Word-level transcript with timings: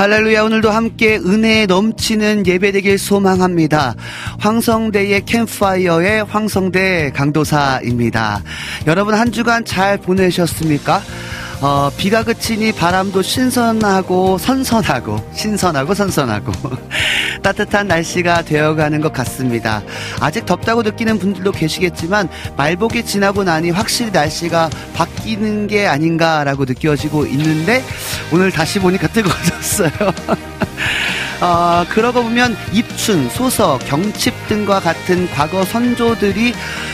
할렐루야 0.00 0.44
오늘도 0.44 0.70
함께 0.70 1.16
은혜에 1.18 1.66
넘치는 1.66 2.46
예배 2.46 2.72
되길 2.72 2.96
소망합니다. 2.96 3.94
황성대의 4.38 5.26
캠파이어의 5.26 6.24
황성대 6.24 7.12
강도사입니다. 7.14 8.42
여러분 8.86 9.12
한 9.12 9.30
주간 9.30 9.62
잘 9.66 9.98
보내셨습니까? 9.98 11.02
어, 11.62 11.90
비가 11.94 12.22
그치니 12.22 12.72
바람도 12.72 13.20
신선하고 13.20 14.38
선선하고 14.38 15.22
신선하고 15.34 15.92
선선하고 15.92 16.52
따뜻한 17.42 17.86
날씨가 17.86 18.42
되어가는 18.42 19.00
것 19.02 19.12
같습니다. 19.12 19.82
아직 20.20 20.46
덥다고 20.46 20.82
느끼는 20.82 21.18
분들도 21.18 21.52
계시겠지만 21.52 22.28
말복이 22.56 23.04
지나고 23.04 23.44
나니 23.44 23.70
확실히 23.70 24.10
날씨가 24.10 24.70
바뀌는 24.94 25.66
게 25.66 25.86
아닌가라고 25.86 26.64
느껴지고 26.64 27.26
있는데 27.26 27.84
오늘 28.32 28.50
다시 28.50 28.78
보니까 28.78 29.08
뜨거워졌어요. 29.08 29.90
어, 31.40 31.86
그러고 31.88 32.22
보면 32.22 32.54
입춘, 32.72 33.30
소서, 33.30 33.78
경칩 33.86 34.34
등과 34.48 34.80
같은 34.80 35.26
과거 35.30 35.64
선조들이 35.64 36.52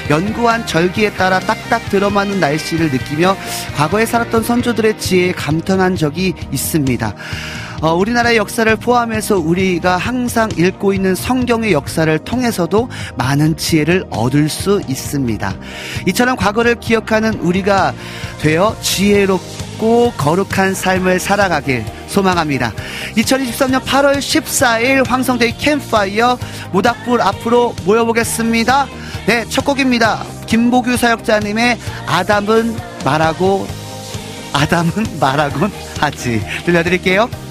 연구한 0.09 0.65
절기에 0.67 1.11
따라 1.15 1.41
딱딱 1.41 1.91
들어맞는 1.91 2.39
날씨를 2.39 2.91
느끼며 2.93 3.37
과거에 3.75 4.07
살았던 4.07 4.45
선조들의 4.45 4.99
지혜에 4.99 5.33
감탄한 5.33 5.97
적이 5.97 6.35
있습니다. 6.53 7.15
어, 7.83 7.95
우리나라의 7.95 8.37
역사를 8.37 8.75
포함해서 8.77 9.39
우리가 9.39 9.97
항상 9.97 10.51
읽고 10.57 10.95
있는 10.95 11.15
성경의 11.15 11.73
역사를 11.73 12.19
통해서도 12.19 12.89
많은 13.17 13.57
지혜를 13.57 14.05
얻을 14.11 14.49
수 14.49 14.81
있습니다. 14.89 15.55
이처럼 16.07 16.37
과거를 16.37 16.77
기억하는 16.77 17.35
우리가 17.35 17.95
되어 18.41 18.75
지혜롭고 18.81 20.13
거룩한 20.17 20.75
삶을 20.75 21.21
살아가길 21.21 21.85
소망합니다. 22.09 22.73
2023년 23.17 23.83
8월 23.83 24.19
14일 24.19 25.07
황성대의 25.07 25.59
캠파이어 25.59 26.39
모닥불 26.73 27.21
앞으로 27.21 27.75
모여보겠습니다. 27.85 28.87
네, 29.27 29.45
첫 29.49 29.65
곡입니다. 29.65 30.25
김보규 30.47 30.97
사역자님의 30.97 31.79
아담은 32.07 32.77
말하고 33.05 33.67
아담은 34.53 35.19
말하곤 35.21 35.71
하지 36.01 36.43
들려드릴게요. 36.65 37.46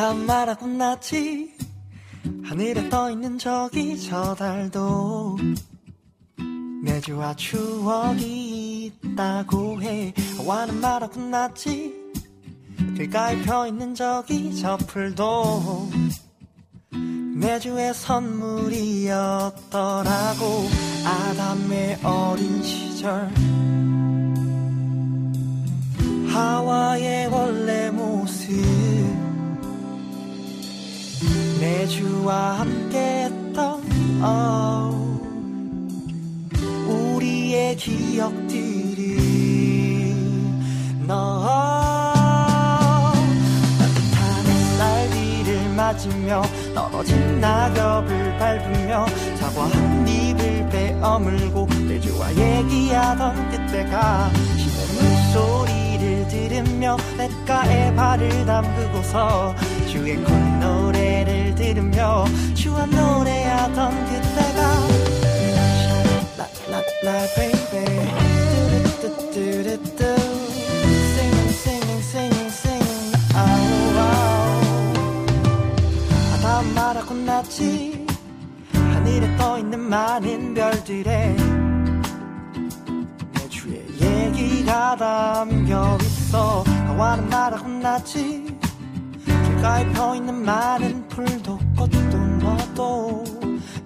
아담 0.00 0.24
말하고 0.24 0.66
나지. 0.66 1.54
하늘에 2.42 2.88
떠있는 2.88 3.36
저기 3.36 4.00
저 4.00 4.34
달도 4.34 5.36
내주와 6.82 7.36
추억이 7.36 8.86
있다고 8.86 9.82
해. 9.82 10.14
와는 10.46 10.80
말하고 10.80 11.20
나지. 11.20 11.94
길가에 12.96 13.42
펴있는 13.42 13.94
저기 13.94 14.56
저 14.56 14.78
풀도 14.78 15.90
내주의 17.36 17.92
선물이었더라고. 17.92 19.50
아담의 21.04 21.98
어린 22.02 22.62
시절. 22.62 23.30
하와의 26.32 27.26
원래 27.26 27.90
모습 27.90 29.19
내주와 31.60 32.60
함께했던 32.60 33.82
oh, 34.24 34.96
우리의 36.88 37.76
기억들이 37.76 39.20
너 41.06 41.44
따뜻한 43.78 44.46
햇살 44.46 45.10
비를 45.10 45.68
맞으며 45.76 46.42
떨어진 46.74 47.40
낙엽을 47.40 48.38
밟으며 48.38 49.06
사과 49.36 49.64
한 49.66 50.08
입을 50.08 50.66
베어물고 50.70 51.68
내주와 51.88 52.34
얘기하던 52.36 53.50
그때가 53.50 54.30
들으며 56.80 56.96
냇가에 57.18 57.94
발을 57.94 58.46
담그고서 58.46 59.54
주의 59.86 60.16
콧노래를 60.16 61.54
들으며 61.54 62.24
주와 62.54 62.86
노래하던 62.86 63.90
그때가 64.06 64.88
라라라 66.38 67.26
baby. 67.36 67.84
뚜루뚜뚜루뚜 69.00 70.04
singing 71.12 71.50
singing 71.50 72.00
singing 72.00 72.46
singing 72.48 73.16
아우 73.34 73.98
아우. 73.98 74.60
아다 76.34 76.62
말하고 76.74 77.14
났지 77.14 78.06
하늘에 78.72 79.36
떠 79.36 79.58
있는 79.58 79.78
많은 79.80 80.54
별들에 80.54 81.36
내 83.34 83.48
주의 83.50 83.84
얘기가 84.00 84.96
담겨 84.96 85.98
있어 86.30 86.62
하와는 86.86 87.28
말하고 87.28 87.68
났지. 87.68 88.56
길가에 89.24 89.84
펴있는 89.92 90.44
많은 90.44 91.08
풀도 91.08 91.58
꽃도 91.76 92.18
너도 92.38 93.24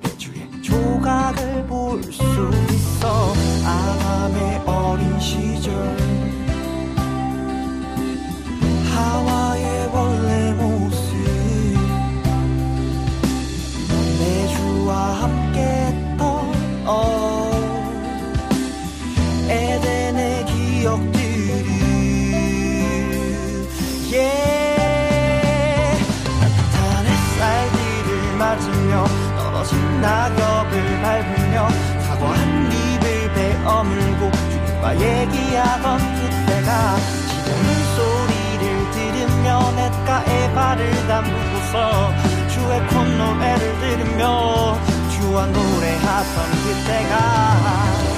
내 0.03 0.17
주의 0.19 0.63
조각을 0.63 1.67
볼 1.67 2.03
수 2.03 2.23
있어. 2.71 3.33
아담의 3.65 4.59
어린 4.67 5.19
시절. 5.19 5.75
하와의 8.95 9.89
원래 9.93 10.53
모습. 10.53 11.15
내 14.19 14.49
주와 14.49 15.23
함께 15.23 15.61
했던 15.61 16.53
oh, 16.87 17.34
낙엽을 30.05 31.01
밟으며 31.01 31.69
사과 32.07 32.33
한 32.33 32.71
입을 32.71 33.33
베어물고 33.33 34.31
주님과 34.33 35.01
얘기하던 35.01 35.99
그때가 35.99 36.97
지금 37.31 37.51
소리를 37.97 38.91
들으며 38.91 39.73
냇가에 39.73 40.53
발을 40.53 41.09
담그고서 41.09 42.13
주의 42.49 42.87
콧노래를 42.89 43.81
들으며 43.81 44.79
주와 45.11 45.47
노래하던 45.47 46.51
그때가 46.65 48.14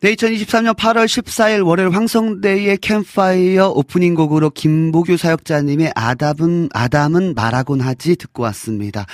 네, 0.00 0.14
2023년 0.14 0.76
8월 0.76 1.06
14일 1.06 1.66
월요일 1.66 1.90
황성대의 1.90 2.78
캠파이어 2.78 3.70
오프닝 3.70 4.14
곡으로 4.14 4.48
김보규 4.50 5.16
사역자님의 5.16 5.90
아담은, 5.96 6.68
아담은 6.72 7.34
말하곤 7.34 7.80
하지 7.80 8.14
듣고 8.14 8.44
왔습니다. 8.44 9.06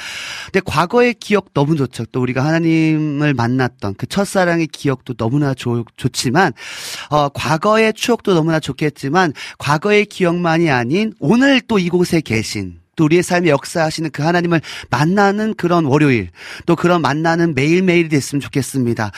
근데 0.52 0.60
과거의 0.62 1.14
기억 1.14 1.54
너무 1.54 1.76
좋죠. 1.76 2.04
또 2.12 2.20
우리가 2.20 2.44
하나님을 2.44 3.32
만났던 3.32 3.94
그 3.94 4.06
첫사랑의 4.06 4.66
기억도 4.66 5.14
너무나 5.14 5.54
좋, 5.54 5.86
좋지만, 5.96 6.52
어, 7.08 7.30
과거의 7.30 7.94
추억도 7.94 8.34
너무나 8.34 8.60
좋겠지만, 8.60 9.32
과거의 9.56 10.04
기억만이 10.04 10.70
아닌 10.70 11.14
오늘 11.18 11.62
또 11.62 11.78
이곳에 11.78 12.20
계신 12.20 12.83
또 12.96 13.04
우리의 13.04 13.22
삶에 13.22 13.48
역사하시는 13.48 14.10
그 14.10 14.22
하나님을 14.22 14.60
만나는 14.90 15.54
그런 15.54 15.84
월요일, 15.84 16.30
또 16.66 16.76
그런 16.76 17.02
만나는 17.02 17.54
매일매일이 17.54 18.08
됐으면 18.08 18.40
좋겠습니다. 18.40 19.10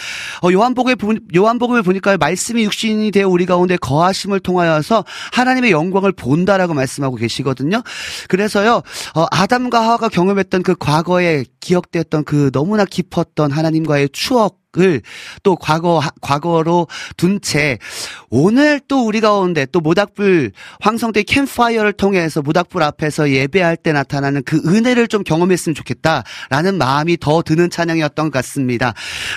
어, 0.42 0.52
요한복음에, 0.52 0.96
요한복음을 1.34 1.82
보니까 1.82 2.16
말씀이 2.16 2.64
육신이 2.64 3.10
되어 3.10 3.28
우리 3.28 3.46
가운데 3.46 3.76
거하심을 3.76 4.40
통하여서 4.40 5.04
하나님의 5.32 5.70
영광을 5.70 6.12
본다라고 6.12 6.74
말씀하고 6.74 7.16
계시거든요. 7.16 7.82
그래서요, 8.28 8.82
어, 9.14 9.26
아담과 9.30 9.80
하와가 9.80 10.08
경험했던 10.08 10.62
그 10.62 10.74
과거에 10.74 11.44
기억됐던 11.66 12.22
그 12.22 12.52
너무나 12.52 12.84
깊었던 12.84 13.50
하나님과의 13.50 14.10
추억, 14.12 14.60
을또 14.78 15.56
과거 15.56 16.02
과거로 16.20 16.86
둔 17.16 17.40
채 17.40 17.78
오늘 18.28 18.80
또 18.88 19.06
우리 19.06 19.20
가운데 19.20 19.66
또 19.72 19.80
모닥불 19.80 20.52
황성대 20.80 21.22
캠파이어를 21.22 21.92
통해서 21.94 22.42
모닥불 22.42 22.82
앞에서 22.82 23.30
예배할 23.30 23.76
때 23.76 23.92
나타나는 23.92 24.42
그 24.44 24.60
은혜를 24.66 25.08
좀 25.08 25.22
경험했으면 25.22 25.74
좋겠다라는 25.74 26.76
마음이 26.76 27.16
더 27.18 27.42
드는 27.42 27.70
찬양이었던 27.70 28.26
것 28.26 28.32
같습니다. 28.32 28.92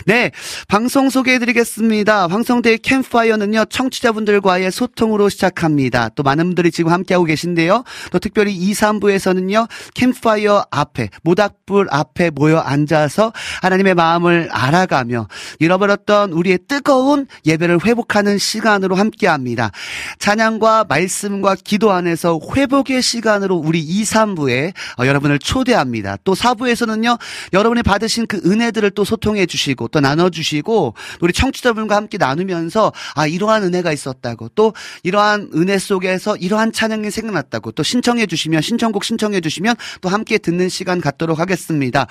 네, 0.06 0.32
방송 0.68 1.10
소개해드리겠습니다. 1.10 2.28
황성대 2.28 2.78
캠파이어는요 2.78 3.66
청취자분들과의 3.66 4.72
소통으로 4.72 5.30
시작합니다. 5.30 6.10
또 6.10 6.24
많은 6.24 6.48
분들이 6.48 6.72
지금 6.72 6.92
함께하고 6.92 7.26
계신데요. 7.26 7.84
또 8.12 8.20
특별히 8.20 8.54
2, 8.56 8.74
3부에서는요 8.74 9.70
캠파이어 9.94 10.66
앞에 10.72 11.10
모닥불 11.24 11.88
앞에 11.92 12.19
모여 12.34 12.60
앉아서 12.60 13.32
하나님의 13.62 13.96
마음을 13.96 14.50
알아가며 14.52 15.28
잃어버렸던 15.60 16.32
우리의 16.32 16.60
뜨거운 16.68 17.26
예배를 17.46 17.86
회복하는 17.86 18.38
시간으로 18.38 18.96
함께 18.96 19.28
합니다. 19.28 19.72
찬양과 20.20 20.86
말씀과 20.90 21.56
기도 21.64 21.92
안에서 21.92 22.40
회복의 22.56 23.02
시간으로 23.02 23.56
우리 23.56 23.80
2, 23.80 24.04
3부에 24.04 24.74
어, 25.00 25.06
여러분을 25.06 25.40
초대합니다. 25.40 26.18
또 26.24 26.34
4부에서는요. 26.34 27.18
여러분이 27.54 27.84
받으신 27.84 28.28
그 28.28 28.42
은혜들을 28.46 28.92
또 28.92 29.04
소통해 29.04 29.46
주시고 29.46 29.88
또 29.88 30.00
나눠 30.00 30.30
주시고 30.30 30.94
우리 31.22 31.34
청취자분과 31.34 31.96
함께 31.96 32.18
나누면서 32.18 32.92
아 33.16 33.28
이러한 33.28 33.64
은혜가 33.64 33.92
있었다고 33.92 34.50
또 34.56 34.74
이러한 35.04 35.52
은혜 35.56 35.78
속에서 35.78 36.36
이러한 36.36 36.72
찬양이 36.72 37.10
생각났다고 37.12 37.72
또 37.72 37.84
신청해 37.84 38.26
주시면 38.26 38.62
신청곡 38.62 39.04
신청해 39.04 39.42
주시면 39.42 39.76
또 40.02 40.10
함께 40.10 40.38
듣는 40.38 40.70
시간 40.70 41.02
갖도록 41.02 41.40
하겠습니다. 41.40 42.08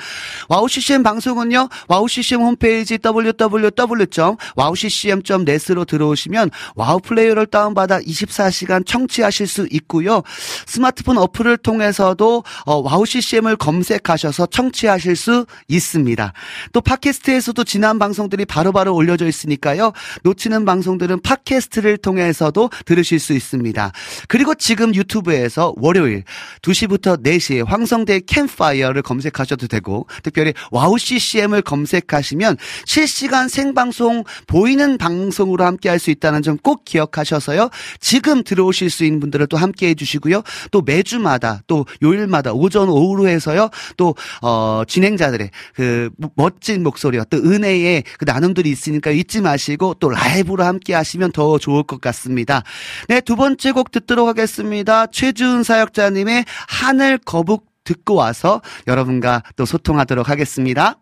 와우 0.48 0.68
CCM 0.68 1.02
방송은요. 1.02 1.68
와우 1.88 2.08
CCM 2.08 2.40
홈페이지 2.40 2.98
www.wowccm.net으로 3.04 5.84
들어오시면 5.84 6.50
와우 6.74 7.00
플레이어를 7.00 7.46
다운받아 7.46 8.00
24시간 8.00 8.84
청취하실 8.86 9.46
수 9.46 9.68
있고요. 9.70 10.22
스마트폰 10.66 11.18
어플을 11.18 11.58
통해서도 11.58 12.42
어, 12.64 12.76
WOW 12.76 13.06
CCM을 13.06 13.56
검색하셔서 13.56 14.46
청취하실 14.46 15.16
수 15.16 15.46
있습니다. 15.68 16.32
또 16.72 16.80
팟캐스트에서도 16.80 17.62
지난 17.64 17.98
방송들이 17.98 18.44
바로바로 18.44 18.88
바로 18.88 18.94
올려져 18.94 19.26
있으니까요. 19.26 19.92
놓치는 20.22 20.64
방송들은 20.64 21.20
팟캐스트를 21.20 21.98
통해서도 21.98 22.70
들으실 22.86 23.18
수 23.18 23.32
있습니다. 23.32 23.92
그리고 24.28 24.54
지금 24.54 24.94
유튜브에서 24.94 25.74
월요일 25.76 26.24
2시부터 26.62 27.22
4시에 27.22 27.66
황성대 27.66 28.20
캠프파이어를 28.26 29.02
검색하셔도 29.02 29.66
되고 29.66 29.87
특별히 30.22 30.52
WOW 30.70 30.98
CCM을 30.98 31.62
검색하시면 31.62 32.56
실시간 32.84 33.48
생방송 33.48 34.24
보이는 34.46 34.98
방송으로 34.98 35.64
함께 35.64 35.88
할 35.88 35.98
수 35.98 36.10
있다는 36.10 36.42
점 36.42 36.58
꼭 36.68 36.84
기억하셔서요. 36.84 37.70
지금 38.00 38.42
들어오실 38.42 38.90
수 38.90 39.04
있는 39.04 39.20
분들은 39.20 39.46
또 39.48 39.56
함께 39.56 39.88
해주시고요. 39.88 40.42
또 40.70 40.82
매주마다 40.82 41.62
또 41.66 41.86
요일마다 42.02 42.52
오전 42.52 42.88
오후로 42.88 43.28
해서요. 43.28 43.70
또 43.96 44.14
어, 44.42 44.82
진행자들의 44.86 45.50
그 45.74 46.10
멋진 46.34 46.82
목소리와 46.82 47.24
또 47.30 47.38
은혜의 47.38 48.04
그 48.18 48.24
나눔들이 48.24 48.70
있으니까 48.70 49.10
잊지 49.10 49.40
마시고 49.40 49.94
또 49.94 50.10
라이브로 50.10 50.64
함께 50.64 50.94
하시면 50.94 51.32
더 51.32 51.58
좋을 51.58 51.84
것 51.84 52.00
같습니다. 52.00 52.62
네, 53.08 53.20
두 53.20 53.36
번째 53.36 53.72
곡 53.72 53.90
듣도록 53.90 54.28
하겠습니다. 54.28 55.06
최주은 55.06 55.62
사역자님의 55.62 56.44
하늘 56.68 57.18
거북 57.18 57.67
듣고 57.88 58.14
와서 58.14 58.60
여러분과 58.86 59.42
또 59.56 59.64
소통하도록 59.64 60.28
하겠습니다. 60.28 61.00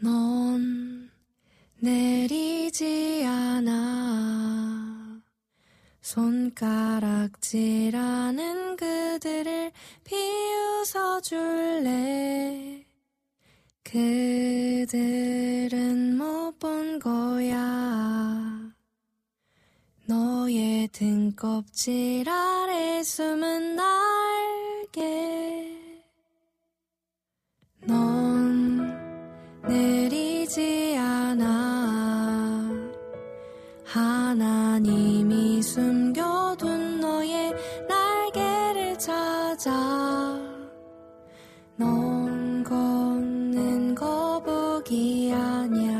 넌 0.00 1.08
내리지 1.80 3.24
않아. 3.24 5.20
손가락질하는 6.00 7.36
그들을 8.76 9.70
비웃어 10.04 11.20
줄래? 11.20 12.84
그들은 13.84 14.88
못 16.16 16.58
본 16.58 16.98
거야 16.98 18.67
너의 20.08 20.88
등껍질 20.90 22.26
아래 22.26 23.02
숨은 23.02 23.76
날개. 23.76 25.02
넌 27.84 28.96
내리지 29.66 30.96
않아. 30.98 32.70
하나님이 33.84 35.62
숨겨둔 35.62 37.00
너의 37.00 37.52
날개를 37.86 38.98
찾아. 38.98 39.70
넌 41.76 42.64
걷는 42.64 43.94
거북이 43.94 45.34
아냐 45.34 45.97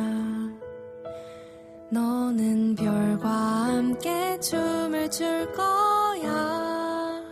너는 1.90 2.74
별과 2.74 3.28
함께 3.28 4.38
춤을 4.40 5.10
출 5.10 5.50
거야. 5.52 7.22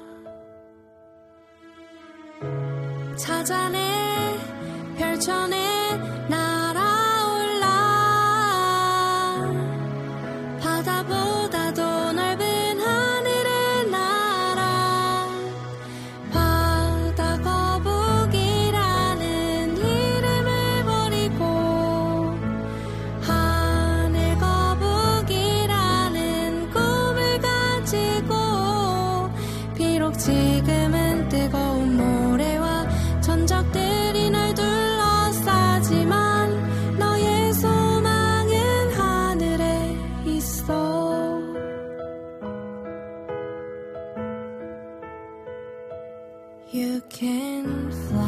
찾아내 3.17 4.39
펼쳐내 4.97 5.76
You 46.73 47.01
can 47.09 47.93
fly. 48.09 48.26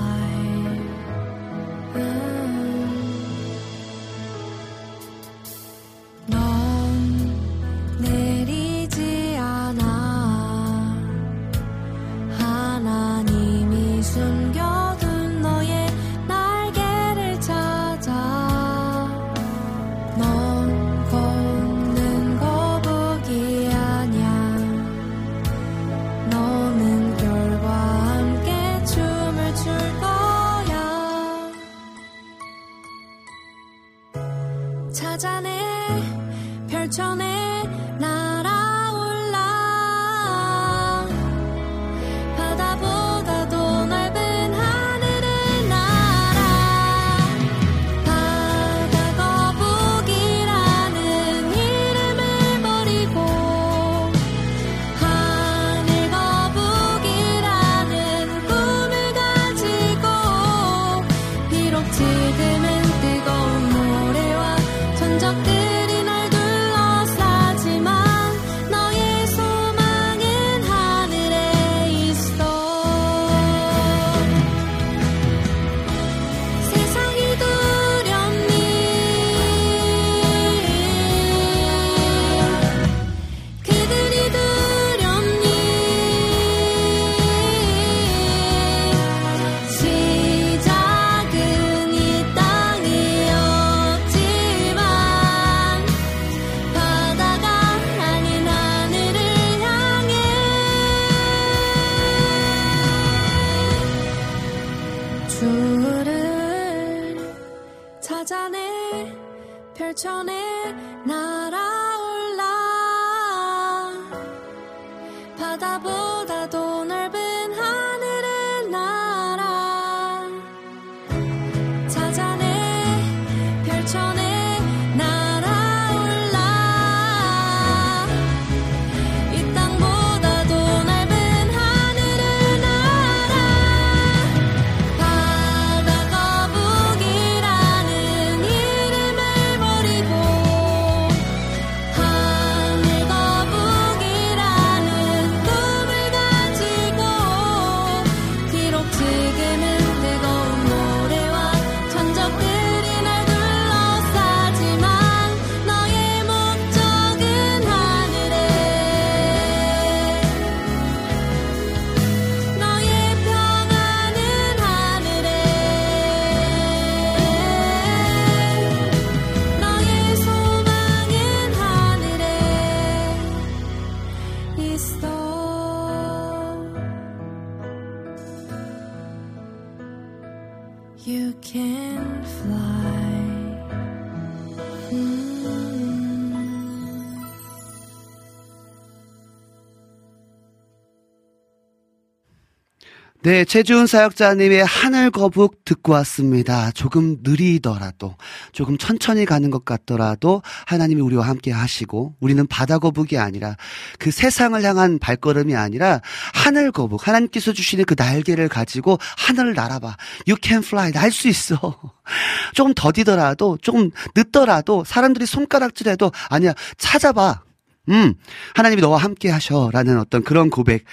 네, 193.29 193.45
최지훈 193.45 193.87
사역자님의 193.87 194.65
하늘 194.65 195.11
거북 195.11 195.63
듣고 195.67 195.93
왔습니다. 195.93 196.71
조금 196.71 197.19
느리더라도, 197.23 198.17
조금 198.53 198.79
천천히 198.79 199.27
가는 199.27 199.51
것 199.51 199.67
같더라도 199.67 200.41
하나님이 200.65 201.03
우리와 201.03 201.29
함께 201.29 201.53
하시고, 201.53 202.15
우리는 202.21 202.47
바다 202.47 202.79
거북이 202.79 203.19
아니라 203.19 203.59
그 203.99 204.11
세상을 204.11 204.63
향한 204.63 204.99
발걸음이 204.99 205.55
아니라 205.55 206.01
하늘 206.33 206.73
거북, 206.73 207.07
하나님께서 207.07 207.53
주시는 207.53 207.85
그 207.85 207.95
날개를 207.99 208.49
가지고 208.49 208.97
하늘을 209.19 209.53
날아봐. 209.53 209.99
You 210.27 210.39
can 210.43 210.63
fly. 210.65 210.91
날 210.91 211.13
수 211.13 211.29
있어. 211.29 211.79
조금 212.55 212.73
더디더라도, 212.73 213.59
조금 213.61 213.91
늦더라도, 214.17 214.85
사람들이 214.87 215.27
손가락질해도 215.27 216.13
아니야. 216.31 216.55
찾아봐. 216.79 217.43
음, 217.89 218.15
하나님이 218.55 218.83
너와 218.83 218.99
함께 218.99 219.31
하셔라는 219.31 219.99
어떤 219.99 220.23
그런 220.23 220.51
고백, 220.51 220.85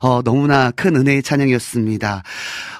어, 0.00 0.22
너무나 0.22 0.70
큰 0.70 0.96
은혜의 0.96 1.22
찬양이었습니다. 1.22 2.22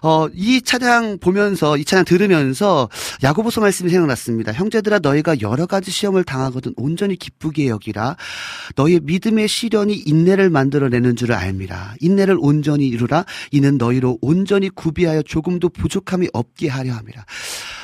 어, 0.02 0.26
이 0.35 0.61
찬양 0.62 1.19
보면서, 1.21 1.76
이 1.76 1.85
찬양 1.85 2.05
들으면서 2.05 2.88
야고보서 3.23 3.61
말씀이 3.61 3.91
생각났습니다. 3.91 4.52
형제들아 4.52 4.99
너희가 4.99 5.41
여러 5.41 5.67
가지 5.67 5.91
시험을 5.91 6.25
당하거든 6.25 6.75
온전히 6.76 7.17
기쁘게 7.17 7.69
여기라. 7.69 8.17
너희의 8.76 9.00
믿음의 9.05 9.49
시련이 9.49 9.95
인내를 9.95 10.50
만들어내는 10.50 11.17
줄을 11.17 11.35
알미라. 11.35 11.95
인내를 12.00 12.37
온전히 12.38 12.88
이루라. 12.88 13.25
이는 13.50 13.79
너희로 13.79 14.19
온전히 14.21 14.69
구비하여 14.69 15.23
조금도 15.23 15.69
부족함이 15.71 16.29
없게 16.33 16.69
하려 16.69 16.93
함이라. 16.93 17.25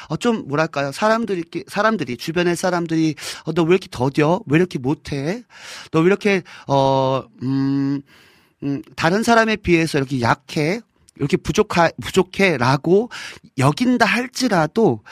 어, 0.08 0.16
좀, 0.16 0.46
뭐랄까요. 0.48 0.92
사람들이, 0.92 1.44
사람들이, 1.68 2.16
주변의 2.16 2.56
사람들이, 2.56 3.14
어, 3.44 3.52
너 3.52 3.62
왜 3.64 3.70
이렇게 3.74 3.88
더뎌? 3.90 4.40
왜 4.46 4.58
이렇게 4.58 4.78
못해? 4.78 5.42
너 5.92 6.00
왜 6.00 6.06
이렇게, 6.06 6.42
어, 6.66 7.22
음, 7.42 8.02
음, 8.62 8.82
다른 8.96 9.22
사람에 9.22 9.56
비해서 9.56 9.98
이렇게 9.98 10.20
약해? 10.20 10.80
이렇게 11.16 11.36
부족하, 11.36 11.90
부족해? 12.00 12.56
라고 12.58 13.10
여긴다 13.58 14.06
할지라도, 14.06 15.02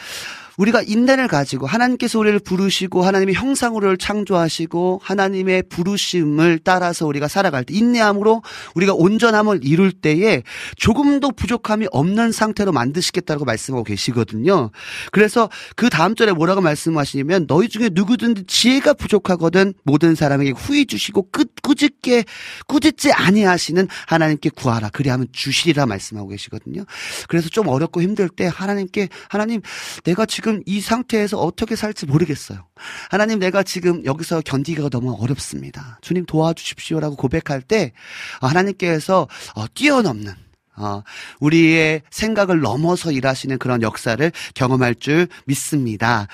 우리가 0.56 0.82
인내를 0.82 1.28
가지고 1.28 1.66
하나님께서 1.66 2.18
우리를 2.18 2.38
부르시고 2.40 3.02
하나님의 3.02 3.34
형상으로 3.34 3.86
우리를 3.86 3.98
창조하시고 3.98 5.00
하나님의 5.02 5.64
부르심을 5.68 6.60
따라서 6.64 7.06
우리가 7.06 7.28
살아갈 7.28 7.64
때 7.64 7.74
인내함으로 7.74 8.42
우리가 8.74 8.94
온전함을 8.94 9.60
이룰 9.62 9.92
때에 9.92 10.42
조금도 10.76 11.32
부족함이 11.32 11.88
없는 11.90 12.32
상태로 12.32 12.72
만드시겠다고 12.72 13.44
말씀하고 13.44 13.84
계시거든요. 13.84 14.70
그래서 15.12 15.50
그 15.74 15.90
다음 15.90 16.14
절에 16.14 16.32
뭐라고 16.32 16.60
말씀하시냐면 16.60 17.46
너희 17.46 17.68
중에 17.68 17.90
누구든지 17.92 18.44
지혜가 18.46 18.94
부족하거든 18.94 19.74
모든 19.84 20.14
사람에게 20.14 20.50
후히 20.50 20.86
주시고 20.86 21.30
끝 21.30 21.50
꾸짖게 21.62 22.24
꾸짖지 22.66 23.12
아니하시는 23.12 23.88
하나님께 24.06 24.50
구하라 24.50 24.90
그리하면 24.90 25.26
주시리라 25.32 25.86
말씀하고 25.86 26.28
계시거든요. 26.28 26.84
그래서 27.28 27.48
좀 27.48 27.68
어렵고 27.68 28.02
힘들 28.02 28.28
때 28.28 28.48
하나님께 28.52 29.08
하나님 29.28 29.60
내가 30.04 30.26
지금 30.26 30.45
이 30.66 30.80
상태에서 30.80 31.38
어떻게 31.38 31.76
살지 31.76 32.06
모르겠어요. 32.06 32.66
하나님 33.10 33.38
내가 33.38 33.62
지금 33.62 34.04
여기서 34.04 34.40
견디기가 34.42 34.88
너무 34.88 35.16
어렵습니다. 35.20 35.98
주님 36.02 36.26
도와주십시오라고 36.26 37.16
고백할 37.16 37.62
때 37.62 37.92
하나님께서 38.40 39.28
어, 39.54 39.64
뛰어넘는 39.74 40.34
어, 40.76 41.02
우리의 41.40 42.02
생각을 42.10 42.60
넘어서 42.60 43.10
일하시는 43.10 43.58
그런 43.58 43.82
역사를 43.82 44.32
경험할 44.54 44.94
줄 44.96 45.28
믿습니다. 45.46 46.28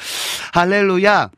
할렐루야. 0.53 1.31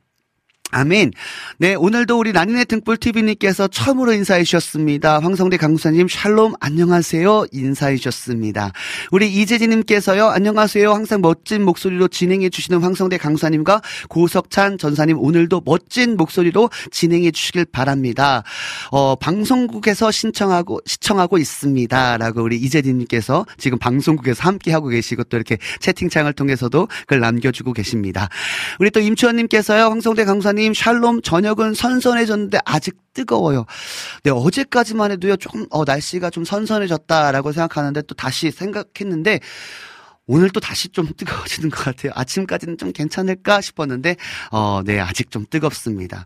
아멘. 0.75 1.13
네, 1.59 1.77
오늘도 1.77 2.19
우리 2.19 2.33
난인의 2.33 2.65
등불 2.65 2.97
TV님께서 2.97 3.69
처음으로 3.69 4.13
인사해 4.13 4.43
주셨습니다. 4.43 5.21
황성대 5.21 5.57
강사님, 5.57 6.09
샬롬, 6.09 6.55
안녕하세요. 6.59 7.47
인사해 7.53 7.95
주셨습니다. 7.95 8.73
우리 9.13 9.33
이재진님께서요, 9.33 10.27
안녕하세요. 10.27 10.93
항상 10.93 11.21
멋진 11.21 11.65
목소리로 11.65 12.09
진행해 12.09 12.49
주시는 12.51 12.83
황성대 12.83 13.19
강사님과 13.19 13.83
고석찬 14.09 14.79
전사님, 14.79 15.17
오늘도 15.21 15.63
멋진 15.65 16.17
목소리로 16.17 16.71
진행해 16.91 17.31
주시길 17.31 17.67
바랍니다. 17.67 18.43
어, 18.91 19.15
방송국에서 19.15 20.11
신청하고, 20.11 20.81
시청하고 20.87 21.39
있습니다. 21.39 22.19
라고 22.19 22.43
우리 22.43 22.57
이재진님께서 22.57 23.47
지금 23.59 23.79
방송국에서 23.79 24.43
함께하고 24.43 24.89
계시고 24.89 25.23
또 25.25 25.37
이렇게 25.37 25.57
채팅창을 25.79 26.33
통해서도 26.33 26.89
글 27.07 27.21
남겨주고 27.21 27.73
계십니다. 27.73 28.29
우리 28.81 28.91
또 28.91 28.99
임추원님께서요, 28.99 29.85
황성대 29.85 30.25
강사님, 30.25 30.64
샬롬, 30.73 31.21
저녁은 31.23 31.75
선선해졌는데 31.75 32.59
아직 32.65 32.97
뜨거워요. 33.13 33.67
네, 34.23 34.31
어제까지만 34.31 35.11
해도요, 35.13 35.37
조금, 35.37 35.67
어, 35.71 35.85
날씨가 35.85 36.31
좀 36.31 36.45
선선해졌다라고 36.45 37.53
생각하는데 37.53 38.03
또 38.03 38.15
다시 38.15 38.51
생각했는데, 38.51 39.41
오늘 40.27 40.51
또 40.51 40.61
다시 40.61 40.89
좀 40.89 41.09
뜨거워지는 41.17 41.71
것 41.71 41.85
같아요. 41.85 42.13
아침까지는 42.15 42.79
좀 42.79 42.93
괜찮을까 42.93 43.61
싶었는데, 43.61 44.17
어, 44.51 44.81
네, 44.85 44.99
아직 45.01 45.31
좀 45.31 45.45
뜨겁습니다. 45.49 46.25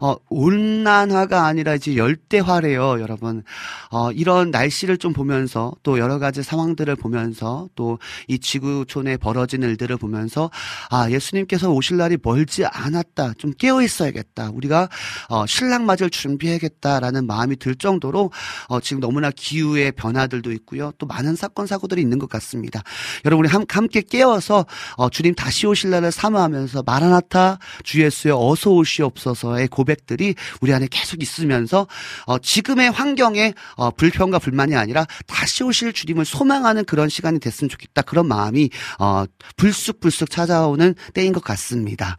어, 0.00 0.14
온난화가 0.28 1.44
아니라 1.46 1.74
이제 1.74 1.96
열대화래요, 1.96 3.00
여러분. 3.00 3.42
어, 3.90 4.12
이런 4.12 4.50
날씨를 4.50 4.98
좀 4.98 5.12
보면서 5.12 5.72
또 5.82 5.98
여러 5.98 6.18
가지 6.18 6.42
상황들을 6.42 6.94
보면서 6.96 7.68
또 7.74 7.98
이 8.28 8.38
지구촌에 8.38 9.16
벌어진 9.16 9.62
일들을 9.62 9.96
보면서 9.96 10.50
아, 10.90 11.10
예수님께서 11.10 11.70
오실 11.70 11.96
날이 11.96 12.16
멀지 12.22 12.64
않았다. 12.64 13.34
좀 13.38 13.52
깨어 13.52 13.82
있어야겠다. 13.82 14.50
우리가 14.50 14.88
어, 15.28 15.46
신랑 15.46 15.86
맞을 15.86 16.10
준비해야겠다라는 16.10 17.26
마음이 17.26 17.56
들 17.56 17.74
정도로 17.74 18.30
어, 18.68 18.80
지금 18.80 19.00
너무나 19.00 19.30
기후의 19.30 19.92
변화들도 19.92 20.52
있고요. 20.52 20.92
또 20.98 21.06
많은 21.06 21.36
사건 21.36 21.66
사고들이 21.66 22.00
있는 22.00 22.18
것 22.18 22.28
같습니다. 22.28 22.82
여러분 23.32 23.46
우리 23.46 23.48
함, 23.48 23.64
함께 23.68 24.02
깨어서 24.02 24.66
어, 24.96 25.08
주님 25.08 25.34
다시 25.34 25.66
오실 25.66 25.90
날을 25.90 26.12
사모하면서 26.12 26.82
마라나타 26.84 27.58
주 27.82 28.02
예수여 28.02 28.36
어서 28.36 28.70
오시옵소서의 28.70 29.68
고백들이 29.68 30.34
우리 30.60 30.74
안에 30.74 30.86
계속 30.90 31.22
있으면서 31.22 31.86
어, 32.26 32.38
지금의 32.38 32.90
환경에 32.90 33.54
어, 33.76 33.90
불평과 33.90 34.38
불만이 34.38 34.76
아니라 34.76 35.06
다시 35.26 35.64
오실 35.64 35.94
주님을 35.94 36.26
소망하는 36.26 36.84
그런 36.84 37.08
시간이 37.08 37.40
됐으면 37.40 37.70
좋겠다. 37.70 38.02
그런 38.02 38.28
마음이 38.28 38.68
어, 38.98 39.24
불쑥불쑥 39.56 40.30
찾아오는 40.30 40.94
때인 41.14 41.32
것 41.32 41.42
같습니다. 41.42 42.16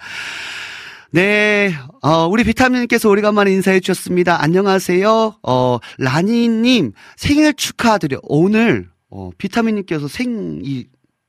네, 1.11 1.75
어, 2.01 2.25
우리 2.25 2.43
비타민님께서 2.43 3.07
오래간만에 3.07 3.51
인사해 3.51 3.79
주셨습니다. 3.79 4.41
안녕하세요. 4.41 5.35
어, 5.43 5.77
라니님 5.99 6.93
생일 7.17 7.53
축하드려. 7.53 8.17
오늘 8.23 8.89
어, 9.11 9.29
비타민님께서 9.37 10.07
생 10.07 10.59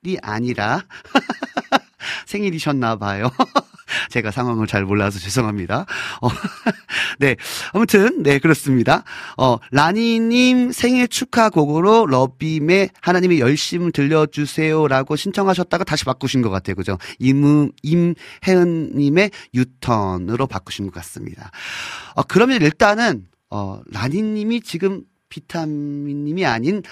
일이 0.04 0.18
아니라 0.22 0.84
생일이셨나 2.26 2.96
봐요. 2.96 3.30
제가 4.10 4.30
상황을 4.30 4.66
잘 4.66 4.84
몰라서 4.84 5.18
죄송합니다. 5.18 5.86
어, 6.20 6.28
네. 7.18 7.36
아무튼, 7.72 8.22
네, 8.22 8.38
그렇습니다. 8.38 9.04
어, 9.36 9.56
라니님 9.70 10.72
생일 10.72 11.08
축하 11.08 11.48
곡으로 11.48 12.06
러빔의 12.06 12.90
하나님의 13.00 13.40
열심 13.40 13.92
들려주세요라고 13.92 15.16
신청하셨다가 15.16 15.84
다시 15.84 16.04
바꾸신 16.04 16.42
것 16.42 16.50
같아요. 16.50 16.76
그죠? 16.76 16.98
임, 17.18 17.70
임혜은님의 17.82 19.30
유턴으로 19.54 20.46
바꾸신 20.46 20.86
것 20.86 20.94
같습니다. 20.94 21.50
어, 22.14 22.22
그러면 22.22 22.60
일단은, 22.62 23.26
어, 23.50 23.80
라니님이 23.90 24.60
지금 24.62 25.02
비타민님이 25.28 26.46
아닌 26.46 26.82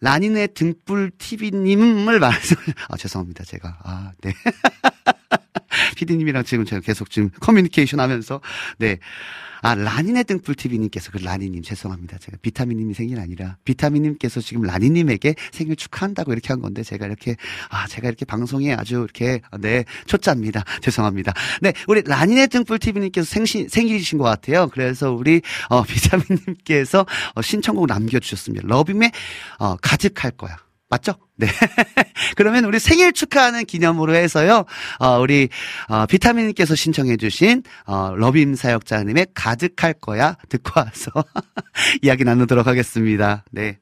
라니네 0.00 0.48
등불 0.48 1.12
TV님을 1.18 2.18
말씀, 2.18 2.56
아, 2.88 2.96
죄송합니다. 2.96 3.44
제가. 3.44 3.78
아, 3.82 4.12
네. 4.20 4.32
피디님이랑 5.96 6.44
지금 6.44 6.64
제가 6.64 6.80
계속 6.80 7.10
지금 7.10 7.30
커뮤니케이션 7.40 8.00
하면서, 8.00 8.40
네. 8.78 8.98
아, 9.62 9.74
라니네 9.74 10.24
등불 10.24 10.54
TV님께서 10.54 11.10
그 11.10 11.18
라니님 11.18 11.62
죄송합니다. 11.62 12.18
제가 12.18 12.38
비타민님이 12.42 12.94
생일 12.94 13.20
아니라 13.20 13.56
비타민님께서 13.64 14.40
지금 14.40 14.62
라니님에게 14.62 15.34
생일 15.52 15.76
축하한다고 15.76 16.32
이렇게 16.32 16.48
한 16.48 16.60
건데 16.60 16.82
제가 16.82 17.06
이렇게 17.06 17.36
아 17.70 17.86
제가 17.86 18.08
이렇게 18.08 18.24
방송에 18.24 18.72
아주 18.74 18.96
이렇게 18.96 19.40
네 19.60 19.84
초짜입니다. 20.06 20.64
죄송합니다. 20.82 21.32
네 21.62 21.72
우리 21.88 22.02
라니네 22.02 22.48
등불 22.48 22.78
TV님께서 22.78 23.26
생신 23.26 23.68
생일이신 23.68 24.18
것 24.18 24.24
같아요. 24.24 24.68
그래서 24.68 25.12
우리 25.12 25.40
어, 25.68 25.82
비타민님께서 25.86 27.06
어, 27.34 27.42
신청곡 27.42 27.86
남겨주셨습니다. 27.86 28.66
러빔의 28.66 29.12
어, 29.58 29.76
가득할 29.76 30.32
거야. 30.32 30.65
맞죠? 30.88 31.14
네. 31.36 31.46
그러면 32.36 32.64
우리 32.64 32.78
생일 32.78 33.12
축하하는 33.12 33.64
기념으로 33.64 34.14
해서요, 34.14 34.64
어, 34.98 35.18
우리, 35.18 35.48
어, 35.88 36.06
비타민님께서 36.06 36.74
신청해주신, 36.74 37.62
어, 37.86 38.14
러빔 38.16 38.54
사역자님의 38.54 39.28
가득할 39.34 39.94
거야 39.94 40.36
듣고 40.48 40.80
와서 40.80 41.10
이야기 42.02 42.24
나누도록 42.24 42.66
하겠습니다. 42.66 43.44
네. 43.50 43.78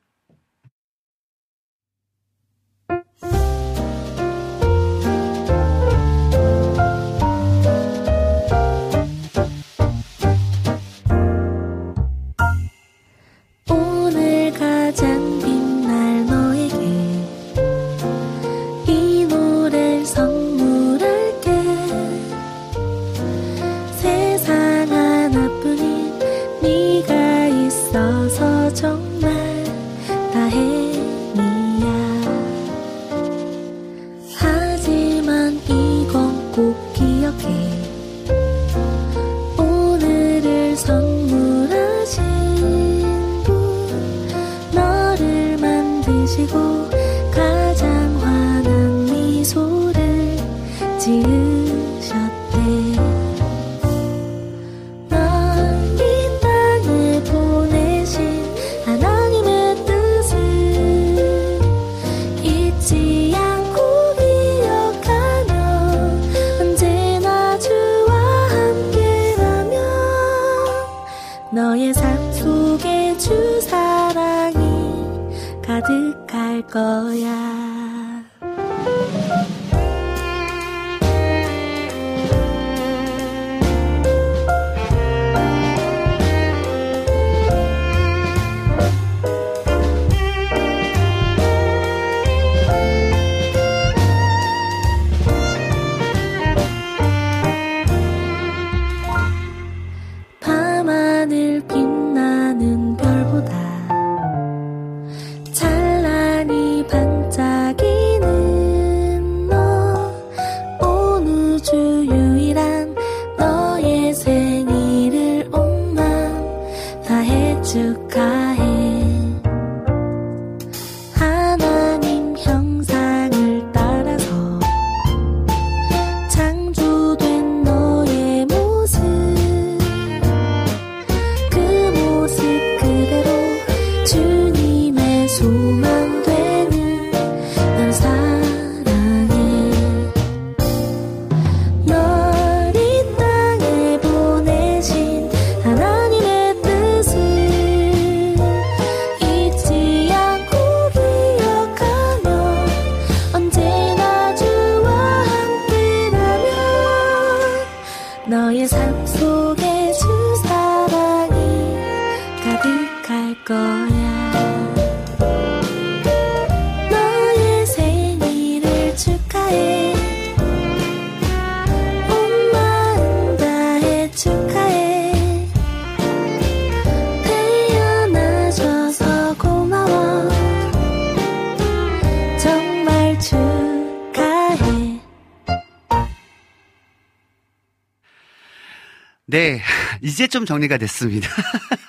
이제 190.14 190.29
좀 190.29 190.46
정리가 190.46 190.79
됐습니다. 190.79 191.29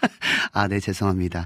아, 0.52 0.68
네, 0.68 0.80
죄송합니다. 0.80 1.44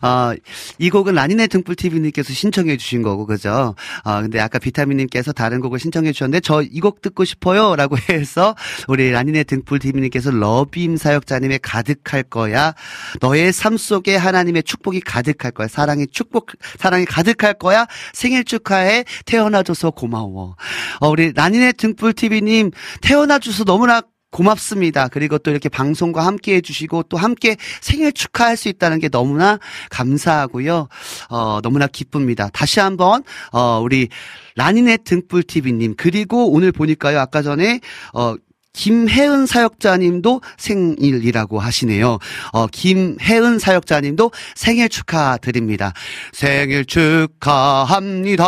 어, 0.00 0.32
이 0.78 0.90
곡은 0.90 1.14
라니네 1.14 1.48
등불TV님께서 1.48 2.32
신청해 2.32 2.76
주신 2.76 3.02
거고, 3.02 3.26
그죠? 3.26 3.74
어, 4.04 4.20
근데 4.22 4.38
아까 4.38 4.60
비타민님께서 4.60 5.32
다른 5.32 5.60
곡을 5.60 5.80
신청해 5.80 6.12
주셨는데, 6.12 6.38
저 6.40 6.62
이 6.62 6.78
곡 6.80 7.02
듣고 7.02 7.24
싶어요. 7.24 7.74
라고 7.74 7.96
해서, 8.08 8.54
우리 8.86 9.10
라니네 9.10 9.42
등불TV님께서 9.42 10.30
러빔 10.30 10.96
사역자님의 10.98 11.58
가득할 11.62 12.22
거야. 12.22 12.74
너의 13.20 13.52
삶 13.52 13.76
속에 13.76 14.14
하나님의 14.14 14.62
축복이 14.62 15.00
가득할 15.00 15.50
거야. 15.50 15.66
사랑이 15.66 16.06
축복, 16.06 16.52
사랑이 16.78 17.06
가득할 17.06 17.54
거야. 17.54 17.86
생일 18.12 18.44
축하해. 18.44 19.04
태어나줘서 19.26 19.90
고마워. 19.90 20.54
어, 21.00 21.08
우리 21.08 21.32
라니네 21.32 21.72
등불TV님, 21.72 22.70
태어나줘서 23.00 23.64
너무나 23.64 24.02
고맙습니다. 24.30 25.08
그리고 25.08 25.38
또 25.38 25.50
이렇게 25.50 25.68
방송과 25.68 26.24
함께 26.24 26.56
해주시고 26.56 27.04
또 27.04 27.16
함께 27.16 27.56
생일 27.80 28.12
축하할 28.12 28.56
수 28.56 28.68
있다는 28.68 28.98
게 28.98 29.08
너무나 29.08 29.58
감사하고요. 29.90 30.88
어, 31.28 31.60
너무나 31.62 31.86
기쁩니다. 31.86 32.48
다시 32.52 32.80
한번, 32.80 33.22
어, 33.52 33.80
우리 33.82 34.08
라니네 34.56 34.98
등불TV님, 34.98 35.94
그리고 35.96 36.50
오늘 36.52 36.72
보니까요, 36.72 37.18
아까 37.18 37.42
전에, 37.42 37.80
어, 38.14 38.36
김혜은 38.72 39.46
사역자님도 39.46 40.42
생일이라고 40.56 41.58
하시네요. 41.58 42.18
어, 42.52 42.66
김혜은 42.68 43.58
사역자님도 43.58 44.30
생일 44.54 44.88
축하드립니다. 44.88 45.92
생일 46.32 46.84
축하합니다. 46.84 48.46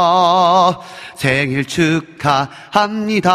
생일 1.17 1.65
축하합니다. 1.65 3.27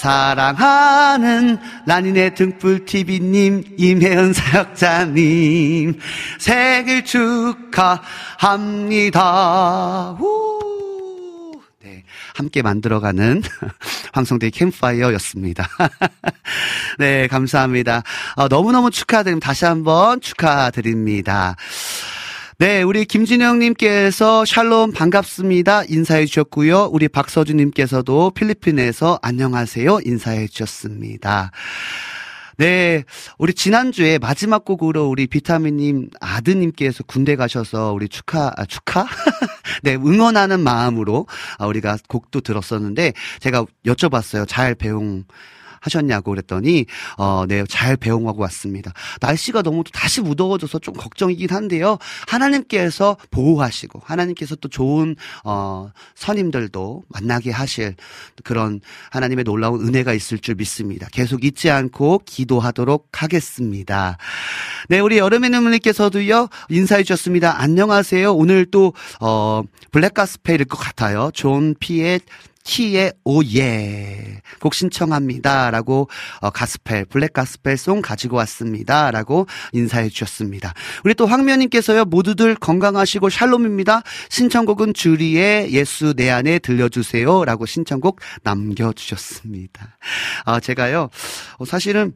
사랑하는 0.00 1.58
라니네 1.84 2.30
등불TV님, 2.30 3.76
임혜은 3.76 4.32
사역자님, 4.32 5.98
생일 6.38 7.04
축하합니다. 7.04 8.06
우! 10.18 10.60
함께 12.34 12.62
만들어가는 12.62 13.42
황성대 14.14 14.48
캠파이어였습니다. 14.48 15.68
네, 16.98 17.26
감사합니다. 17.26 18.02
어, 18.36 18.48
너무너무 18.48 18.90
축하드립니다. 18.90 19.48
다시 19.48 19.66
한번 19.66 20.22
축하드립니다. 20.22 21.56
네, 22.60 22.82
우리 22.82 23.06
김진영님께서 23.06 24.44
샬롬 24.44 24.92
반갑습니다. 24.92 25.84
인사해 25.88 26.26
주셨고요. 26.26 26.90
우리 26.92 27.08
박서주님께서도 27.08 28.32
필리핀에서 28.32 29.18
안녕하세요. 29.22 30.00
인사해 30.04 30.46
주셨습니다. 30.46 31.52
네, 32.58 33.04
우리 33.38 33.54
지난주에 33.54 34.18
마지막 34.18 34.66
곡으로 34.66 35.08
우리 35.08 35.26
비타민님 35.26 36.10
아드님께서 36.20 37.02
군대 37.04 37.34
가셔서 37.34 37.94
우리 37.94 38.10
축하, 38.10 38.52
아, 38.54 38.66
축하? 38.66 39.06
네, 39.82 39.94
응원하는 39.94 40.60
마음으로 40.60 41.26
아, 41.56 41.64
우리가 41.64 41.96
곡도 42.10 42.42
들었었는데 42.42 43.14
제가 43.38 43.64
여쭤봤어요. 43.86 44.46
잘 44.46 44.74
배웅 44.74 45.24
하셨냐고 45.80 46.30
그랬더니 46.30 46.86
어, 47.16 47.44
네, 47.48 47.64
잘 47.68 47.96
배웅하고 47.96 48.40
왔습니다. 48.42 48.92
날씨가 49.20 49.62
너무 49.62 49.82
다시 49.92 50.20
무더워져서 50.20 50.78
좀 50.80 50.94
걱정이긴 50.94 51.50
한데요. 51.50 51.98
하나님께서 52.28 53.16
보호하시고 53.30 54.02
하나님께서 54.04 54.56
또 54.56 54.68
좋은 54.68 55.16
어, 55.44 55.90
선임들도 56.14 57.04
만나게 57.08 57.50
하실 57.50 57.96
그런 58.44 58.80
하나님의 59.10 59.44
놀라운 59.44 59.86
은혜가 59.86 60.12
있을 60.12 60.38
줄 60.38 60.54
믿습니다. 60.54 61.08
계속 61.12 61.44
잊지 61.44 61.70
않고 61.70 62.22
기도하도록 62.24 63.08
하겠습니다. 63.12 64.18
네, 64.88 65.00
우리 65.00 65.18
여름의 65.18 65.50
눈물님께서도요 65.50 66.48
인사해 66.68 67.02
주셨습니다. 67.02 67.60
안녕하세요. 67.60 68.34
오늘 68.34 68.66
또 68.66 68.92
어, 69.20 69.62
black 69.92 70.20
gospel일 70.20 70.66
것 70.66 70.76
같아요. 70.76 71.30
John 71.32 71.74
P. 71.78 72.20
Kee의 72.64 73.12
Oh 73.24 73.63
Yeah 73.63 74.40
곡 74.60 74.74
신청합니다라고 74.74 76.08
어, 76.40 76.50
가스펠 76.50 77.06
블랙 77.06 77.32
가스펠 77.32 77.76
송 77.76 78.02
가지고 78.02 78.36
왔습니다라고 78.36 79.46
인사해 79.72 80.08
주셨습니다. 80.08 80.74
우리 81.04 81.14
또 81.14 81.26
황면님께서요 81.26 82.04
모두들 82.04 82.54
건강하시고 82.54 83.30
샬롬입니다. 83.30 84.02
신청곡은 84.28 84.94
주리의 84.94 85.72
예수 85.72 86.14
내 86.14 86.30
안에 86.30 86.58
들려주세요라고 86.58 87.66
신청곡 87.66 88.20
남겨주셨습니다. 88.42 89.98
아 90.44 90.60
제가요 90.60 91.08
어, 91.58 91.64
사실은 91.64 92.12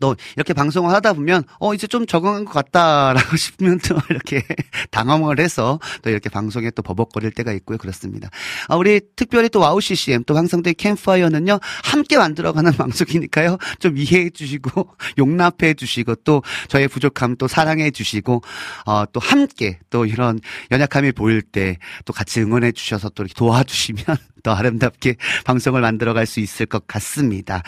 또 0.00 0.16
이렇게 0.36 0.52
방송을 0.52 0.92
하다 0.94 1.14
보면 1.14 1.44
어 1.58 1.74
이제 1.74 1.86
좀 1.86 2.06
적응한 2.06 2.44
것 2.44 2.52
같다라고 2.52 3.36
싶으면 3.36 3.78
또 3.80 3.96
이렇게 4.10 4.42
당황을 4.90 5.40
해서 5.40 5.78
또 6.02 6.10
이렇게 6.10 6.28
방송에 6.28 6.70
또 6.70 6.82
버벅거릴 6.82 7.32
때가 7.32 7.52
있고요 7.52 7.78
그렇습니다. 7.78 8.30
아, 8.68 8.76
우리 8.76 9.00
특별히 9.16 9.48
또 9.48 9.60
WOW 9.60 9.80
CCM 9.80 10.24
또 10.24 10.36
황성대 10.36 10.74
캠프파이어는요 10.74 11.58
함께 11.84 12.16
만들어가는 12.16 12.72
방송이니까요 12.76 13.58
좀 13.78 13.96
이해해 13.96 14.30
주시고 14.30 14.96
용납해 15.18 15.74
주시고 15.74 16.16
또 16.24 16.42
저의 16.68 16.88
부족함 16.88 17.36
또 17.36 17.48
사랑해 17.48 17.90
주시고 17.90 18.42
어, 18.86 19.04
또 19.12 19.20
함께 19.20 19.78
또 19.90 20.06
이런 20.06 20.40
연약함이 20.70 21.12
보일 21.12 21.42
때 21.42 21.78
또 22.04 22.12
같이 22.12 22.40
응원해 22.40 22.72
주셔서 22.72 23.08
또 23.10 23.22
이렇게 23.22 23.34
도와주시면 23.34 24.04
더 24.42 24.52
아름답게 24.52 25.16
방송을 25.44 25.80
만들어갈 25.80 26.26
수 26.26 26.40
있을 26.40 26.66
것 26.66 26.86
같습니다. 26.86 27.62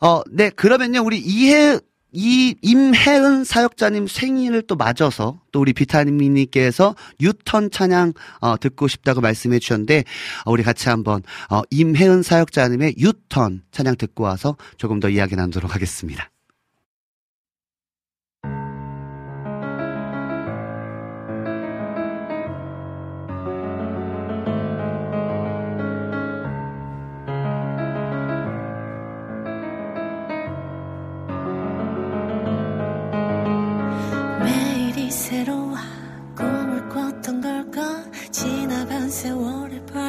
어, 0.00 0.22
네, 0.30 0.50
그러면요, 0.50 1.02
우리 1.04 1.18
이해, 1.18 1.78
이 2.12 2.56
임혜은 2.62 3.44
사역자님 3.44 4.06
생일을 4.08 4.62
또 4.62 4.74
맞아서 4.74 5.40
또 5.52 5.60
우리 5.60 5.72
비타민님께서 5.72 6.96
유턴 7.20 7.70
찬양 7.70 8.14
어, 8.40 8.56
듣고 8.58 8.88
싶다고 8.88 9.20
말씀해 9.20 9.60
주셨는데 9.60 10.04
어, 10.44 10.50
우리 10.50 10.62
같이 10.62 10.88
한번 10.88 11.22
어, 11.50 11.62
임혜은 11.70 12.22
사역자님의 12.22 12.96
유턴 12.98 13.62
찬양 13.70 13.96
듣고 13.96 14.24
와서 14.24 14.56
조금 14.76 14.98
더 14.98 15.08
이야기 15.08 15.36
나누도록 15.36 15.72
하겠습니다. 15.74 16.29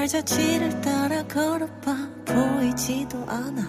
발자취를 0.02 0.82
따라 0.82 1.21
걸어봐. 1.24 1.95
보이지도 2.26 3.26
않아. 3.28 3.62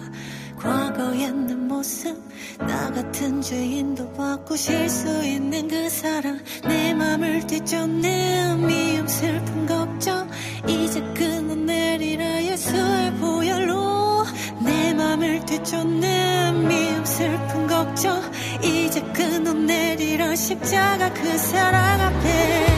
과거의 0.57 1.31
내 1.31 1.53
모습 1.53 2.17
나 2.59 2.89
같은 2.91 3.41
죄인도 3.41 4.13
바꾸실 4.13 4.89
수 4.89 5.23
있는 5.25 5.67
그 5.67 5.89
사랑 5.89 6.39
내 6.65 6.93
맘을 6.93 7.45
뒤쫓는 7.45 8.65
미움 8.65 9.07
슬픈 9.07 9.65
걱정. 9.65 10.29
이제 10.67 11.01
끊어내리라 11.13 12.43
예수의 12.43 13.13
보혈로. 13.15 14.25
내 14.63 14.93
맘을 14.93 15.45
뒤쫓는 15.45 16.67
미움 16.67 17.05
슬픈 17.05 17.67
걱정. 17.67 18.21
이제 18.63 19.01
끊어내리라. 19.13 20.35
십자가 20.35 21.13
그 21.13 21.37
사랑 21.37 22.01
앞에 22.01 22.72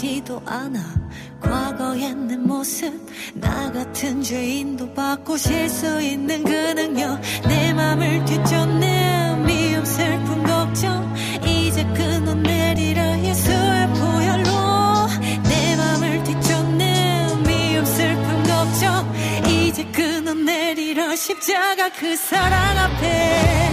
보이지도 0.00 0.42
않아. 0.46 0.80
과거의 1.40 2.14
내 2.14 2.36
모습 2.36 2.92
나 3.34 3.70
같은 3.70 4.22
죄인도 4.22 4.92
바꾸 4.94 5.36
실 5.36 5.68
수 5.68 6.00
있는 6.00 6.42
그 6.42 6.50
능력 6.74 7.20
내 7.46 7.72
맘을 7.72 8.24
뒤쫓는 8.24 9.44
미움 9.44 9.84
슬픔 9.84 10.42
걱정. 10.44 11.14
이제 11.44 11.84
끊어 11.94 12.34
내리라 12.34 13.18
예수의 13.20 13.88
보혈로. 13.88 14.50
내 15.44 15.76
맘을 15.76 16.24
뒤쫓는 16.24 17.42
미움 17.42 17.84
슬픔 17.84 18.42
걱정. 18.44 19.12
이제 19.46 19.84
끊어 19.92 20.34
내리라 20.34 21.14
십자가 21.14 21.90
그 21.92 22.16
사랑 22.16 22.78
앞에 22.78 23.69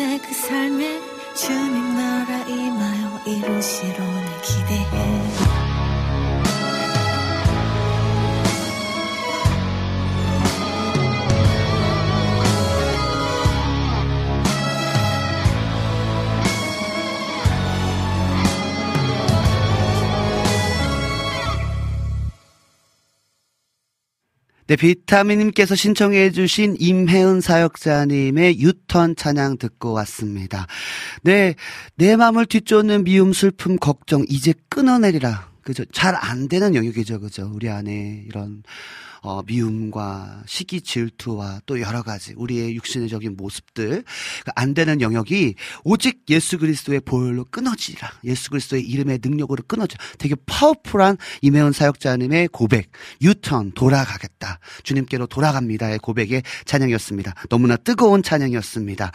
당신의 0.00 0.18
그 0.22 0.32
삶에 0.32 1.00
주님 1.34 1.94
나라 1.94 2.38
임하여 2.46 3.20
이루시로 3.26 4.04
내 4.04 4.40
기대 4.42 4.89
네, 24.70 24.76
비타민님께서 24.76 25.74
신청해주신 25.74 26.76
임혜은 26.78 27.40
사역자님의 27.40 28.60
유턴 28.60 29.16
찬양 29.16 29.58
듣고 29.58 29.92
왔습니다. 29.94 30.68
네, 31.22 31.56
내 31.96 32.14
마음을 32.14 32.46
뒤쫓는 32.46 33.02
미움, 33.02 33.32
슬픔, 33.32 33.76
걱정, 33.76 34.24
이제 34.28 34.54
끊어내리라. 34.68 35.50
그죠? 35.62 35.84
잘 35.86 36.14
안 36.14 36.46
되는 36.46 36.76
영역이죠. 36.76 37.18
그죠? 37.18 37.50
우리 37.52 37.68
안에 37.68 38.22
이런 38.28 38.62
어, 39.22 39.42
미움과 39.42 40.42
시기 40.46 40.80
질투와 40.80 41.60
또 41.66 41.80
여러 41.80 42.02
가지 42.02 42.34
우리의 42.36 42.74
육신의적인 42.76 43.36
모습들 43.36 44.02
그안 44.44 44.74
되는 44.74 45.00
영역이 45.00 45.54
오직 45.84 46.22
예수 46.30 46.58
그리스도의 46.58 47.00
보혈로 47.00 47.44
끊어지라. 47.50 48.10
예수 48.24 48.50
그리스도의 48.50 48.82
이름의 48.82 49.20
능력으로 49.22 49.62
끊어져. 49.68 49.96
되게 50.18 50.34
파워풀한 50.46 51.18
이매원 51.42 51.72
사역자님의 51.72 52.48
고백, 52.48 52.90
유턴 53.22 53.72
돌아가겠다. 53.72 54.58
주님께로 54.82 55.26
돌아갑니다의 55.26 55.98
고백의 55.98 56.42
찬양이었습니다. 56.64 57.34
너무나 57.48 57.76
뜨거운 57.76 58.22
찬양이었습니다. 58.22 59.12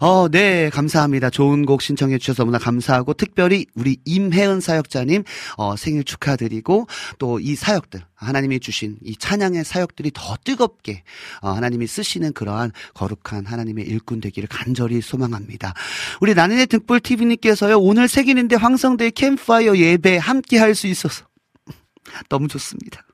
어, 0.00 0.28
네, 0.28 0.70
감사합니다. 0.70 1.30
좋은 1.30 1.66
곡 1.66 1.82
신청해 1.82 2.18
주셔서 2.18 2.42
너무나 2.42 2.58
감사하고 2.58 3.14
특별히 3.14 3.66
우리 3.74 3.98
임혜은 4.04 4.60
사역자님 4.60 5.24
어, 5.56 5.76
생일 5.76 6.04
축하드리고 6.04 6.86
또 7.18 7.42
이 7.42 7.54
사역들 7.56 8.00
하나님이 8.22 8.60
주신 8.60 8.96
이 9.04 9.16
찬양의 9.16 9.64
사역들이 9.64 10.10
더 10.14 10.36
뜨겁게 10.44 11.02
어, 11.40 11.50
하나님이 11.50 11.86
쓰시는 11.86 12.32
그러한 12.32 12.72
거룩한 12.94 13.46
하나님의 13.46 13.86
일꾼 13.86 14.20
되기를 14.20 14.48
간절히 14.48 15.00
소망합니다. 15.00 15.74
우리 16.20 16.34
나는의 16.34 16.66
등불 16.66 17.00
TV님께서요 17.00 17.78
오늘 17.78 18.08
생일인데 18.08 18.56
황성대 18.56 19.10
캠파이어 19.10 19.76
예배 19.76 20.16
함께 20.18 20.58
할 20.58 20.72
수 20.72 20.86
있어서 20.86 21.26
너무 22.30 22.48
좋습니다. 22.48 23.04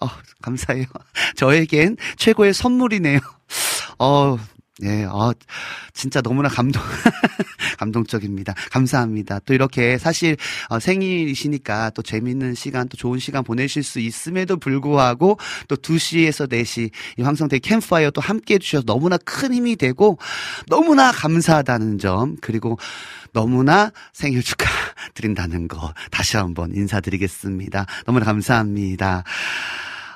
어, 0.00 0.06
감사해요. 0.42 0.84
저에겐 1.36 1.96
최고의 2.16 2.52
선물이네요. 2.52 3.18
어, 3.98 4.38
네, 4.82 5.04
어, 5.04 5.32
진짜 5.94 6.20
너무나 6.20 6.48
감동, 6.48 6.82
감동적입니다. 7.78 8.52
감사합니다. 8.72 9.38
또 9.46 9.54
이렇게 9.54 9.96
사실 9.96 10.36
어, 10.70 10.80
생일이시니까 10.80 11.90
또 11.90 12.02
재밌는 12.02 12.54
시간, 12.54 12.88
또 12.88 12.96
좋은 12.96 13.20
시간 13.20 13.44
보내실 13.44 13.84
수 13.84 14.00
있음에도 14.00 14.56
불구하고 14.56 15.38
또 15.68 15.76
2시에서 15.76 16.50
4시 16.50 16.90
이 17.16 17.22
황성대 17.22 17.60
캠파이어 17.60 18.10
또 18.10 18.20
함께 18.20 18.54
해주셔서 18.54 18.82
너무나 18.84 19.18
큰 19.18 19.54
힘이 19.54 19.76
되고 19.76 20.18
너무나 20.66 21.12
감사하다는 21.12 21.98
점, 21.98 22.36
그리고 22.40 22.76
너무나 23.32 23.92
생일 24.12 24.42
축하드린다는 24.42 25.68
거 25.68 25.94
다시 26.10 26.36
한번 26.36 26.74
인사드리겠습니다. 26.74 27.86
너무나 28.04 28.24
감사합니다. 28.24 29.22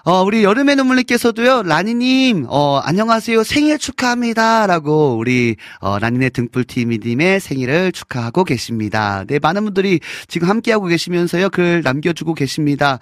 어, 0.09 0.23
우리 0.23 0.45
여름의 0.45 0.77
눈물님께서도요, 0.77 1.64
라니님, 1.64 2.47
어, 2.49 2.79
안녕하세요. 2.79 3.42
생일 3.42 3.77
축하합니다. 3.77 4.69
라고 4.69 5.16
우리, 5.16 5.57
어, 5.81 5.99
라니네 5.99 6.29
등불TV님의 6.29 7.40
생일을 7.40 7.90
축하하고 7.90 8.45
계십니다. 8.45 9.25
네, 9.27 9.40
많은 9.40 9.64
분들이 9.64 9.99
지금 10.29 10.49
함께하고 10.49 10.87
계시면서요, 10.87 11.51
글 11.51 11.83
남겨주고 11.83 12.35
계십니다. 12.35 13.01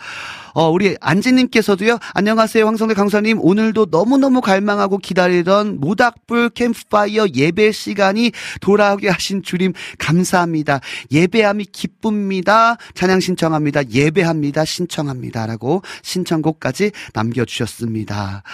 어, 0.54 0.70
우리 0.70 0.96
안지님께서도요, 1.00 1.98
안녕하세요. 2.14 2.64
황성대 2.64 2.94
강사님, 2.94 3.38
오늘도 3.40 3.88
너무너무 3.90 4.40
갈망하고 4.40 4.98
기다리던 4.98 5.80
모닥불 5.80 6.50
캠프파이어 6.50 7.26
예배 7.34 7.72
시간이 7.72 8.30
돌아오게 8.60 9.08
하신 9.08 9.42
주님, 9.42 9.72
감사합니다. 9.98 10.78
예배함이 11.10 11.66
기쁩니다. 11.66 12.76
찬양 12.94 13.18
신청합니다. 13.18 13.90
예배합니다. 13.90 14.64
신청합니다. 14.64 15.46
라고 15.46 15.82
신청곡까지 16.02 16.92
남겨주셨습니다. 17.12 18.44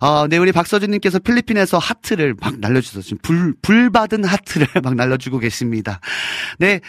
어, 0.00 0.26
네, 0.28 0.38
우리 0.38 0.52
박서준님께서 0.52 1.18
필리핀에서 1.18 1.76
하트를 1.76 2.34
막 2.40 2.58
날려주셔서 2.58 3.02
지금 3.02 3.18
불, 3.20 3.54
불 3.60 3.90
받은 3.90 4.24
하트를 4.24 4.66
막 4.82 4.94
날려주고 4.94 5.38
계십니다. 5.38 6.00
네. 6.58 6.80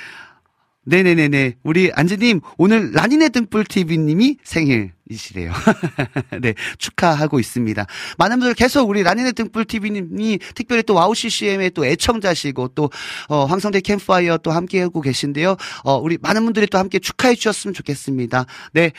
네네네네. 0.87 1.55
우리 1.63 1.91
안지님, 1.93 2.39
오늘 2.57 2.93
라니네 2.93 3.29
등불TV님이 3.29 4.37
생일이시래요. 4.41 5.51
네, 6.41 6.53
축하하고 6.77 7.41
있습니다. 7.41 7.85
많은 8.17 8.39
분들 8.39 8.55
계속 8.55 8.87
우리 8.87 9.03
라니네 9.03 9.33
등불TV님이 9.33 10.39
특별히 10.55 10.83
또 10.83 10.93
WOW 10.93 11.13
CCM의 11.13 11.71
또 11.71 11.85
애청자시고 11.85 12.69
또, 12.69 12.89
어, 13.27 13.43
황성대 13.43 13.81
캠프파이어 13.81 14.37
또 14.37 14.51
함께하고 14.51 15.01
계신데요. 15.01 15.57
어, 15.83 15.97
우리 15.97 16.17
많은 16.21 16.45
분들이 16.45 16.67
또 16.67 16.77
함께 16.77 16.99
축하해 16.99 17.35
주셨으면 17.35 17.73
좋겠습니다. 17.73 18.45
네. 18.71 18.93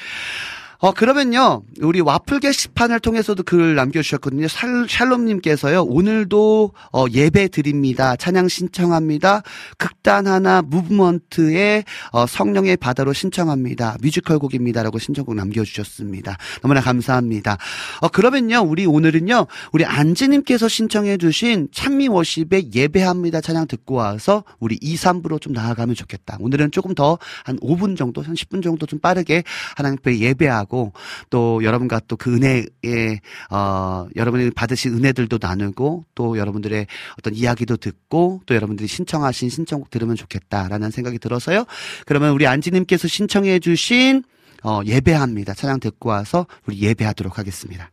어, 0.81 0.93
그러면요, 0.93 1.63
우리 1.81 2.01
와플 2.01 2.41
게시판을 2.41 3.01
통해서도 3.01 3.43
글 3.43 3.75
남겨주셨거든요. 3.75 4.47
샬, 4.49 4.87
샬롬님께서요, 4.89 5.83
오늘도, 5.83 6.73
어, 6.93 7.05
예배 7.11 7.49
드립니다. 7.49 8.15
찬양 8.17 8.49
신청합니다. 8.49 9.43
극단 9.77 10.27
하나 10.27 10.63
무브먼트의, 10.63 11.85
어, 12.13 12.27
성령의 12.27 12.77
바다로 12.77 13.13
신청합니다. 13.13 13.97
뮤지컬 14.03 14.39
곡입니다. 14.39 14.83
라고 14.83 14.99
신청곡 14.99 15.35
남겨주셨습니다. 15.35 16.37
너무나 16.63 16.81
감사합니다. 16.81 17.59
어, 18.01 18.09
그러면요, 18.09 18.61
우리 18.61 18.87
오늘은요, 18.87 19.47
우리 19.73 19.85
안지님께서 19.85 20.69
신청해주신 20.69 21.69
찬미 21.73 22.09
워십의 22.09 22.71
예배합니다. 22.75 23.41
찬양 23.41 23.67
듣고 23.67 23.95
와서 23.95 24.45
우리 24.61 24.79
2, 24.81 24.95
3부로 24.97 25.41
좀 25.41 25.53
나아가면 25.53 25.95
좋겠다. 25.95 26.37
오늘은 26.41 26.71
조금 26.71 26.95
더 26.95 27.19
한 27.45 27.59
5분 27.61 27.97
정도, 27.97 28.23
한 28.23 28.35
10분 28.35 28.63
정도 28.63 28.87
좀 28.87 28.99
빠르게 28.99 29.43
하나님 29.77 29.99
앞에 30.01 30.19
예배하고 30.19 30.68
하고 30.69 30.93
또 31.31 31.65
여러분과 31.65 32.01
또 32.07 32.19
그 32.19 32.35
은혜에 32.35 33.21
어 33.51 34.09
여러분이 34.17 34.51
받으신 34.51 34.93
은혜들도 34.93 35.39
나누고 35.41 36.05
또 36.17 36.37
여러분들의 36.37 36.87
어떤 37.17 37.35
이야기도 37.35 37.77
듣고 37.77 38.43
또 38.45 38.57
여러분들이 38.57 38.89
신청하신 38.89 39.51
신청곡 39.51 39.91
들으면 39.91 40.17
좋겠다라는 40.17 40.91
생각이 40.91 41.21
들어서요. 41.21 41.65
그러면 42.07 42.33
우리 42.33 42.49
안지님께서 42.49 43.07
신청해 43.07 43.61
주신 43.61 44.25
어 44.65 44.81
예배합니다. 44.85 45.55
찬양 45.55 45.79
듣고 45.79 46.09
와서 46.09 46.47
우리 46.67 46.81
예배하도록 46.81 47.39
하겠습니다. 47.39 47.93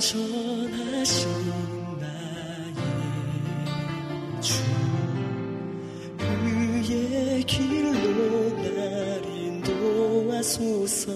완전하신 0.00 1.28
나의 2.00 2.72
주 4.40 4.54
그의 6.16 7.42
길로 7.42 8.48
날 8.62 9.22
인도하소서 9.26 11.12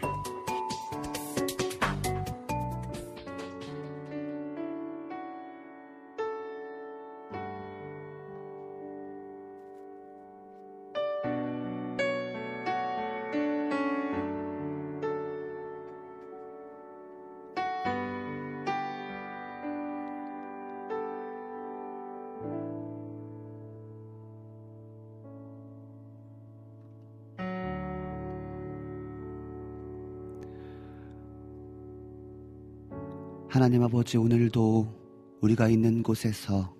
하나님 33.61 33.83
아버지 33.83 34.17
오늘도 34.17 35.37
우리가 35.41 35.69
있는 35.69 36.01
곳에서 36.01 36.75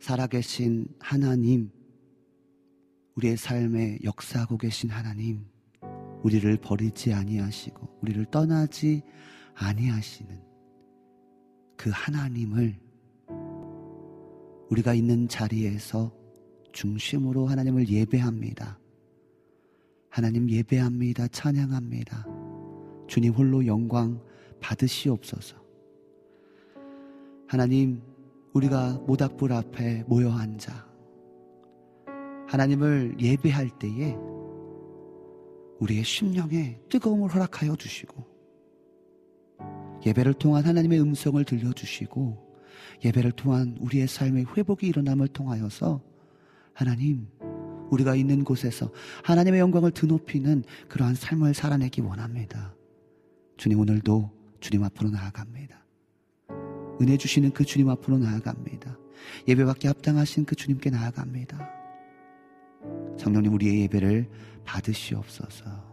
살아계신 0.00 0.86
하나님, 0.98 1.70
우리의 3.16 3.36
삶에 3.36 3.98
역사하고 4.02 4.56
계신 4.56 4.88
하나님, 4.88 5.44
우리를 6.22 6.56
버리지 6.56 7.12
아니하시고 7.12 7.98
우리를 8.00 8.24
떠나지 8.30 9.02
아니하시는 9.52 10.40
그 11.76 11.90
하나님을 11.92 12.80
우리가 14.70 14.94
있는 14.94 15.28
자리에서 15.28 16.16
중심으로 16.72 17.46
하나님을 17.46 17.90
예배합니다. 17.90 18.78
하나님 20.08 20.48
예배합니다. 20.48 21.28
찬양합니다. 21.28 22.26
주님 23.06 23.34
홀로 23.34 23.66
영광 23.66 24.18
받으시옵소서. 24.66 25.56
하나님, 27.46 28.02
우리가 28.52 29.00
모닥불 29.06 29.52
앞에 29.52 30.04
모여 30.08 30.32
앉아 30.32 30.86
하나님을 32.48 33.16
예배할 33.20 33.70
때에 33.78 34.16
우리의 35.78 36.04
심령에 36.04 36.80
뜨거움을 36.88 37.32
허락하여 37.32 37.76
주시고 37.76 38.24
예배를 40.06 40.34
통한 40.34 40.64
하나님의 40.64 41.00
음성을 41.00 41.42
들려주시고 41.44 42.46
예배를 43.04 43.32
통한 43.32 43.76
우리의 43.80 44.08
삶의 44.08 44.46
회복이 44.56 44.86
일어남을 44.86 45.28
통하여서 45.28 46.00
하나님 46.72 47.28
우리가 47.90 48.14
있는 48.14 48.42
곳에서 48.42 48.90
하나님의 49.22 49.60
영광을 49.60 49.90
드높이는 49.90 50.64
그러한 50.88 51.14
삶을 51.14 51.54
살아내기 51.54 52.00
원합니다. 52.00 52.74
주님 53.58 53.78
오늘도 53.80 54.35
주님 54.60 54.84
앞으로 54.84 55.10
나아갑니다. 55.10 55.84
은혜 57.00 57.16
주시는 57.16 57.52
그 57.52 57.64
주님 57.64 57.88
앞으로 57.90 58.18
나아갑니다. 58.18 58.96
예배받기 59.48 59.86
합당하신 59.86 60.44
그 60.44 60.54
주님께 60.54 60.90
나아갑니다. 60.90 61.68
성령님 63.18 63.52
우리의 63.54 63.82
예배를 63.82 64.28
받으시옵소서. 64.64 65.86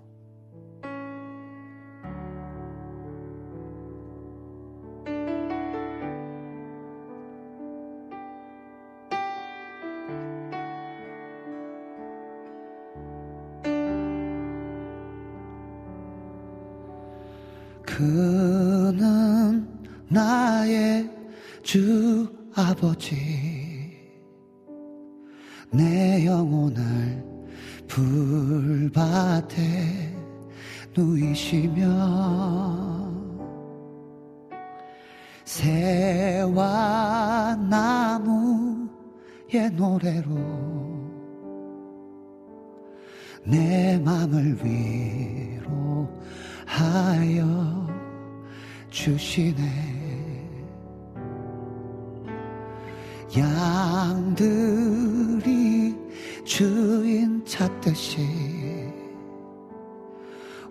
그는 17.86 18.53
나의 20.14 21.10
주 21.64 22.32
아버지 22.54 23.18
내 25.72 26.24
영혼을 26.24 27.26
불밭에 27.88 29.58
누이시며 30.96 31.84
새와 35.46 37.56
나무의 37.68 39.72
노래로 39.72 40.64
내 43.46 43.98
맘을 43.98 44.60
위로하여 46.78 47.88
주시네 48.92 49.93
양들이 54.04 55.96
주인 56.44 57.42
찾듯이 57.46 58.20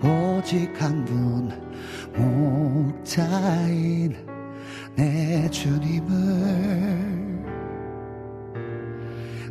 오직 0.02 0.70
한 0.82 1.02
분 1.06 1.48
목자인 2.94 4.14
내 4.94 5.48
주님을 5.48 6.12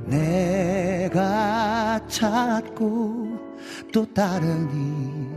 내가 0.05 1.99
찾고 2.07 3.39
또 3.91 4.05
따르니 4.13 5.31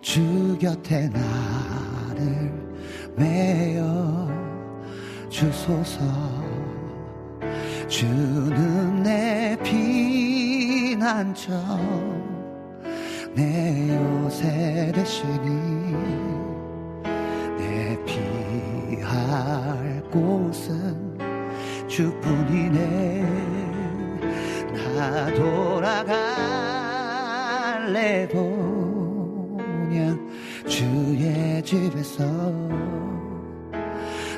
주 0.00 0.56
곁에 0.60 1.08
나를 1.08 2.52
메어 3.16 4.23
주소서. 5.44 6.00
주는 7.88 9.02
내 9.02 9.56
피난처. 9.62 11.52
내 13.34 13.94
요새 13.94 14.90
되시니 14.94 15.92
내 17.58 17.98
피할 18.06 20.02
곳은 20.10 21.18
주뿐이네. 21.88 23.24
나 24.96 25.26
돌아갈래도 25.34 25.98
그냥 29.58 30.26
주의 30.66 31.62
집에서 31.62 32.24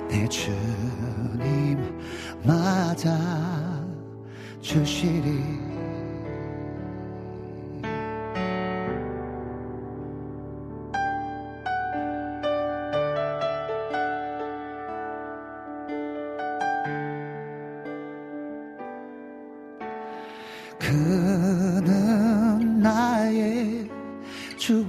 내 0.09 0.27
주 0.29 0.51
주시리 4.77 5.67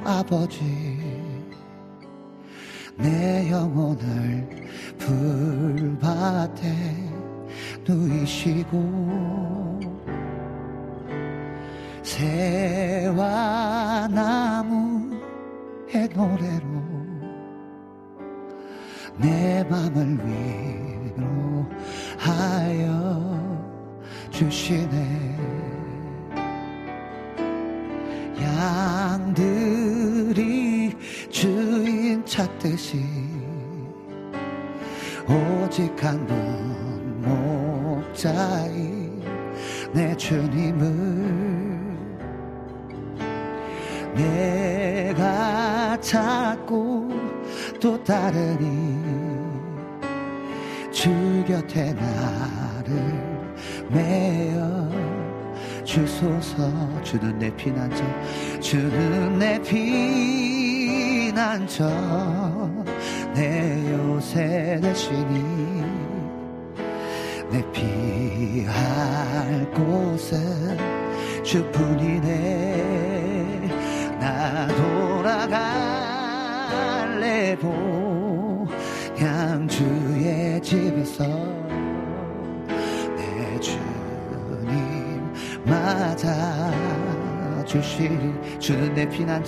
아버지 0.07 0.76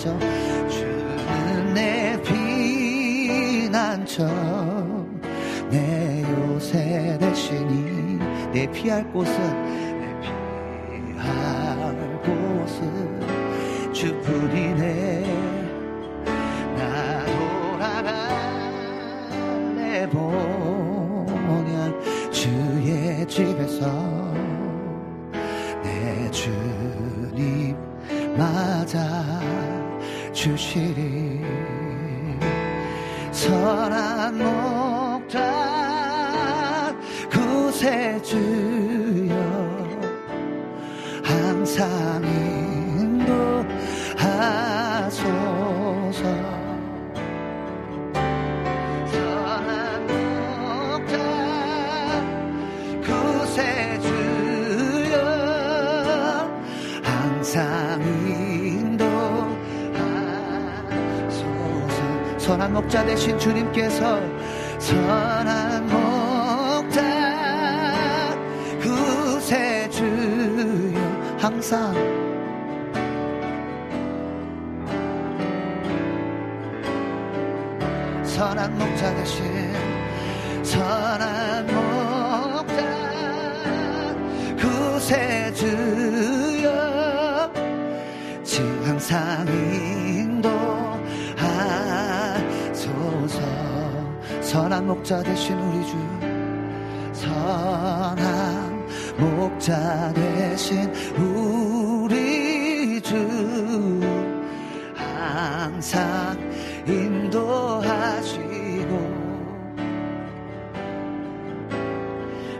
피난처 0.00 0.16
주는 0.70 1.74
내 1.74 2.16
피난처 2.22 4.24
내 5.70 6.22
요새 6.22 7.18
되시니 7.20 8.18
내 8.50 8.66
피할 8.70 9.04
곳은 9.12 9.34
내 10.00 10.20
피할 10.22 11.94
곳은 12.22 13.20
주뿐이네. 13.92 15.20
나 16.78 17.26
돌아갈래 17.76 18.24
보냐? 20.08 21.92
주의 22.30 23.28
집에서 23.28 23.84
내 25.82 26.30
주님 26.30 27.76
맞아 28.36 29.39
주시리. 30.40 31.44
선한 33.30 34.38
목자 34.38 35.36
구세주여. 37.30 39.34
항상 41.22 42.29
선한 62.50 62.72
목자 62.72 63.06
되신 63.06 63.38
주님께서 63.38 64.20
선한 64.80 65.86
목자 65.86 67.00
구세주여 68.82 70.18
항상 71.38 71.94
선한 78.24 78.76
목자 78.76 79.14
대신 79.14 79.72
선한 80.64 81.68
목자 81.68 82.74
구세주여 84.58 85.88
지 88.42 88.60
항상 88.84 89.46
인 89.46 89.99
선한 94.50 94.84
목자 94.84 95.22
대신 95.22 95.56
우리 95.60 95.86
주. 95.86 95.94
선한 97.12 98.84
목자 99.16 100.12
대신 100.12 100.92
우리 101.16 103.00
주. 103.00 103.14
항상 104.96 106.36
인도하시고 106.84 108.40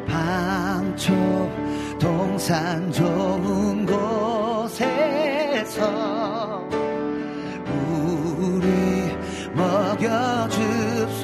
방초 0.07 1.13
동산 1.99 2.93
좋은 2.93 3.85
곳에서 4.71 5.83
우리 7.67 9.13
먹여 9.57 10.40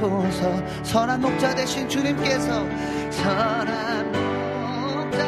주소서 0.07 0.63
선한 0.85 1.21
목자 1.21 1.55
되신 1.55 1.89
주님께서 1.89 2.65
선한 3.11 4.13
목자 5.03 5.27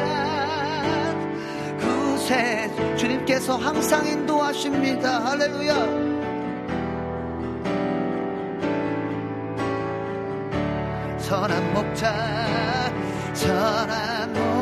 구세 1.79 2.97
주님께서 2.97 3.57
항상 3.57 4.07
인도하십니다. 4.07 5.25
할렐루야. 5.25 5.75
선한 11.19 11.75
목자 11.75 12.93
선한 13.35 14.33
목자 14.33 14.58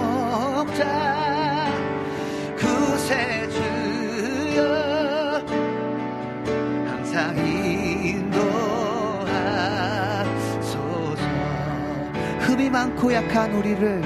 많고 12.77 13.11
약한 13.11 13.51
우리를. 13.55 14.03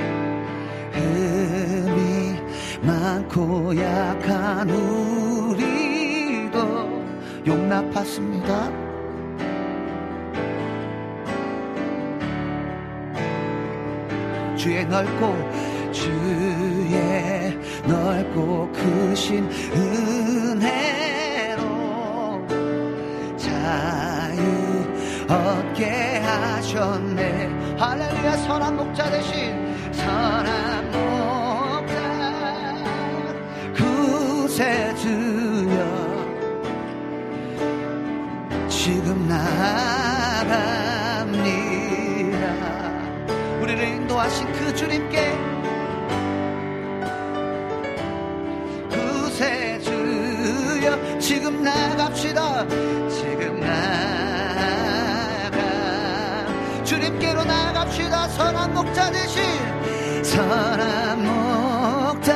흠이 0.93 2.37
많고 2.83 3.77
약한 3.77 4.71
우리도 4.71 6.59
용납하십니다. 7.49 8.71
주의 14.57 14.87
넓고 14.87 15.35
주의 15.91 17.59
넓고 17.89 18.71
크신 18.73 19.51
은혜로 19.75 21.61
자유 23.37 24.41
얻게 25.29 26.21
하셨네 26.21 27.60
할렐루야 27.81 28.37
선한 28.37 28.77
목자 28.77 29.11
대신 29.11 29.57
선한 29.95 30.91
목자. 30.91 31.95
구세주여 33.75 35.01
지금 38.69 39.27
나갑니다. 39.27 39.57
우리를 43.63 43.83
인도하신 43.83 44.53
그 44.53 44.75
주님께 44.75 45.39
구세주여 49.31 51.19
지금 51.19 51.63
나갑시다 51.63 52.50
털어먹다. 60.41 62.33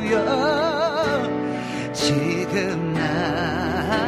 구세주여 0.00 0.22
지금 1.92 2.94
나아갑니다. 2.94 4.00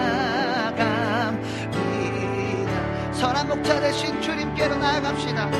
설한 3.12 3.46
목자 3.48 3.78
대신 3.80 4.20
주님께로 4.22 4.76
나아갑시다. 4.76 5.50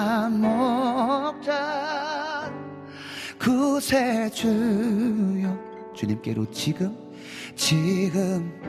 선한 0.00 0.40
목자, 0.40 2.50
그새 3.38 4.30
주여. 4.30 5.58
주님께로 5.94 6.50
지금 6.50 6.96
지금 7.54 8.59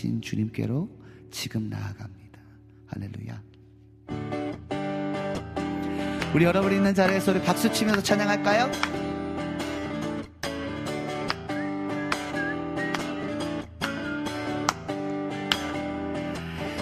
선하신 0.00 0.22
주님께로 0.22 0.88
지금 1.30 1.68
나아갑니다. 1.68 2.40
할렐루야. 2.86 3.42
우리 6.34 6.44
여러분 6.44 6.72
있는 6.72 6.94
자리에서 6.94 7.32
우리 7.32 7.42
박수 7.42 7.70
치면서 7.70 8.02
찬양할까요? 8.02 8.70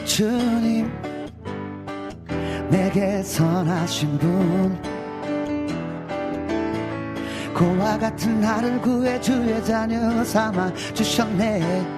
주님 0.04 0.88
내게 2.70 3.22
선하신 3.22 4.18
분. 4.18 4.98
고와 7.52 7.98
같은 7.98 8.40
나를 8.40 8.80
구해 8.80 9.20
주의 9.20 9.64
자녀 9.64 10.22
삼아 10.22 10.72
주셨네 10.94 11.97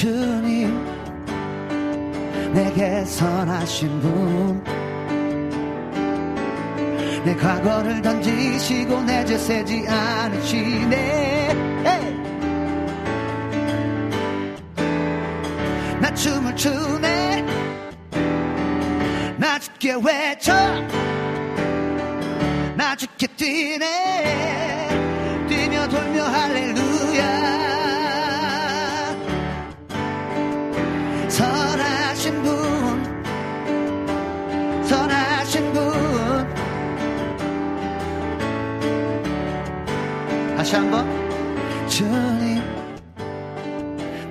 주님 0.00 0.82
내게 2.54 3.04
선하신 3.04 4.00
분. 4.00 4.64
내 7.22 7.36
과거를 7.36 8.00
던지시고 8.00 9.02
내 9.02 9.26
죄 9.26 9.36
세지 9.36 9.84
않으시네! 9.86 11.52
나 16.00 16.14
춤을 16.14 16.56
추네. 16.56 17.44
나 19.36 19.58
죽게 19.58 19.96
외쳐. 20.02 20.54
나 22.74 22.96
죽게 22.96 23.26
뛰네 23.36 23.99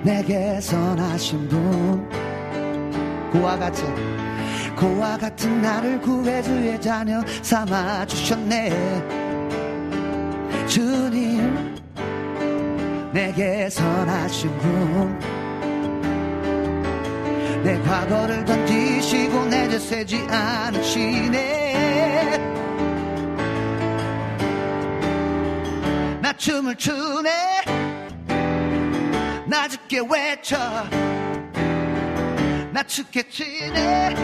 내게 0.02 0.60
선하신 0.60 1.48
분. 1.48 2.08
고와 3.30 3.58
같은 3.58 4.20
고와 4.74 5.18
같은 5.18 5.60
나를 5.60 6.00
구해 6.00 6.42
주의 6.42 6.80
자녀 6.80 7.20
삼아 7.42 8.06
주셨네. 8.06 8.70
주님 10.66 11.76
내게 13.12 13.68
선하신 13.68 14.58
분. 14.58 15.18
내 17.62 17.78
과거를 17.82 18.44
던지시고 18.46 19.44
내죄 19.46 19.78
세지 19.78 20.26
않으시네. 20.30 21.70
나 26.22 26.32
춤을 26.32 26.74
추네 26.76 27.49
나 29.50 29.66
죽게 29.66 29.98
외쳐. 30.08 30.56
나 32.72 32.84
죽게 32.84 33.28
치네 33.28 34.14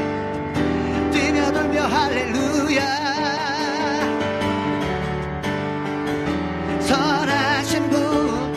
뛰며 1.11 1.51
돌며 1.51 1.83
할렐루야. 1.83 2.81
선하신 6.81 7.91
분 7.91 8.55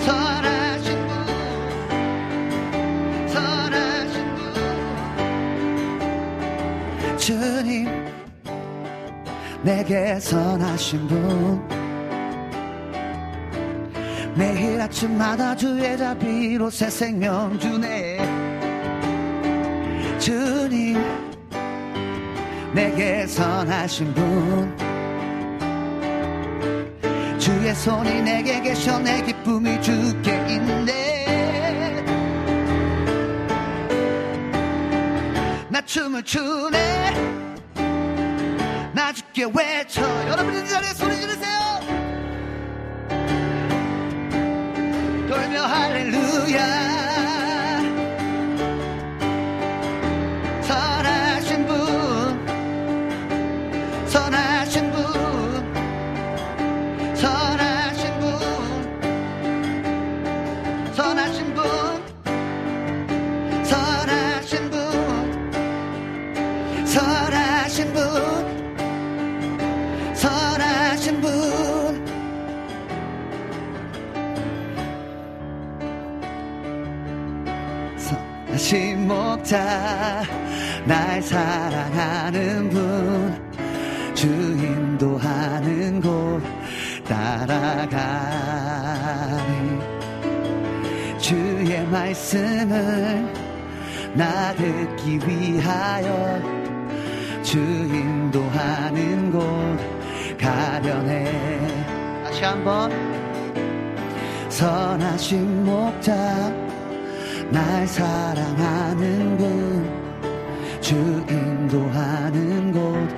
선하신 0.00 1.06
분 1.06 1.14
선하신 3.28 4.34
분. 4.34 4.54
주님 7.18 7.86
내게 9.62 10.18
선하신 10.18 11.06
분 11.06 11.81
매일 14.34 14.80
아침마다 14.80 15.54
주의 15.54 15.96
자비로 15.98 16.70
새 16.70 16.88
생명 16.88 17.58
주네. 17.58 18.18
주님 20.18 20.96
내게 22.72 23.26
선하신 23.26 24.14
분. 24.14 24.78
주의 27.38 27.74
손이 27.74 28.22
내게 28.22 28.62
계셔 28.62 28.98
내 29.00 29.20
기쁨이 29.22 29.82
주께 29.82 30.32
있네. 30.48 32.04
나 35.68 35.80
춤을 35.82 36.22
추네. 36.22 37.42
나 38.94 39.12
죽게 39.12 39.44
외쳐. 39.54 40.02
여러분 40.28 40.54
있는 40.54 40.66
자리에 40.66 40.94
소리 40.94 41.20
지르세요 41.20 41.61
할 46.54 46.91
나 95.02 95.08
듣기 95.08 95.18
위하여 95.26 96.40
주 97.42 97.58
인도하는 97.58 99.32
곳 99.32 99.42
가려네. 100.38 102.22
다시 102.24 102.44
한번. 102.44 102.92
선하신 104.48 105.64
목자 105.64 106.14
날 107.50 107.86
사랑하는 107.86 109.36
분 109.38 110.02
주 110.80 110.94
인도하는 111.28 112.72
곳 112.72 113.08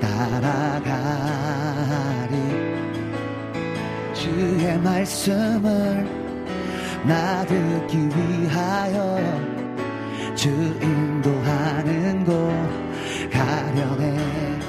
따라가리. 0.00 0.76
주의 4.12 4.78
말씀을 4.78 6.06
나 7.04 7.44
듣기 7.46 8.08
위하여 8.08 9.45
주 10.36 10.50
인도하는 10.50 12.24
곳 12.26 12.32
가려네. 13.32 14.60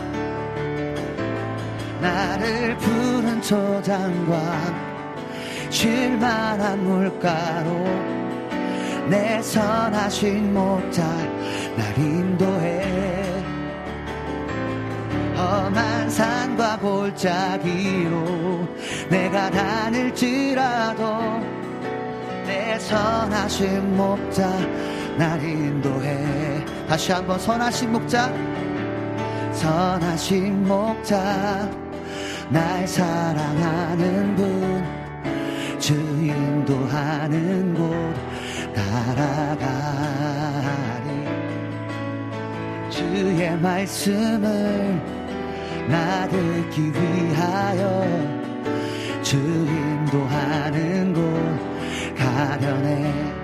나를 1.99 2.78
푸른 2.78 3.41
초장과 3.41 4.38
쉴만한 5.70 6.84
물가로 6.84 7.84
내 9.09 9.41
선하신 9.41 10.53
목자 10.53 11.03
날 11.76 11.97
인도해. 11.97 13.28
험한 15.36 16.09
산과 16.09 16.78
골짜기로 16.80 18.68
내가 19.09 19.51
다닐지라도 19.51 21.03
내 22.45 22.80
선하신 22.80 23.97
목자 23.97 24.97
날 25.18 25.43
인도해. 25.43 26.63
다시 26.88 27.11
한번 27.11 27.39
선하신 27.39 27.91
목자. 27.91 28.32
선하신 29.51 30.68
목자. 30.68 31.72
날 32.49 32.88
사랑하는 32.88 34.36
분. 34.36 34.86
주 35.80 35.93
인도하는 35.95 37.74
곳. 37.74 38.13
따라가리. 38.76 39.68
주의 42.91 43.57
말씀을 43.57 45.01
나 45.89 46.28
듣기 46.28 46.91
위하여 46.93 48.05
주 49.24 49.36
인도하는 49.38 51.13
곳. 51.13 51.78
가려네 52.15 53.37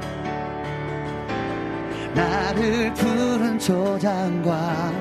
나를 2.14 2.94
푸른 2.94 3.58
초장과 3.58 4.92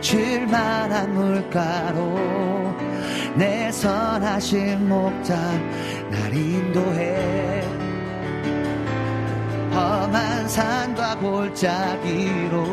쉴만한 0.00 1.14
물가로 1.14 2.18
내 3.34 3.70
선하신 3.72 4.88
목자 4.88 5.36
날 6.10 6.34
인도해. 6.34 7.62
험한 9.72 10.48
산과 10.48 11.16
골짜기로 11.18 12.66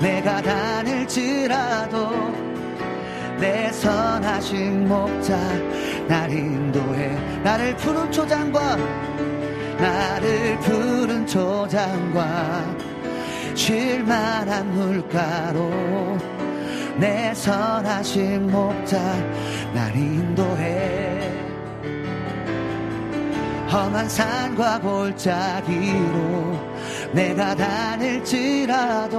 내가 0.00 0.40
다닐지라도 0.40 2.10
내 3.40 3.72
선하신 3.72 4.86
목자 4.86 5.36
날 6.06 6.30
인도해. 6.30 7.10
나를 7.42 7.76
푸른 7.76 8.10
초장과 8.12 8.76
나를 9.82 10.58
푸른 10.60 11.26
초장과 11.26 12.76
쉴만한 13.56 14.70
물가로 14.70 15.70
내 16.98 17.34
선하신 17.34 18.48
목자 18.48 18.96
날 19.74 19.96
인도해. 19.96 21.28
험한 23.72 24.08
산과 24.08 24.80
골짜기로 24.82 26.60
내가 27.12 27.56
다닐지라도 27.56 29.10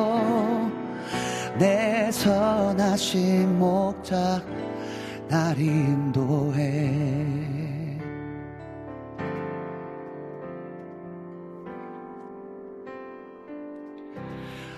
내 1.57 2.09
선하신 2.09 3.59
목자 3.59 4.41
날 5.27 5.59
인도해 5.59 7.22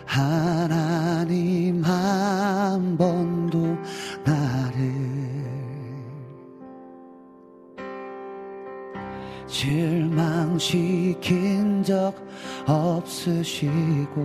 하나님 0.05 1.83
한 1.83 2.97
번도 2.97 3.77
나를 4.23 4.93
실망시킨 10.35 11.03
적 11.83 12.13
없으시고 12.67 14.21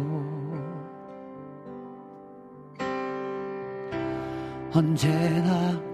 언제나 4.73 5.90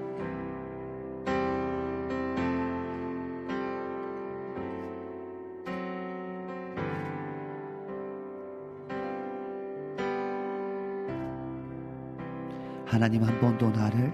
하나님 12.97 13.25
한 13.25 13.39
번도 13.41 13.69
나를. 13.73 14.11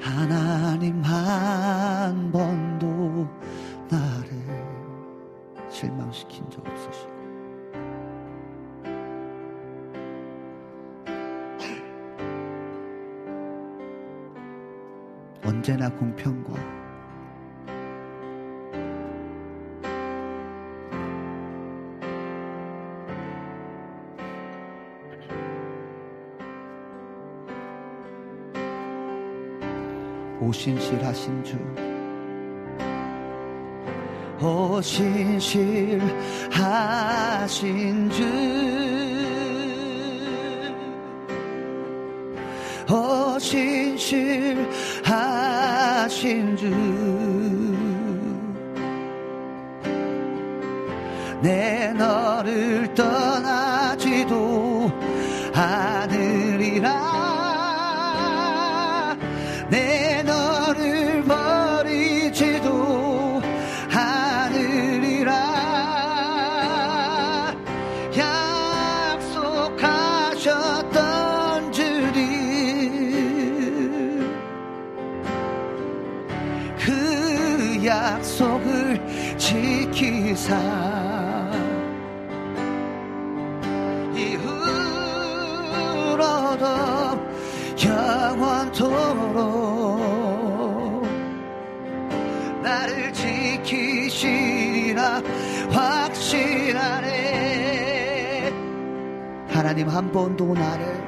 하나님 0.00 1.02
한 1.02 2.32
번도 2.32 3.28
나를 3.90 4.30
실망시킨 5.68 6.48
적 6.48 6.66
없으시고. 6.66 7.12
언제나 15.44 15.90
공평과 15.90 16.83
신실하신 30.64 31.44
주. 31.44 31.58
오 34.40 34.80
신실하신 34.80 36.00
주. 38.08 38.24
오 42.90 43.38
신실하신 43.38 44.56
주 46.56 47.74
내 51.44 51.92
너를 51.92 52.94
떠 52.94 53.23
한 99.94 100.10
번도 100.10 100.54
나를 100.54 101.03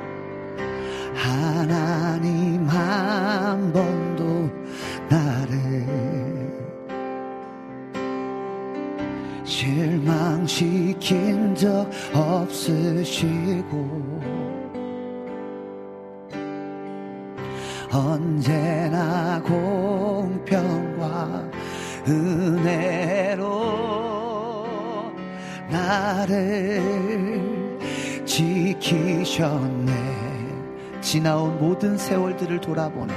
모든 31.77 31.99
세월들을 31.99 32.59
돌아보네. 32.63 33.13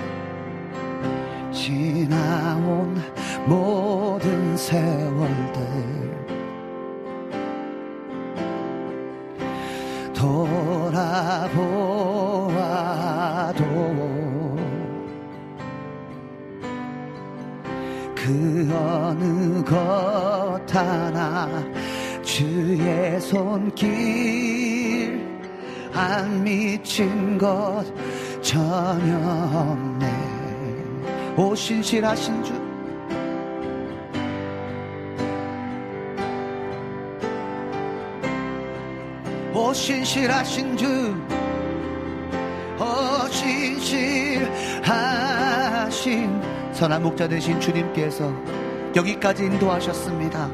지나온 1.53 3.01
모든 3.47 4.57
세월들. 4.57 6.09
돌아보아도 10.13 10.83
그 18.13 18.69
어느 18.73 19.63
것 19.63 20.75
하나 20.75 21.47
주의 22.23 23.21
손길 23.21 24.59
안 25.93 26.43
미친 26.43 27.37
것 27.37 27.85
오 31.39 31.55
신실하신 31.55 32.43
주 32.43 32.69
오 39.53 39.73
신실하신 39.73 40.77
주, 40.77 41.15
오 42.79 43.27
신실하신 43.29 44.81
선한 46.73 47.03
목자 47.03 47.27
되신 47.27 47.59
주님께서 47.59 48.33
여기까지 48.95 49.43
인도하셨습니다. 49.43 50.49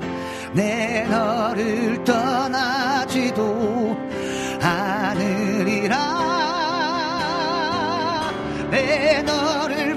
내 0.54 1.04
너를 1.04 2.04
떠나지도 2.04 3.96
않으리라. 4.62 5.96
내 8.72 9.22
너를 9.22 9.96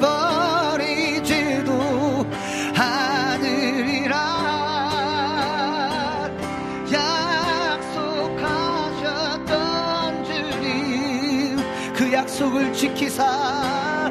약속을 12.48 12.72
지키사 12.72 14.10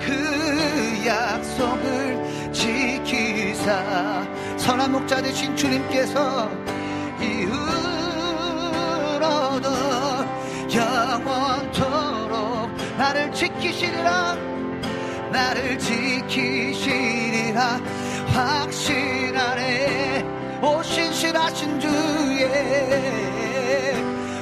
그 0.00 1.06
약속을 1.06 2.52
지키사. 2.52 4.26
선한 4.56 4.90
목자 4.90 5.22
되신 5.22 5.54
주님께서 5.56 6.50
이후로도 7.20 7.68
영원토록 10.74 12.72
나를 12.96 13.32
지키시리라. 13.32 14.36
나를 15.30 15.78
지키시리라. 15.78 17.80
확신하네 18.34 20.24
오 20.62 20.82
신실하신 20.82 21.78
주의 21.78 22.48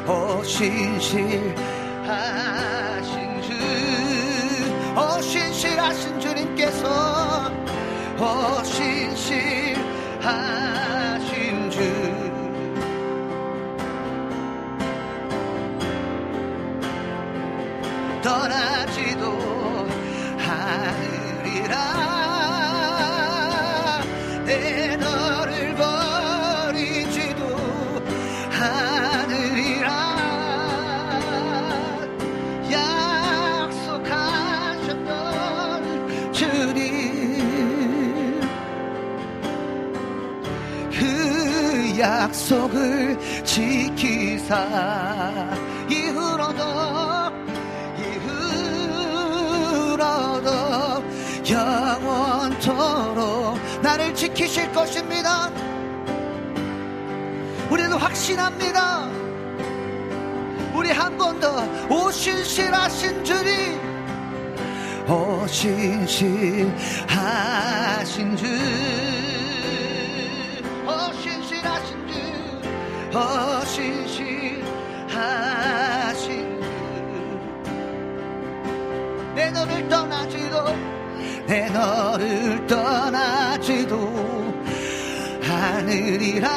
오 0.06 0.42
신실하신 0.42 1.54
주, 1.56 1.66
오 4.96 5.20
신실하신 5.20 6.18
주님께서 6.18 7.52
오 8.18 8.64
신실하신 8.64 9.76
주. 11.70 12.16
떠나지도 18.22 19.38
않으리라 20.38 21.76
내 24.46 24.96
약속을 42.06 43.18
지키사 43.44 44.54
이후로도 45.90 46.62
이후로도 49.66 50.50
영원토록 51.50 53.58
나를 53.82 54.14
지키실 54.14 54.70
것입니다. 54.72 55.50
우리는 57.70 57.92
확신합니다. 57.92 59.08
우리 60.74 60.90
한 60.92 61.16
번 61.18 61.40
더 61.40 61.64
오신실하신 61.90 63.24
주님 63.24 63.80
오신실하신 67.06 68.36
주 68.36 68.46
신실하신 73.64 75.06
주내 79.36 79.50
너를 79.50 79.88
떠나지도 79.88 80.64
내 81.46 81.68
너를 81.70 82.66
떠나지도 82.66 84.54
하늘이라. 85.42 86.48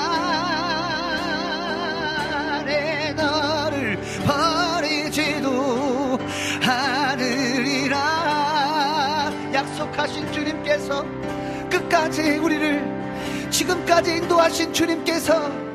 내 2.66 3.14
너를 3.14 4.00
버리지도 4.26 6.18
하늘이라. 6.62 8.00
약속하신 9.54 10.32
주님께서 10.32 11.06
끝까지 11.70 12.38
우리를 12.38 13.48
지금까지 13.50 14.16
인도하신 14.18 14.74
주님께서 14.74 15.69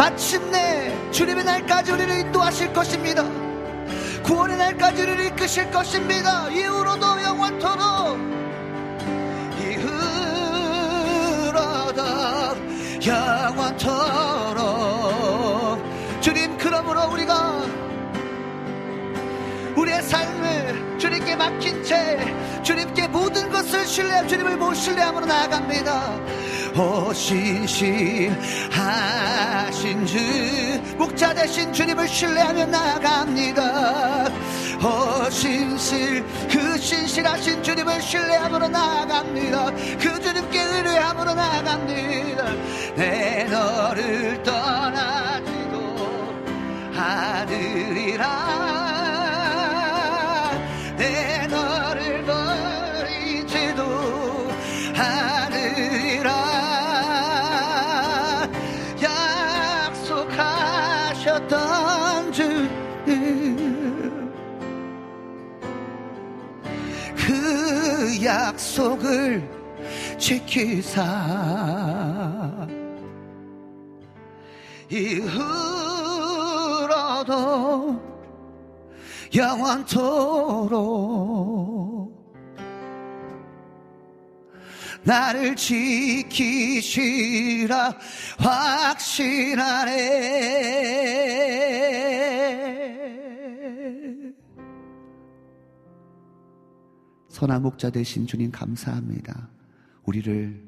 마침내 0.00 0.96
주님의 1.10 1.44
날까지 1.44 1.92
우리를 1.92 2.20
인도하실 2.20 2.72
것입니다. 2.72 3.22
구원의 4.22 4.56
날까지 4.56 5.02
우리를 5.02 5.26
이끄실 5.26 5.70
것입니다. 5.70 6.48
이후로도 6.48 7.22
영원토록 7.22 8.18
이후로도 9.60 9.92
영원토록 13.06 14.62
주님 16.22 16.56
그러므로 16.56 17.10
우리가 17.12 17.49
우리의 19.76 20.02
삶을 20.02 20.98
주님께 20.98 21.36
맡긴 21.36 21.82
채 21.84 22.18
주님께 22.62 23.08
모든 23.08 23.50
것을 23.50 23.86
신뢰 23.86 24.26
주님을 24.26 24.56
못 24.56 24.74
신뢰함으로 24.74 25.26
나아갑니다. 25.26 26.20
오 26.76 27.12
신실하신 27.12 28.36
주 30.06 30.16
목자 30.96 31.34
되신 31.34 31.72
주님을 31.72 32.06
신뢰하며 32.06 32.66
나아갑니다. 32.66 34.28
오 34.82 35.28
신실 35.30 36.24
그 36.50 36.78
신실하신 36.78 37.62
주님을 37.62 38.00
신뢰함으로 38.00 38.68
나아갑니다. 38.68 39.70
그 39.98 40.20
주님께 40.20 40.62
의뢰함으로 40.62 41.34
나아갑니다. 41.34 42.44
내 42.96 43.44
너를 43.44 44.42
떠나지도 44.42 45.96
않으리라 46.96 48.89
내 51.00 51.46
너를 51.46 52.24
버리지도 52.26 53.82
않으리라. 54.94 56.30
약속하셨던 61.16 62.32
주 62.32 62.80
그 67.30 68.24
약속을 68.24 69.48
지키사. 70.18 71.00
이후로도 74.90 75.40
영원토록 79.34 81.00
나를 85.02 85.56
지키시라 85.56 86.76
확신하네 88.38 90.00
선한 97.28 97.62
목자 97.62 97.88
되신 97.90 98.26
주님 98.26 98.50
감사합니다. 98.50 99.48
우리를 100.04 100.62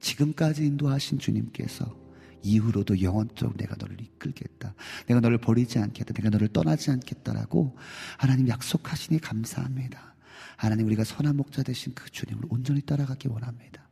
지금까지 0.00 0.64
인도하신 0.64 1.18
주님께서 1.18 2.07
이후로도 2.42 3.02
영원적으로 3.02 3.56
내가 3.56 3.76
너를 3.78 4.00
이끌겠다. 4.00 4.74
내가 5.06 5.20
너를 5.20 5.38
버리지 5.38 5.78
않겠다. 5.78 6.12
내가 6.14 6.30
너를 6.30 6.48
떠나지 6.48 6.90
않겠다라고 6.90 7.76
하나님 8.16 8.48
약속하시니 8.48 9.20
감사합니다. 9.20 10.14
하나님 10.56 10.86
우리가 10.86 11.04
선한 11.04 11.36
목자 11.36 11.62
되신 11.62 11.94
그 11.94 12.10
주님을 12.10 12.44
온전히 12.48 12.80
따라가기 12.80 13.28
원합니다. 13.28 13.88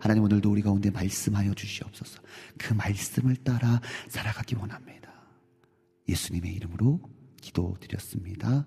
하나님 0.00 0.24
오늘도 0.24 0.50
우리 0.50 0.62
가운데 0.62 0.90
말씀하여 0.90 1.54
주시옵소서. 1.54 2.20
그 2.58 2.72
말씀을 2.74 3.36
따라 3.36 3.80
살아가기 4.08 4.56
원합니다. 4.56 5.10
예수님의 6.08 6.54
이름으로 6.54 7.00
기도드렸습니다. 7.40 8.66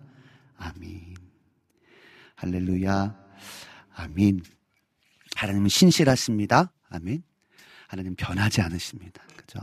아멘. 0.57 1.15
할렐루야. 2.35 3.15
아멘. 3.95 4.41
하나님은 5.35 5.69
신실하십니다. 5.69 6.73
아멘. 6.89 7.23
하나님 7.93 8.15
변하지 8.15 8.61
않으십니다. 8.61 9.21
그죠? 9.37 9.59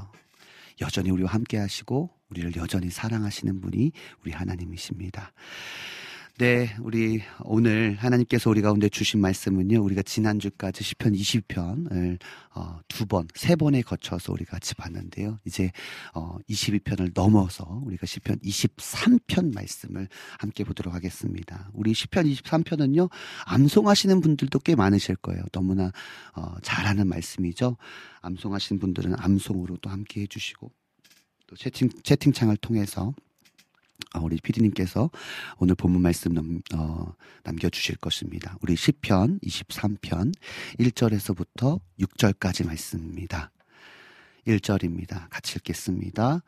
여전히 0.81 1.11
우리와 1.11 1.33
함께 1.33 1.59
하시고 1.59 2.11
우리를 2.31 2.55
여전히 2.55 2.89
사랑하시는 2.89 3.61
분이 3.61 3.91
우리 4.23 4.31
하나님이십니다. 4.31 5.33
네, 6.41 6.75
우리 6.81 7.21
오늘 7.41 7.97
하나님께서 7.97 8.49
우리 8.49 8.63
가운데 8.63 8.89
주신 8.89 9.21
말씀은요. 9.21 9.79
우리가 9.83 10.01
지난주까지 10.01 10.83
시편 10.83 11.13
20편을 11.13 12.19
어, 12.55 12.81
두 12.89 13.05
번, 13.05 13.29
세 13.35 13.57
번에 13.57 13.83
거쳐서 13.83 14.33
우리가 14.33 14.53
같이 14.53 14.75
봤는데요. 14.75 15.39
이제 15.45 15.71
어, 16.15 16.39
22편을 16.49 17.11
넘어서 17.13 17.83
우리가 17.85 18.07
시편 18.07 18.39
23편 18.39 19.53
말씀을 19.53 20.09
함께 20.39 20.65
보도록 20.65 20.95
하겠습니다. 20.95 21.69
우리 21.75 21.93
시편 21.93 22.25
23편은요. 22.25 23.11
암송하시는 23.45 24.23
분들도 24.23 24.61
꽤 24.61 24.75
많으실 24.75 25.17
거예요. 25.17 25.43
너무나 25.53 25.93
어, 26.35 26.55
잘하는 26.63 27.07
말씀이죠. 27.07 27.77
암송하시는 28.23 28.81
분들은 28.81 29.15
암송으로 29.19 29.77
또 29.83 29.91
함께 29.91 30.23
해주시고 30.23 30.73
또 31.49 31.57
채팅 31.57 31.91
채팅창을 32.03 32.57
통해서 32.57 33.09
어, 33.09 33.30
우리 34.23 34.37
피디님께서 34.39 35.11
오늘 35.59 35.75
본문 35.75 36.03
말씀 36.03 36.33
남, 36.33 36.61
어, 36.75 37.13
남겨주실 37.45 37.97
것입니다. 37.97 38.57
우리 38.61 38.75
10편, 38.75 39.43
23편, 39.43 40.35
1절에서부터 40.79 41.81
6절까지 42.01 42.67
말씀입니다. 42.67 43.51
1절입니다. 44.47 45.29
같이 45.31 45.57
읽겠습니다. 45.57 46.43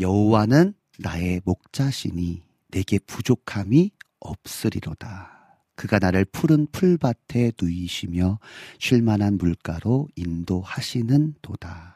여호와는 0.00 0.74
나의 0.98 1.40
목자시니 1.44 2.42
내게 2.68 2.98
부족함이 2.98 3.90
없으리로다. 4.20 5.36
그가 5.74 5.98
나를 5.98 6.24
푸른 6.24 6.66
풀밭에 6.72 7.52
누이시며 7.60 8.38
쉴만한 8.78 9.36
물가로 9.38 10.08
인도하시는 10.16 11.34
도다. 11.42 11.95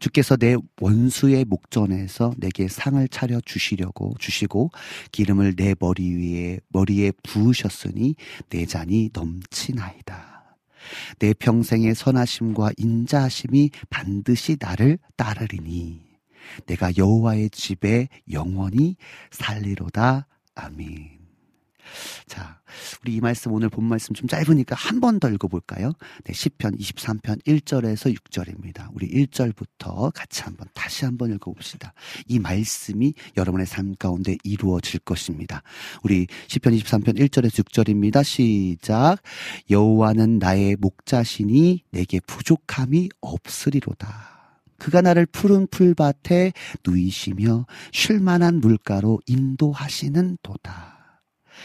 주께서 0.00 0.36
내 0.36 0.56
원수의 0.80 1.44
목전에서 1.44 2.34
내게 2.38 2.68
상을 2.68 3.06
차려 3.08 3.40
주시려고 3.44 4.14
주시고 4.18 4.70
기름을 5.12 5.56
내 5.56 5.74
머리 5.78 6.14
위에 6.14 6.60
머리에 6.68 7.12
부으셨으니 7.22 8.14
내 8.48 8.66
잔이 8.66 9.10
넘치나이다. 9.12 10.36
내 11.18 11.34
평생의 11.34 11.94
선하심과 11.94 12.72
인자하심이 12.76 13.70
반드시 13.90 14.56
나를 14.60 14.98
따르리니 15.16 16.00
내가 16.66 16.90
여호와의 16.96 17.50
집에 17.50 18.08
영원히 18.30 18.96
살리로다. 19.30 20.26
아멘. 20.54 21.15
자, 22.26 22.60
우리 23.02 23.14
이 23.16 23.20
말씀 23.20 23.52
오늘 23.52 23.68
본 23.68 23.84
말씀 23.84 24.14
좀 24.14 24.28
짧으니까 24.28 24.74
한 24.76 25.00
번 25.00 25.20
더 25.20 25.30
읽어볼까요? 25.30 25.92
네, 26.24 26.32
10편 26.32 26.78
23편 26.78 27.42
1절에서 27.44 28.14
6절입니다. 28.14 28.88
우리 28.94 29.08
1절부터 29.08 30.12
같이 30.14 30.42
한번 30.42 30.68
다시 30.74 31.04
한번 31.04 31.32
읽어봅시다. 31.32 31.94
이 32.28 32.38
말씀이 32.38 33.14
여러분의 33.36 33.66
삶 33.66 33.94
가운데 33.94 34.36
이루어질 34.44 35.00
것입니다. 35.00 35.62
우리 36.02 36.26
10편 36.48 36.78
23편 36.80 37.18
1절에서 37.18 37.64
6절입니다. 37.64 38.24
시작. 38.24 39.18
여호와는 39.70 40.38
나의 40.38 40.76
목자시니 40.80 41.84
내게 41.90 42.20
부족함이 42.20 43.08
없으리로다. 43.20 44.36
그가 44.78 45.00
나를 45.00 45.24
푸른 45.26 45.66
풀밭에 45.68 46.52
누이시며 46.86 47.66
쉴만한 47.92 48.60
물가로 48.60 49.20
인도하시는 49.26 50.38
도다. 50.42 50.95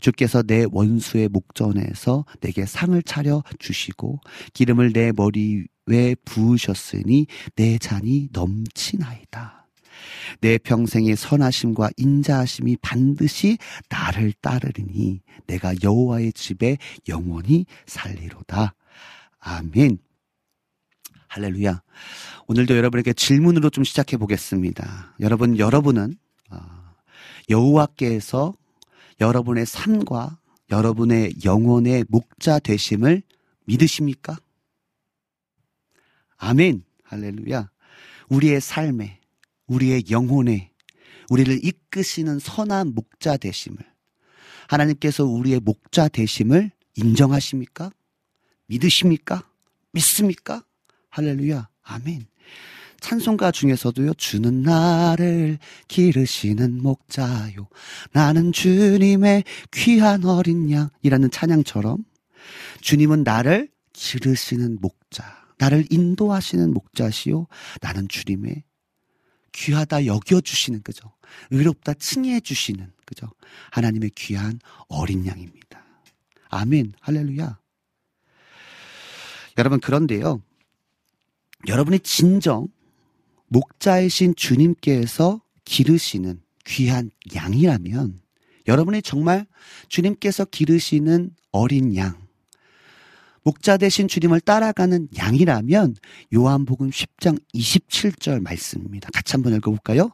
주께서 0.00 0.42
내 0.42 0.66
원수의 0.70 1.28
목전에서 1.28 2.24
내게 2.40 2.66
상을 2.66 3.00
차려 3.02 3.42
주시고 3.58 4.20
기름을 4.52 4.92
내 4.92 5.12
머리 5.12 5.66
왜 5.86 6.14
부으셨으니 6.24 7.26
내 7.56 7.78
잔이 7.78 8.28
넘치나이다. 8.32 9.66
내 10.40 10.58
평생의 10.58 11.16
선하심과 11.16 11.90
인자하심이 11.96 12.76
반드시 12.82 13.58
나를 13.88 14.32
따르리니 14.40 15.20
내가 15.46 15.74
여호와의 15.82 16.32
집에 16.34 16.76
영원히 17.08 17.66
살리로다. 17.86 18.74
아멘. 19.40 19.98
할렐루야. 21.28 21.82
오늘도 22.46 22.76
여러분에게 22.76 23.12
질문으로 23.12 23.70
좀 23.70 23.84
시작해 23.84 24.16
보겠습니다. 24.16 25.14
여러분, 25.20 25.58
여러분은 25.58 26.16
어, 26.50 26.58
여호와께서 27.50 28.54
여러분의 29.20 29.66
삶과 29.66 30.38
여러분의 30.70 31.34
영혼의 31.44 32.04
목자 32.08 32.58
되심을 32.58 33.22
믿으십니까? 33.64 34.38
아멘. 36.36 36.84
할렐루야. 37.04 37.70
우리의 38.28 38.60
삶에, 38.60 39.20
우리의 39.66 40.04
영혼에, 40.10 40.70
우리를 41.30 41.64
이끄시는 41.64 42.38
선한 42.38 42.94
목자 42.94 43.38
되심을, 43.38 43.78
하나님께서 44.68 45.24
우리의 45.24 45.60
목자 45.60 46.08
되심을 46.08 46.70
인정하십니까? 46.96 47.90
믿으십니까? 48.66 49.48
믿습니까? 49.92 50.64
할렐루야. 51.08 51.68
아멘. 51.82 52.26
찬송가 53.00 53.52
중에서도요, 53.52 54.14
주는 54.14 54.62
나를 54.62 55.58
기르시는 55.86 56.82
목자요. 56.82 57.68
나는 58.12 58.52
주님의 58.52 59.44
귀한 59.72 60.24
어린 60.24 60.70
양이라는 60.70 61.30
찬양처럼 61.30 62.04
주님은 62.80 63.22
나를 63.22 63.68
기르시는 63.92 64.78
목자. 64.80 65.46
나를 65.58 65.86
인도하시는 65.90 66.72
목자시요. 66.72 67.46
나는 67.80 68.08
주님의 68.08 68.62
귀하다 69.52 70.06
여겨주시는, 70.06 70.82
그죠? 70.82 71.12
의롭다 71.50 71.94
칭해주시는, 71.94 72.92
그죠? 73.04 73.26
하나님의 73.72 74.10
귀한 74.16 74.60
어린 74.88 75.26
양입니다. 75.26 75.84
아멘. 76.50 76.94
할렐루야. 77.00 77.58
여러분, 79.58 79.80
그런데요. 79.80 80.40
여러분이 81.66 82.00
진정 82.00 82.68
목자이신 83.48 84.34
주님께서 84.34 85.42
기르시는 85.64 86.40
귀한 86.64 87.10
양이라면 87.34 88.20
여러분이 88.66 89.02
정말 89.02 89.46
주님께서 89.88 90.44
기르시는 90.44 91.34
어린 91.50 91.96
양, 91.96 92.28
목자 93.42 93.78
대신 93.78 94.08
주님을 94.08 94.40
따라가는 94.40 95.08
양이라면 95.16 95.96
요한복음 96.34 96.90
10장 96.90 97.40
27절 97.54 98.42
말씀입니다. 98.42 99.08
같이 99.14 99.32
한번 99.32 99.54
읽어볼까요? 99.54 100.10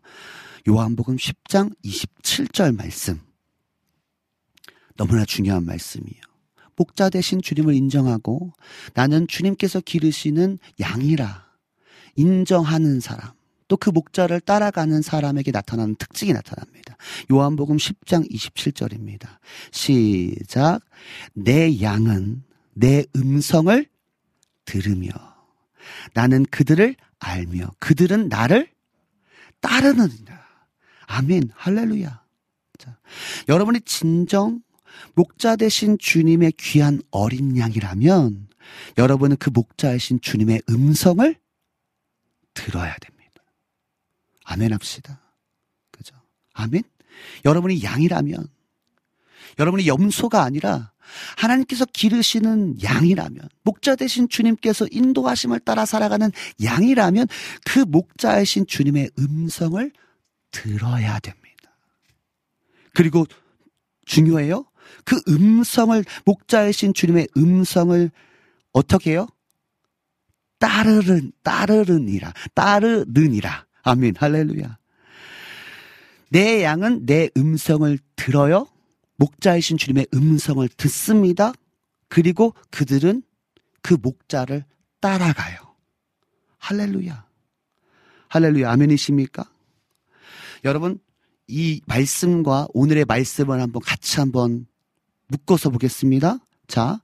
요한복음 0.69 1.17
10장 1.17 1.75
27절 1.85 2.77
말씀. 2.77 3.21
너무나 4.97 5.25
중요한 5.25 5.65
말씀이에요. 5.65 6.23
목자 6.77 7.11
대신 7.11 7.43
주님을 7.43 7.75
인정하고 7.75 8.53
나는 8.95 9.27
주님께서 9.27 9.81
기르시는 9.81 10.59
양이라 10.79 11.45
인정하는 12.17 13.01
사람, 13.01 13.33
또 13.69 13.77
그 13.77 13.91
목자를 13.91 14.41
따라가는 14.41 15.03
사람에게 15.03 15.51
나타나는 15.51 15.97
특징이 15.97 16.33
나타납니다. 16.33 16.97
요한복음 17.33 17.77
10장 17.77 18.31
27절입니다. 18.31 19.39
시작. 19.73 20.81
내 21.33 21.81
양은 21.81 22.45
내 22.75 23.05
음성을 23.17 23.87
들으며 24.65 25.11
나는 26.13 26.45
그들을 26.47 26.97
알며 27.19 27.71
그들은 27.79 28.29
나를 28.29 28.69
따르느니라. 29.61 30.45
아멘. 31.07 31.51
할렐루야. 31.55 32.23
자, 32.79 32.99
여러분이 33.49 33.81
진정 33.83 34.63
목자 35.15 35.57
되신 35.57 35.99
주님의 35.99 36.53
귀한 36.59 37.01
어린 37.11 37.57
양이라면 37.57 38.49
여러분은 38.99 39.37
그 39.37 39.51
목자이신 39.51 40.21
주님의 40.21 40.63
음성을 40.69 41.37
들어야 42.55 42.97
됩니다. 42.99 43.43
아멘 44.45 44.73
합시다. 44.73 45.21
그죠? 45.91 46.15
아멘? 46.55 46.83
여러분이 47.45 47.83
양이라면, 47.83 48.49
여러분이 49.59 49.87
염소가 49.87 50.43
아니라 50.43 50.93
하나님께서 51.37 51.85
기르시는 51.85 52.83
양이라면, 52.83 53.49
목자 53.63 53.97
되신 53.97 54.29
주님께서 54.29 54.87
인도하심을 54.91 55.61
따라 55.61 55.85
살아가는 55.85 56.31
양이라면 56.63 57.29
그 57.65 57.81
목자이신 57.81 58.67
주님의 58.67 59.11
음성을 59.19 59.93
들어야 60.51 61.19
됩니다. 61.19 61.77
그리고 62.95 63.27
중요해요. 64.07 64.65
그 65.05 65.21
음성을, 65.29 66.05
목자이신 66.25 66.95
주님의 66.95 67.29
음성을 67.37 68.11
어떻게 68.73 69.13
해요? 69.13 69.27
따르른, 70.65 71.31
따르르니라, 71.43 72.33
따르느니라. 72.55 73.67
아멘, 73.83 74.15
할렐루야. 74.17 74.79
내 76.31 76.63
양은 76.63 77.05
내 77.05 77.29
음성을 77.37 77.99
들어요. 78.17 78.67
목자이신 79.17 79.77
주님의 79.77 80.07
음성을 80.15 80.67
듣습니다. 80.69 81.53
그리고 82.09 82.55
그들은 82.71 83.23
그 83.83 83.99
목자를 84.01 84.65
따라가요. 85.01 85.59
할렐루야. 86.57 87.27
할렐루야. 88.29 88.71
아멘이십니까? 88.73 89.45
여러분, 90.65 90.99
이 91.47 91.83
말씀과 91.87 92.69
오늘의 92.73 93.05
말씀을 93.05 93.61
한번 93.61 93.83
같이 93.83 94.19
한번 94.19 94.67
묶어서 95.27 95.69
보겠습니다. 95.69 96.39
자, 96.67 97.01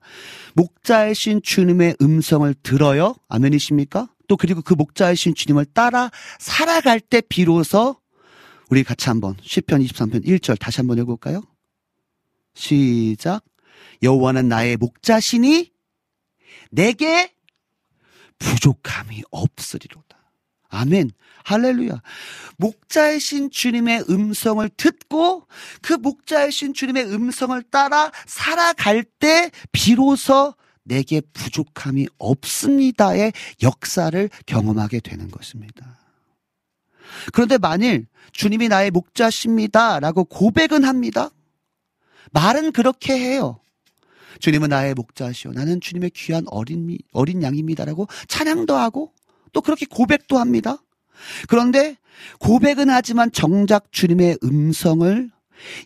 목자이신 0.55 1.43
주님의 1.43 1.97
음성을 2.01 2.53
들어요. 2.63 3.15
아멘이십니까? 3.29 4.09
또 4.29 4.37
그리고 4.37 4.63
그 4.63 4.75
목자이신 4.75 5.35
주님을 5.35 5.67
따라 5.67 6.11
살아갈 6.39 7.01
때 7.01 7.21
비로소 7.21 7.97
우리 8.71 8.85
같이 8.85 9.09
한번 9.09 9.37
10편 9.37 9.85
23편 9.87 10.25
1절 10.25 10.59
다시 10.59 10.79
한번 10.79 10.99
읽어볼까요? 10.99 11.43
시작. 12.55 13.45
여호와는 14.03 14.49
나의 14.49 14.77
목자시니 14.77 15.73
내게 16.71 17.35
부족함이 18.39 19.23
없으리로다. 19.31 20.10
아멘. 20.71 21.11
할렐루야. 21.45 22.01
목자이신 22.59 23.51
주님의 23.51 24.05
음성을 24.09 24.69
듣고 24.77 25.47
그 25.83 25.95
목자이신 25.95 26.75
주님의 26.75 27.13
음성을 27.13 27.61
따라 27.65 28.11
살아갈 28.27 29.03
때 29.03 29.51
비로소 29.73 30.55
내게 30.83 31.21
부족함이 31.21 32.09
없습니다의 32.19 33.33
역사를 33.63 34.31
경험하게 34.47 35.01
되는 35.01 35.31
것입니다. 35.31 35.99
그런데 37.33 37.59
만일 37.59 38.07
주님이 38.33 38.69
나의 38.69 38.91
목자십니다 38.91 40.01
라고 40.01 40.25
고백은 40.25 40.85
합니다. 40.85 41.31
말은 42.33 42.73
그렇게 42.73 43.15
해요. 43.15 43.61
주님은 44.39 44.69
나의 44.69 44.95
목자시오. 44.95 45.53
나는 45.53 45.81
주님의 45.81 46.11
귀한 46.11 46.45
어린, 46.49 46.97
어린 47.13 47.43
양입니다라고 47.43 48.07
찬양도 48.29 48.77
하고 48.77 49.13
또 49.53 49.61
그렇게 49.61 49.87
고백도 49.87 50.39
합니다. 50.39 50.79
그런데 51.49 51.97
고백은 52.39 52.91
하지만 52.91 53.31
정작 53.33 53.93
주님의 53.93 54.39
음성을 54.43 55.31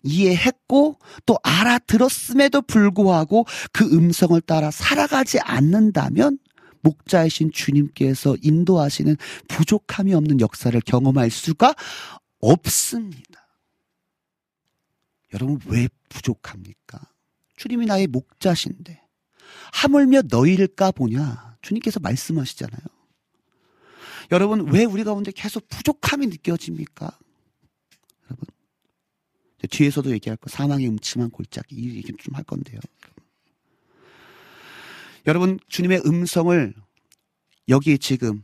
이해했고 0.03 0.99
또 1.27 1.39
알아들었음에도 1.43 2.63
불구하고 2.63 3.45
그 3.73 3.85
음성을 3.85 4.41
따라 4.43 4.71
살아가지 4.71 5.41
않는다면 5.41 6.39
목자이신 6.83 7.51
주님께서 7.53 8.37
인도하시는 8.43 9.17
부족함이 9.49 10.15
없는 10.15 10.41
역사를 10.41 10.79
경험할 10.81 11.31
수가 11.31 11.75
없습니다. 12.41 13.45
여러분 15.33 15.59
왜 15.67 15.89
부족합니까? 16.09 17.01
주님이 17.57 17.87
나의 17.87 18.07
목자신데 18.07 19.01
하물며 19.73 20.23
너희일까 20.29 20.93
보냐 20.93 21.57
주님께서 21.63 21.99
말씀하시잖아요. 22.01 22.94
여러분 24.31 24.71
왜 24.73 24.85
우리 24.85 25.05
가운데 25.05 25.31
계속 25.33 25.69
부족함이 25.69 26.27
느껴집니까? 26.27 27.19
여러분 28.27 28.47
뒤에서도 29.71 30.11
얘기할 30.13 30.37
거 30.37 30.49
사망의 30.49 30.89
음침한 30.89 31.31
골짜기 31.31 31.75
이 31.75 31.97
얘기 31.97 32.13
좀 32.13 32.35
할 32.35 32.45
건데요. 32.45 32.81
여러분 35.27 35.59
주님의 35.69 36.03
음성을 36.07 36.75
여기 37.69 37.99
지금 37.99 38.43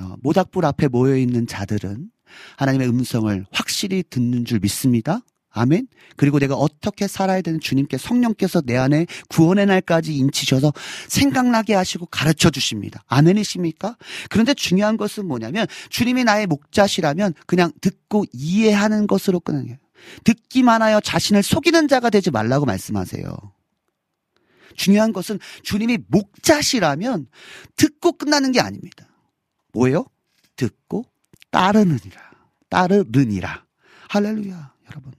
어, 0.00 0.14
모닥불 0.22 0.64
앞에 0.64 0.88
모여 0.88 1.16
있는 1.16 1.46
자들은 1.46 2.10
하나님의 2.56 2.88
음성을 2.88 3.46
확실히 3.50 4.02
듣는 4.08 4.44
줄 4.44 4.60
믿습니다. 4.60 5.20
아멘. 5.50 5.88
그리고 6.16 6.38
내가 6.38 6.54
어떻게 6.54 7.08
살아야 7.08 7.40
되는 7.40 7.58
주님께 7.58 7.96
성령께서 7.96 8.60
내 8.60 8.76
안에 8.76 9.06
구원의 9.28 9.66
날까지 9.66 10.14
인치셔서 10.14 10.72
생각나게 11.08 11.74
하시고 11.74 12.06
가르쳐 12.06 12.50
주십니다. 12.50 13.02
아멘이십니까? 13.06 13.96
그런데 14.28 14.54
중요한 14.54 14.96
것은 14.96 15.26
뭐냐면 15.26 15.66
주님이 15.90 16.24
나의 16.24 16.46
목자시라면 16.46 17.34
그냥 17.46 17.72
듣고 17.80 18.24
이해하는 18.32 19.06
것으로 19.06 19.40
끝나는 19.40 19.66
거예요. 19.66 19.78
듣기만 20.24 20.82
하여 20.82 21.00
자신을 21.00 21.42
속이는 21.42 21.88
자가 21.88 22.10
되지 22.10 22.30
말라고 22.30 22.66
말씀하세요. 22.66 23.36
중요한 24.76 25.12
것은 25.12 25.40
주님이 25.62 25.98
목자시라면 26.06 27.26
듣고 27.76 28.12
끝나는 28.12 28.52
게 28.52 28.60
아닙니다. 28.60 29.08
뭐예요? 29.72 30.06
듣고 30.56 31.04
따르느니라. 31.50 32.30
따르느니라. 32.68 33.64
할렐루야, 34.08 34.74
여러분. 34.90 35.17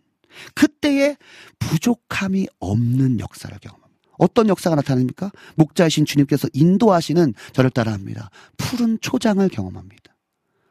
그때에 0.56 1.16
부족함이 1.60 2.48
없는 2.60 3.20
역사를 3.20 3.58
경험합니다. 3.60 3.90
어떤 4.18 4.50
역사가 4.50 4.76
나타납니까? 4.76 5.32
목자이신 5.56 6.06
주님께서 6.06 6.48
인도하시는 6.54 7.34
저를 7.54 7.70
따라합니다. 7.70 8.30
푸른 8.58 9.00
초장을 9.02 9.48
경험합니다. 9.48 10.16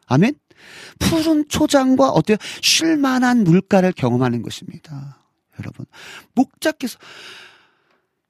아멘? 0.06 0.34
푸른 0.98 1.48
초장과 1.48 2.10
어때요? 2.10 2.36
쉴만한 2.62 3.44
물가를 3.44 3.92
경험하는 3.92 4.42
것입니다. 4.42 5.24
여러분, 5.58 5.86
목자께서 6.34 6.98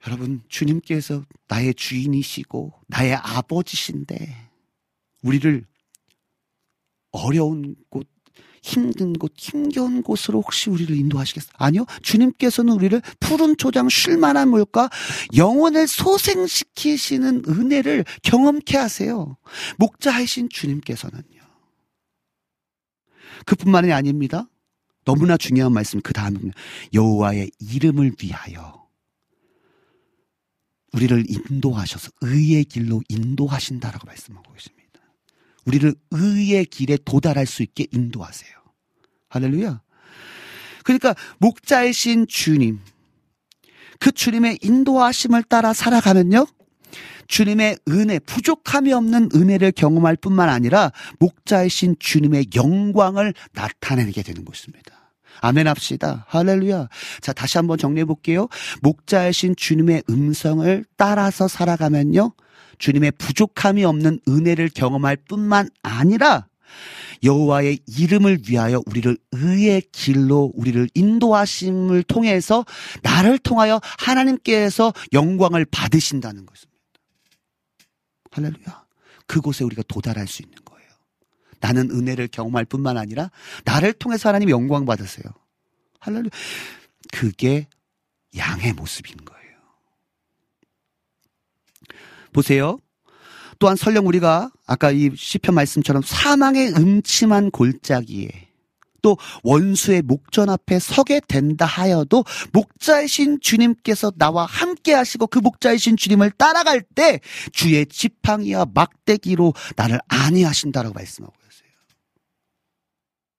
여러분, 0.07 0.41
주님께서 0.47 1.23
나의 1.47 1.73
주인이시고 1.73 2.73
나의 2.87 3.15
아버지신데 3.15 4.49
우리를 5.23 5.65
어려운 7.11 7.75
곳, 7.89 8.07
힘든 8.61 9.13
곳, 9.13 9.33
힘겨운 9.37 10.01
곳으로 10.01 10.41
혹시 10.41 10.69
우리를 10.69 10.95
인도하시겠어요? 10.95 11.53
아니요. 11.57 11.85
주님께서는 12.01 12.73
우리를 12.73 13.01
푸른 13.19 13.57
초장 13.57 13.89
쉴만한 13.89 14.49
물과 14.49 14.89
영혼을 15.35 15.87
소생시키시는 15.87 17.43
은혜를 17.47 18.05
경험케 18.23 18.77
하세요. 18.77 19.37
목자이신 19.77 20.49
주님께서는요. 20.49 21.23
그뿐만이 23.45 23.91
아닙니다. 23.93 24.49
너무나 25.05 25.37
중요한 25.37 25.73
말씀 25.73 26.01
그 26.01 26.13
다음은 26.13 26.51
여호와의 26.93 27.51
이름을 27.59 28.13
위하여 28.21 28.87
우리를 30.93 31.25
인도하셔서 31.29 32.11
의의 32.21 32.65
길로 32.65 33.01
인도하신다라고 33.09 34.05
말씀하고 34.05 34.51
계십니다. 34.53 34.78
우리를 35.69 35.93
의의 36.11 36.65
길에 36.65 36.97
도달할 37.05 37.45
수 37.45 37.61
있게 37.61 37.85
인도하세요. 37.91 38.51
할렐루야. 39.29 39.81
그러니까 40.83 41.13
목자이신 41.37 42.25
주님, 42.27 42.79
그 43.99 44.11
주님의 44.11 44.59
인도하심을 44.63 45.43
따라 45.43 45.73
살아가면요. 45.73 46.47
주님의 47.27 47.77
은혜, 47.89 48.17
부족함이 48.17 48.91
없는 48.91 49.29
은혜를 49.35 49.71
경험할 49.73 50.15
뿐만 50.15 50.49
아니라 50.49 50.91
목자이신 51.19 51.97
주님의 51.99 52.47
영광을 52.55 53.35
나타내게 53.53 54.23
되는 54.23 54.43
것입니다. 54.45 55.13
아멘 55.41 55.67
합시다. 55.67 56.25
할렐루야. 56.29 56.89
자, 57.21 57.33
다시 57.33 57.59
한번 57.59 57.77
정리해 57.77 58.05
볼게요. 58.05 58.47
목자이신 58.81 59.55
주님의 59.55 60.03
음성을 60.09 60.85
따라서 60.97 61.47
살아가면요. 61.47 62.33
주님의 62.79 63.11
부족함이 63.11 63.85
없는 63.85 64.19
은혜를 64.27 64.69
경험할 64.69 65.17
뿐만 65.17 65.69
아니라 65.83 66.47
여호와의 67.23 67.79
이름을 67.85 68.43
위하여 68.47 68.81
우리를 68.85 69.17
의의 69.31 69.81
길로 69.91 70.51
우리를 70.55 70.89
인도하심을 70.93 72.03
통해서 72.03 72.65
나를 73.03 73.37
통하여 73.39 73.79
하나님께서 73.99 74.93
영광을 75.13 75.65
받으신다는 75.65 76.45
것입니다. 76.45 76.79
할렐루야. 78.31 78.85
그곳에 79.27 79.63
우리가 79.63 79.83
도달할 79.87 80.27
수 80.27 80.41
있는 80.41 80.55
거예요. 80.63 80.89
나는 81.59 81.91
은혜를 81.91 82.29
경험할 82.29 82.65
뿐만 82.65 82.97
아니라 82.97 83.29
나를 83.65 83.93
통해서 83.93 84.29
하나님 84.29 84.49
영광 84.49 84.85
받으세요. 84.85 85.25
할렐루야. 85.99 86.29
그게 87.11 87.67
양의 88.37 88.73
모습인 88.73 89.17
거예요. 89.25 89.38
보세요. 92.31 92.79
또한 93.59 93.75
설령 93.75 94.07
우리가 94.07 94.51
아까 94.65 94.91
이 94.91 95.11
시편 95.15 95.53
말씀처럼 95.53 96.01
사망의 96.03 96.73
음침한 96.75 97.51
골짜기에 97.51 98.49
또 99.01 99.17
원수의 99.43 100.01
목전 100.01 100.49
앞에 100.49 100.79
서게 100.79 101.21
된다 101.25 101.65
하여도 101.65 102.23
목자이신 102.51 103.39
주님께서 103.41 104.11
나와 104.11 104.45
함께 104.45 104.93
하시고 104.93 105.27
그 105.27 105.39
목자이신 105.39 105.97
주님을 105.97 106.31
따라갈 106.31 106.81
때 106.81 107.19
주의 107.51 107.85
지팡이와 107.85 108.67
막대기로 108.73 109.53
나를 109.75 109.99
안위하신다라고 110.07 110.93
말씀하고 110.93 111.33
계세요. 111.33 111.69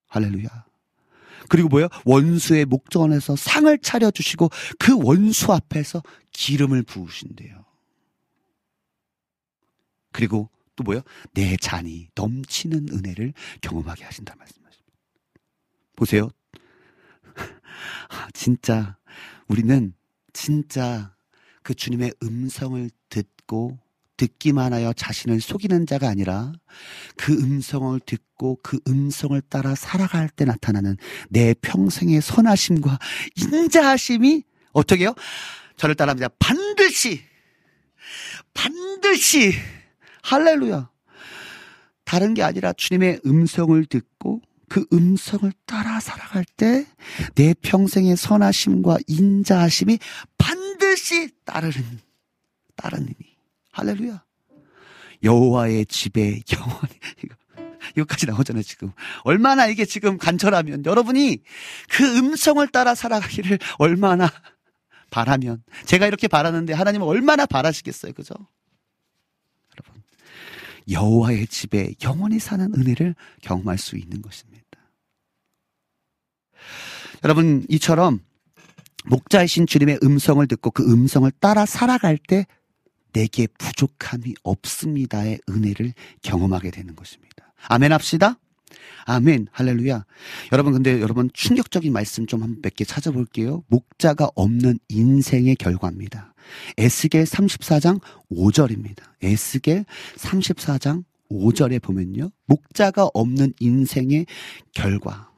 할렐루야. 0.09 0.65
그리고 1.49 1.69
뭐예요? 1.69 1.89
원수의 2.05 2.65
목전에서 2.67 3.37
상을 3.37 3.77
차려주시고 3.79 4.51
그 4.79 4.97
원수 5.03 5.53
앞에서 5.53 6.03
기름을 6.33 6.85
부으신대요. 6.85 7.70
그리고 10.12 10.51
또 10.77 10.85
뭐요? 10.85 11.03
내 11.32 11.57
잔이 11.57 12.09
넘치는 12.15 12.89
은혜를 12.93 13.32
경험하게 13.61 14.05
하신다 14.05 14.35
말씀하십니다. 14.37 14.91
보세요. 15.97 16.31
진짜 18.32 18.97
우리는 19.47 19.93
진짜 20.32 21.15
그 21.62 21.74
주님의 21.74 22.15
음성을 22.23 22.91
듣고 23.09 23.78
듣기만 24.16 24.74
하여 24.74 24.93
자신을 24.93 25.41
속이는 25.41 25.87
자가 25.87 26.09
아니라 26.09 26.53
그 27.16 27.32
음성을 27.32 27.99
듣고 28.01 28.59
그 28.62 28.78
음성을 28.87 29.41
따라 29.49 29.74
살아갈 29.74 30.28
때 30.28 30.45
나타나는 30.45 30.97
내 31.31 31.55
평생의 31.55 32.20
선하심과 32.20 32.99
인자하심이 33.37 34.45
어떻게 34.73 35.05
해요? 35.05 35.15
저를 35.77 35.95
따라합니다. 35.95 36.28
반드시 36.39 37.23
반드시 38.53 39.55
할렐루야. 40.31 40.89
다른 42.05 42.35
게 42.35 42.43
아니라 42.43 42.73
주님의 42.73 43.20
음성을 43.27 43.85
듣고 43.86 44.40
그 44.69 44.86
음성을 44.93 45.52
따라 45.66 45.98
살아갈 45.98 46.44
때 46.57 46.86
내 47.35 47.55
평생의 47.55 48.16
선하심과 48.16 48.98
인자하심이 49.09 49.98
반드시 50.39 51.31
따르는 51.44 52.01
따르느니 52.77 53.15
할렐루야. 53.73 54.24
여호와의 55.24 55.86
집에 55.86 56.40
영원히 56.52 56.94
이거 57.24 57.35
이거까지 57.97 58.27
나오잖아요 58.27 58.62
지금 58.62 58.93
얼마나 59.24 59.66
이게 59.66 59.85
지금 59.85 60.16
간절하면 60.16 60.85
여러분이 60.86 61.39
그 61.90 62.19
음성을 62.19 62.66
따라 62.69 62.94
살아가기를 62.94 63.59
얼마나 63.78 64.31
바라면 65.11 65.62
제가 65.86 66.07
이렇게 66.07 66.28
바라는데 66.28 66.73
하나님은 66.73 67.07
얼마나 67.07 67.47
바라시겠어요 67.47 68.12
그죠? 68.12 68.35
여호와의 70.89 71.47
집에 71.47 71.94
영원히 72.02 72.39
사는 72.39 72.73
은혜를 72.74 73.15
경험할 73.43 73.78
수 73.78 73.97
있는 73.97 74.23
것입니다. 74.23 74.61
여러분 77.24 77.65
이처럼 77.69 78.20
목자이신 79.05 79.66
주님의 79.66 80.01
음성을 80.02 80.47
듣고 80.47 80.70
그 80.70 80.90
음성을 80.90 81.31
따라 81.40 81.66
살아갈 81.66 82.19
때 82.19 82.47
내게 83.12 83.47
부족함이 83.47 84.35
없습니다의 84.43 85.40
은혜를 85.48 85.94
경험하게 86.23 86.70
되는 86.70 86.94
것입니다. 86.94 87.52
아멘 87.69 87.93
합시다. 87.93 88.39
아멘. 89.07 89.49
할렐루야. 89.53 90.05
여러분, 90.53 90.73
근데 90.73 91.01
여러분 91.01 91.31
충격적인 91.33 91.93
말씀 91.93 92.27
좀 92.27 92.43
한 92.43 92.57
몇 92.63 92.75
개 92.75 92.85
찾아볼게요. 92.85 93.65
목자가 93.69 94.31
없는 94.35 94.79
인생의 94.89 95.57
결과입니다. 95.57 96.35
에스겔 96.79 97.25
34장 97.25 98.01
5절입니다. 98.31 99.03
에스겔 99.23 99.85
34장 100.17 101.05
5절에 101.31 101.81
보면요. 101.83 102.31
목자가 102.47 103.09
없는 103.15 103.55
인생의 103.61 104.27
결과. 104.75 105.31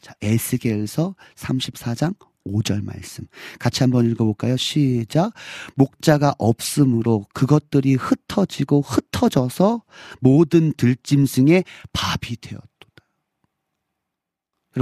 자, 0.00 0.14
에스겔서 0.22 1.14
34장 1.36 2.14
5절 2.50 2.84
말씀. 2.84 3.26
같이 3.58 3.82
한번 3.82 4.10
읽어볼까요? 4.10 4.56
시작. 4.56 5.32
목자가 5.74 6.34
없으므로 6.38 7.26
그것들이 7.32 7.94
흩어지고 7.94 8.82
흩어져서 8.82 9.82
모든 10.20 10.72
들짐승의 10.74 11.64
밥이 11.92 12.36
되었도다. 12.40 13.04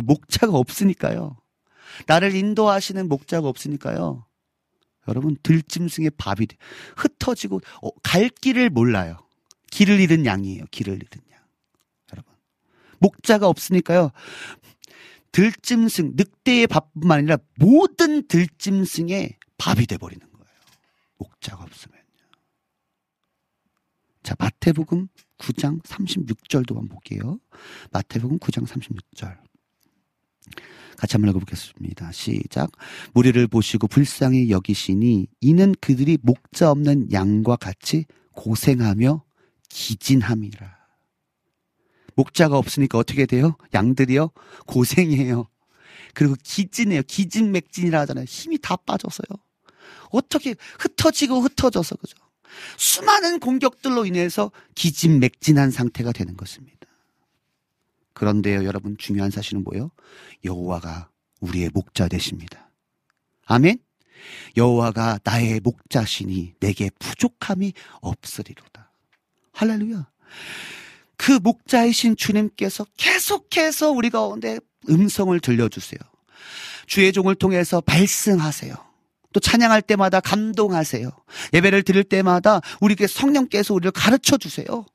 목자가 0.03 0.57
없으니까요. 0.57 1.37
나를 2.07 2.35
인도하시는 2.35 3.09
목자가 3.09 3.49
없으니까요. 3.49 4.25
여러분, 5.09 5.37
들짐승의 5.43 6.11
밥이 6.19 6.47
돼. 6.47 6.57
흩어지고, 6.97 7.61
어, 7.83 7.91
갈 8.03 8.29
길을 8.29 8.71
몰라요. 8.71 9.17
길을 9.71 10.01
잃은 10.01 10.27
양이에요. 10.27 10.65
길을 10.71 10.95
잃은 10.95 11.23
양. 11.33 11.41
여러분. 12.13 12.35
목자가 12.99 13.49
없으니까요. 13.49 14.11
들짐승, 15.33 16.13
늑대의 16.17 16.67
밥뿐만 16.67 17.19
아니라 17.19 17.39
모든 17.57 18.27
들짐승의 18.27 19.37
밥이 19.59 19.87
돼버리는 19.87 20.21
거예요. 20.21 20.47
목자가 21.19 21.65
없으면요. 21.65 22.03
자, 24.23 24.35
마태복음 24.39 25.09
9장 25.39 25.83
36절도 25.83 26.75
한번 26.75 26.89
볼게요. 26.89 27.39
마태복음 27.93 28.39
9장 28.39 28.67
36절. 28.67 29.39
같이 30.97 31.13
한번 31.13 31.31
읽어보겠습니다. 31.31 32.11
시작. 32.13 32.71
무리를 33.15 33.47
보시고 33.47 33.87
불쌍히 33.87 34.51
여기시니 34.51 35.29
이는 35.41 35.75
그들이 35.81 36.19
목자 36.23 36.71
없는 36.73 37.13
양과 37.13 37.57
같이 37.57 38.05
고생하며 38.33 39.23
기진함이라. 39.69 40.78
목자가 42.19 42.59
없으니까 42.59 42.99
어떻게 42.99 43.27
돼요? 43.27 43.57
양들이요? 43.73 44.31
고생해요. 44.67 45.47
그리고 46.15 46.35
기진해요. 46.43 47.03
기진맥진이라 47.07 48.01
하잖아요. 48.01 48.25
힘이 48.25 48.59
다 48.59 48.75
빠져서요. 48.75 49.39
어떻게 50.11 50.57
흩어지고 50.81 51.41
흩어져서 51.43 51.95
그죠? 51.95 52.17
수많은 52.77 53.39
공격들로 53.39 54.05
인해서 54.05 54.51
기진맥진한 54.75 55.71
상태가 55.71 56.11
되는 56.11 56.37
것입니다. 56.37 56.77
그런데요, 58.15 58.65
여러분 58.65 58.97
중요한 58.99 59.31
사실은 59.31 59.63
뭐예요? 59.63 59.93
여호와가 60.45 61.11
우리의 61.39 61.71
목자 61.73 62.09
되십니다. 62.09 62.69
아멘. 63.47 63.79
여호와가 64.57 65.21
나의 65.23 65.61
목자시니 65.61 66.55
내게 66.59 66.91
부족함이 66.99 67.75
없으리로다. 68.01 68.91
할렐루야. 69.53 70.11
그 71.19 71.33
목자이신 71.33 72.17
주님께서 72.17 72.87
계속해서 72.97 73.91
우리 73.91 74.09
가운데 74.09 74.59
음성을 74.89 75.39
들려주세요. 75.41 75.99
주의 76.87 77.13
종을 77.13 77.35
통해서 77.35 77.83
발승하세요. 77.83 78.75
또 79.35 79.41
찬양할 79.41 79.83
때마다 79.83 80.21
감동하세요. 80.21 81.11
예배를 81.53 81.83
드릴 81.83 82.05
때마다 82.05 82.63
우리에게 82.81 83.07
성령께서 83.07 83.75
우리를 83.75 83.91
가르쳐 83.91 84.39
주세요. 84.39 84.87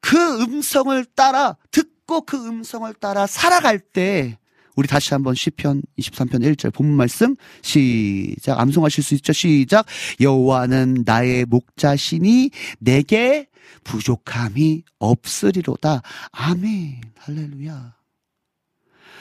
그 0.00 0.42
음성을 0.42 1.04
따라 1.16 1.56
듣고 1.72 2.20
그 2.20 2.36
음성을 2.36 2.92
따라 2.94 3.26
살아갈 3.26 3.80
때 3.80 4.38
우리 4.76 4.88
다시 4.88 5.14
한번 5.14 5.34
시편 5.34 5.82
23편 5.98 6.42
1절 6.54 6.72
본문 6.72 6.96
말씀 6.96 7.36
시작. 7.62 8.58
암송하실 8.58 9.04
수 9.04 9.14
있죠? 9.14 9.32
시작. 9.32 9.86
여호와는 10.20 11.04
나의 11.04 11.44
목자시니 11.46 12.50
내게 12.78 13.48
부족함이 13.84 14.82
없으리로다. 14.98 16.02
아멘. 16.32 17.00
할렐루야. 17.18 17.94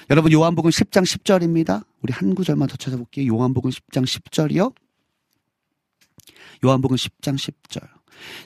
여러분 0.09 0.31
요한복음 0.31 0.71
10장 0.71 1.03
10절입니다. 1.03 1.85
우리 2.01 2.13
한 2.13 2.35
구절만 2.35 2.67
더 2.67 2.75
찾아볼게요. 2.75 3.33
요한복음 3.33 3.71
10장 3.71 4.03
10절이요. 4.03 4.73
요한복음 6.63 6.95
10장 6.95 7.35
10절 7.35 7.87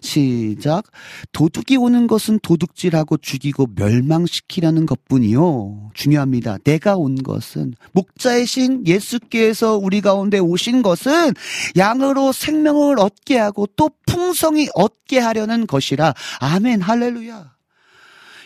시작. 0.01 0.85
도둑이 1.31 1.77
오는 1.77 2.07
것은 2.07 2.39
도둑질하고 2.39 3.17
죽이고 3.17 3.69
멸망시키려는 3.75 4.85
것뿐이요. 4.85 5.91
중요합니다. 5.93 6.57
내가 6.63 6.95
온 6.95 7.15
것은 7.15 7.73
목자이신 7.93 8.87
예수께서 8.87 9.77
우리 9.77 10.01
가운데 10.01 10.39
오신 10.39 10.81
것은 10.81 11.33
양으로 11.77 12.31
생명을 12.31 12.99
얻게 12.99 13.37
하고 13.37 13.67
또 13.75 13.89
풍성히 14.05 14.67
얻게 14.73 15.19
하려는 15.19 15.67
것이라. 15.67 16.13
아멘. 16.39 16.81
할렐루야. 16.81 17.54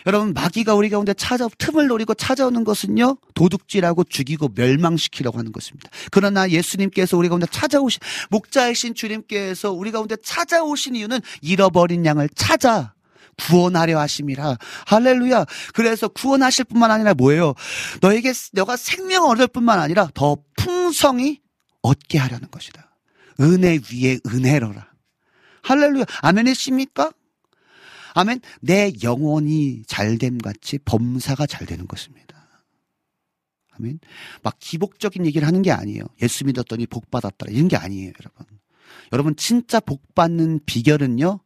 여러분 0.06 0.32
마귀가 0.32 0.74
우리 0.74 0.88
가운데 0.88 1.14
찾아 1.14 1.48
틈을 1.58 1.86
노리고 1.88 2.14
찾아오는 2.14 2.64
것은요 2.64 3.18
도둑질하고 3.34 4.04
죽이고 4.04 4.50
멸망시키려고 4.54 5.38
하는 5.38 5.52
것입니다. 5.52 5.90
그러나 6.10 6.48
예수님께서 6.48 7.16
우리 7.16 7.28
가운데 7.28 7.46
찾아오신 7.50 8.00
목자이신 8.30 8.94
주님께서 8.94 9.72
우리 9.72 9.90
가운데 9.90 10.16
찾아오신 10.22 10.96
이유는 10.96 11.20
잃어버린 11.42 12.04
양을 12.06 12.28
찾아 12.34 12.94
구원하려 13.36 13.98
하심이라 13.98 14.58
할렐루야. 14.86 15.46
그래서 15.74 16.08
구원하실 16.08 16.66
뿐만 16.66 16.90
아니라 16.90 17.14
뭐예요? 17.14 17.54
너에게 18.00 18.32
너가 18.52 18.76
생명을 18.76 19.30
얻을 19.30 19.48
뿐만 19.48 19.78
아니라 19.78 20.08
더 20.14 20.36
풍성히 20.56 21.40
얻게 21.82 22.18
하려는 22.18 22.50
것이다. 22.50 22.90
은혜 23.40 23.78
위에 23.92 24.18
은혜로라. 24.26 24.90
할렐루야. 25.62 26.04
아멘이십니까? 26.22 27.12
아멘. 28.14 28.40
내 28.60 28.92
영혼이 29.02 29.82
잘됨 29.86 30.38
같이 30.38 30.78
범사가 30.84 31.46
잘 31.46 31.66
되는 31.66 31.86
것입니다. 31.86 32.30
아멘. 33.78 33.98
막 34.42 34.56
기복적인 34.58 35.26
얘기를 35.26 35.46
하는 35.46 35.62
게 35.62 35.70
아니에요. 35.70 36.04
예수 36.22 36.44
믿었더니 36.44 36.86
복 36.86 37.10
받았더라. 37.10 37.52
이런 37.52 37.68
게 37.68 37.76
아니에요, 37.76 38.12
여러분. 38.20 38.46
여러분, 39.12 39.36
진짜 39.36 39.80
복 39.80 40.14
받는 40.14 40.60
비결은요. 40.66 41.40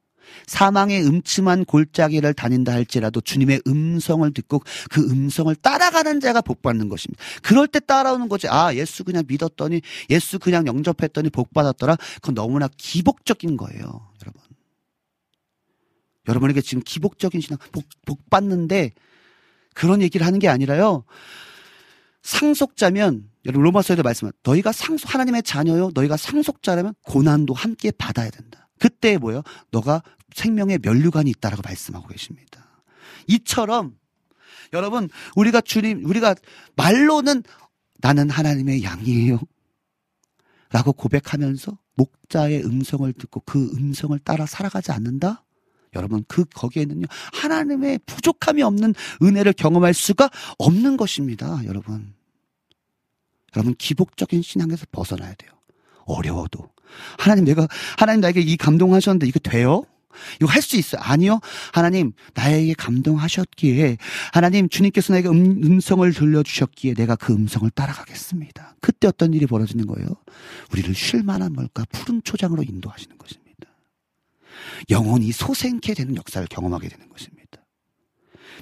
사망의 0.47 1.05
음침한 1.05 1.65
골짜기를 1.67 2.33
다닌다 2.33 2.73
할지라도 2.73 3.21
주님의 3.21 3.61
음성을 3.67 4.33
듣고 4.33 4.63
그 4.91 5.03
음성을 5.03 5.55
따라가는 5.57 6.21
자가 6.21 6.41
복 6.41 6.63
받는 6.63 6.89
것입니다. 6.89 7.23
그럴 7.43 7.69
때 7.69 7.79
따라오는 7.79 8.29
거지. 8.29 8.49
아, 8.49 8.75
예수 8.75 9.05
그냥 9.05 9.25
믿었더니 9.27 9.83
예수 10.11 10.39
그냥 10.39 10.67
영접했더니 10.67 11.31
복 11.31 11.53
받았더라. 11.53 11.97
그건 12.17 12.35
너무나 12.35 12.69
기복적인 12.77 13.57
거예요, 13.57 14.09
여러분. 16.27 16.45
여러분에게 16.45 16.61
지금 16.61 16.83
기복적인 16.83 17.41
신앙, 17.41 17.59
복, 17.73 17.85
복 18.07 18.31
받는데 18.31 18.93
그런 19.75 20.03
얘기를 20.03 20.27
하는 20.27 20.39
게 20.39 20.49
아니라요. 20.49 21.05
상속자면 22.23 23.29
여러분 23.45 23.65
로마서에도 23.65 24.03
말씀하 24.03 24.33
너희가 24.43 24.73
상속 24.73 25.13
하나님의 25.13 25.43
자녀요. 25.43 25.91
너희가 25.95 26.17
상속자라면 26.17 26.95
고난도 27.03 27.53
함께 27.53 27.91
받아야 27.91 28.31
된다. 28.31 28.69
그때 28.79 29.19
뭐요? 29.19 29.43
너가 29.71 30.03
생명의 30.35 30.79
면류관이 30.83 31.31
있다라고 31.31 31.63
말씀하고 31.63 32.09
계십니다. 32.09 32.83
이처럼 33.27 33.97
여러분 34.73 35.09
우리가 35.37 35.61
주님 35.61 36.05
우리가 36.07 36.35
말로는 36.77 37.43
나는 37.99 38.31
하나님의 38.31 38.83
양이에요. 38.83 39.39
라고 40.71 40.93
고백하면서 40.93 41.79
목자의 41.95 42.65
음성을 42.65 43.13
듣고 43.13 43.41
그 43.41 43.71
음성을 43.77 44.19
따라 44.21 44.47
살아가지 44.47 44.91
않는다? 44.91 45.44
여러분 45.95 46.25
그 46.29 46.45
거기에는요 46.45 47.07
하나님의 47.33 48.01
부족함이 48.07 48.63
없는 48.63 48.95
은혜를 49.23 49.53
경험할 49.55 49.95
수가 49.95 50.31
없는 50.59 50.97
것입니다. 50.97 51.61
여러분. 51.67 52.15
여러분 53.57 53.75
기복적인 53.77 54.43
신앙에서 54.43 54.87
벗어나야 54.91 55.35
돼요. 55.35 55.53
어려워도 56.07 56.69
하나님 57.19 57.45
내가 57.45 57.69
하나님 57.97 58.21
나에게 58.21 58.41
이 58.41 58.57
감동하셨는데 58.57 59.27
이거 59.27 59.39
돼요? 59.39 59.85
이거 60.41 60.47
할 60.51 60.63
수 60.63 60.77
있어요? 60.77 61.01
아니요. 61.03 61.41
하나님 61.73 62.13
나에게 62.35 62.75
감동하셨기에 62.75 63.99
하나님 64.33 64.69
주님께서 64.69 65.13
나에게 65.13 65.29
음, 65.29 65.81
성을 65.81 66.11
들려주셨기에 66.13 66.95
내가 66.95 67.17
그 67.17 67.33
음성을 67.33 67.69
따라가겠습니다. 67.71 68.77
그때 68.81 69.09
어떤 69.09 69.35
일이 69.35 69.47
벌어지는 69.47 69.87
거예요? 69.87 70.09
우리를 70.73 70.95
쉴 70.95 71.23
만한 71.23 71.53
뭘까 71.53 71.85
푸른 71.91 72.23
초장으로 72.23 72.63
인도하시는 72.63 73.19
것입니다. 73.19 73.44
영혼이 74.91 75.33
소생케 75.33 75.95
되는 75.95 76.17
역사를 76.17 76.47
경험하게 76.49 76.89
되는 76.89 77.09
것입니다. 77.09 77.45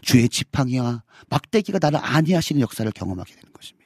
주의 0.03 0.29
지팡이와 0.29 1.03
막대기가 1.29 1.79
나를 1.81 2.01
안위하시는 2.03 2.61
역사를 2.61 2.91
경험하게 2.91 3.35
되는 3.35 3.53
것입니다. 3.53 3.83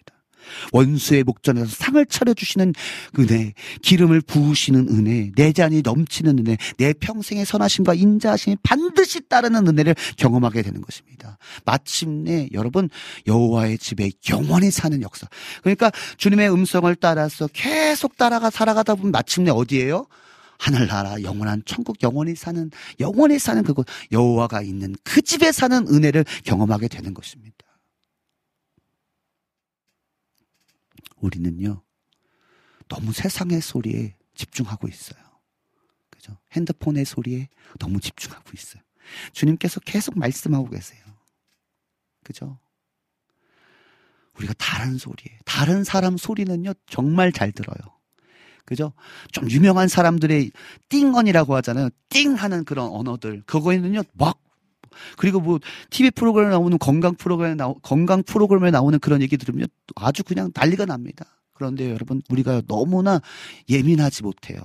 원수의 0.72 1.24
목전에서 1.24 1.66
상을 1.66 2.04
차려주시는 2.06 2.72
은혜, 3.18 3.52
기름을 3.82 4.20
부으시는 4.20 4.88
은혜, 4.88 5.30
내 5.34 5.52
잔이 5.52 5.82
넘치는 5.82 6.38
은혜, 6.38 6.56
내 6.78 6.92
평생의 6.92 7.44
선하심과 7.44 7.94
인자하심이 7.94 8.56
반드시 8.62 9.28
따르는 9.28 9.66
은혜를 9.66 9.94
경험하게 10.16 10.62
되는 10.62 10.80
것입니다. 10.80 11.38
마침내 11.64 12.48
여러분 12.52 12.88
여호와의 13.26 13.78
집에 13.78 14.10
영원히 14.30 14.70
사는 14.70 15.00
역사. 15.02 15.26
그러니까 15.62 15.90
주님의 16.16 16.52
음성을 16.52 16.94
따라서 16.96 17.48
계속 17.52 18.16
따라가 18.16 18.50
살아가다 18.50 18.94
보면 18.94 19.12
마침내 19.12 19.50
어디에요? 19.50 20.06
하늘나라 20.58 21.22
영원한 21.22 21.62
천국 21.64 22.02
영원히 22.02 22.34
사는 22.34 22.70
영원히 23.00 23.38
사는 23.38 23.62
그곳 23.62 23.86
여호와가 24.12 24.62
있는 24.62 24.94
그 25.04 25.22
집에 25.22 25.52
사는 25.52 25.86
은혜를 25.88 26.24
경험하게 26.44 26.88
되는 26.88 27.14
것입니다. 27.14 27.56
우리는요 31.16 31.82
너무 32.88 33.12
세상의 33.12 33.60
소리에 33.60 34.16
집중하고 34.34 34.88
있어요. 34.88 35.20
그죠? 36.10 36.36
핸드폰의 36.52 37.04
소리에 37.04 37.48
너무 37.78 38.00
집중하고 38.00 38.50
있어요. 38.54 38.82
주님께서 39.32 39.80
계속 39.80 40.18
말씀하고 40.18 40.68
계세요. 40.68 41.04
그죠? 42.22 42.58
우리가 44.38 44.52
다른 44.58 44.98
소리에, 44.98 45.38
다른 45.44 45.84
사람 45.84 46.16
소리는요, 46.16 46.74
정말 46.86 47.32
잘 47.32 47.52
들어요. 47.52 47.95
그죠? 48.66 48.92
좀 49.32 49.50
유명한 49.50 49.88
사람들의 49.88 50.50
띵언이라고 50.90 51.54
하잖아요. 51.56 51.88
띵 52.10 52.34
하는 52.34 52.64
그런 52.64 52.90
언어들. 52.90 53.42
그거에는요, 53.46 54.02
막 54.12 54.38
그리고 55.16 55.40
뭐 55.40 55.58
TV 55.90 56.10
프로그램에 56.10 56.50
나오는 56.50 56.76
건강 56.78 57.14
프로그램에 57.14 57.54
나오 57.54 57.74
건강 57.80 58.22
프로그램에 58.22 58.70
나오는 58.70 58.98
그런 58.98 59.22
얘기 59.22 59.36
들으면 59.36 59.68
아주 59.94 60.24
그냥 60.24 60.50
난리가 60.54 60.86
납니다. 60.86 61.24
그런데 61.52 61.90
여러분 61.90 62.22
우리가 62.28 62.62
너무나 62.66 63.20
예민하지 63.68 64.22
못해요. 64.22 64.58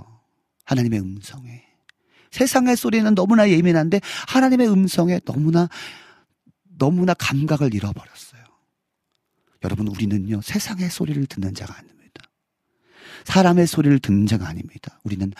하나님의 0.65 0.99
음성에. 0.99 1.63
세상의 2.31 2.77
소리는 2.77 3.13
너무나 3.13 3.49
예민한데 3.49 3.99
하나님의 4.27 4.69
음성에 4.71 5.19
너무나 5.25 5.67
너무나 6.77 7.13
감각을 7.13 7.73
잃어버렸어요. 7.73 8.41
여러분 9.63 9.87
우리는요 9.87 10.41
세상의 10.41 10.89
소리를 10.89 11.25
듣는 11.27 11.53
자가 11.53 11.75
아닙니다. 11.75 11.90
사람의 13.25 13.67
소리를 13.67 13.99
듣는 13.99 14.25
자가 14.25 14.47
아닙니다. 14.47 14.99
우리는 15.03 15.31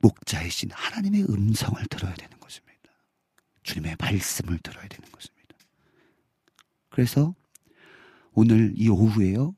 목자이신 0.00 0.70
하나님의 0.72 1.24
음성을 1.28 1.82
들어야 1.86 2.14
되는 2.14 2.38
것입니다. 2.38 2.90
주님의 3.62 3.96
말씀을 3.98 4.58
들어야 4.58 4.86
되는 4.88 5.10
것입니다. 5.10 5.54
그래서 6.90 7.34
오늘 8.32 8.72
이 8.76 8.88
오후에요. 8.88 9.54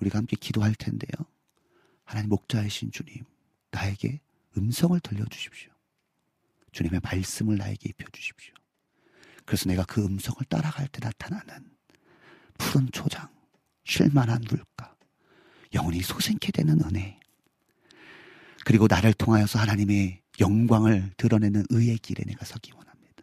우리가 0.00 0.18
함께 0.18 0.36
기도할 0.38 0.74
텐데요. 0.74 1.26
하나님 2.04 2.30
목자이신 2.30 2.92
주님, 2.92 3.24
나에게 3.70 4.20
음성을 4.56 4.98
들려주십시오. 5.00 5.70
주님의 6.72 7.00
말씀을 7.02 7.56
나에게 7.56 7.90
입혀주십시오. 7.90 8.54
그래서 9.44 9.68
내가 9.68 9.84
그 9.84 10.04
음성을 10.04 10.36
따라갈 10.48 10.88
때 10.88 11.00
나타나는 11.02 11.70
푸른 12.58 12.88
초장, 12.92 13.28
쉴만한 13.84 14.44
물가, 14.48 14.94
영혼이 15.74 16.02
소생케 16.02 16.52
되는 16.52 16.80
은혜. 16.84 17.17
그리고 18.68 18.86
나를 18.86 19.14
통하여서 19.14 19.58
하나님의 19.60 20.20
영광을 20.40 21.10
드러내는 21.16 21.64
의의 21.70 21.96
길에 21.96 22.22
내가 22.26 22.44
서기 22.44 22.70
원합니다. 22.72 23.22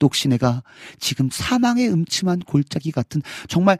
또 0.00 0.06
혹시 0.06 0.26
내가 0.26 0.64
지금 0.98 1.28
사망의 1.30 1.88
음침한 1.88 2.40
골짜기 2.40 2.90
같은 2.90 3.22
정말 3.46 3.78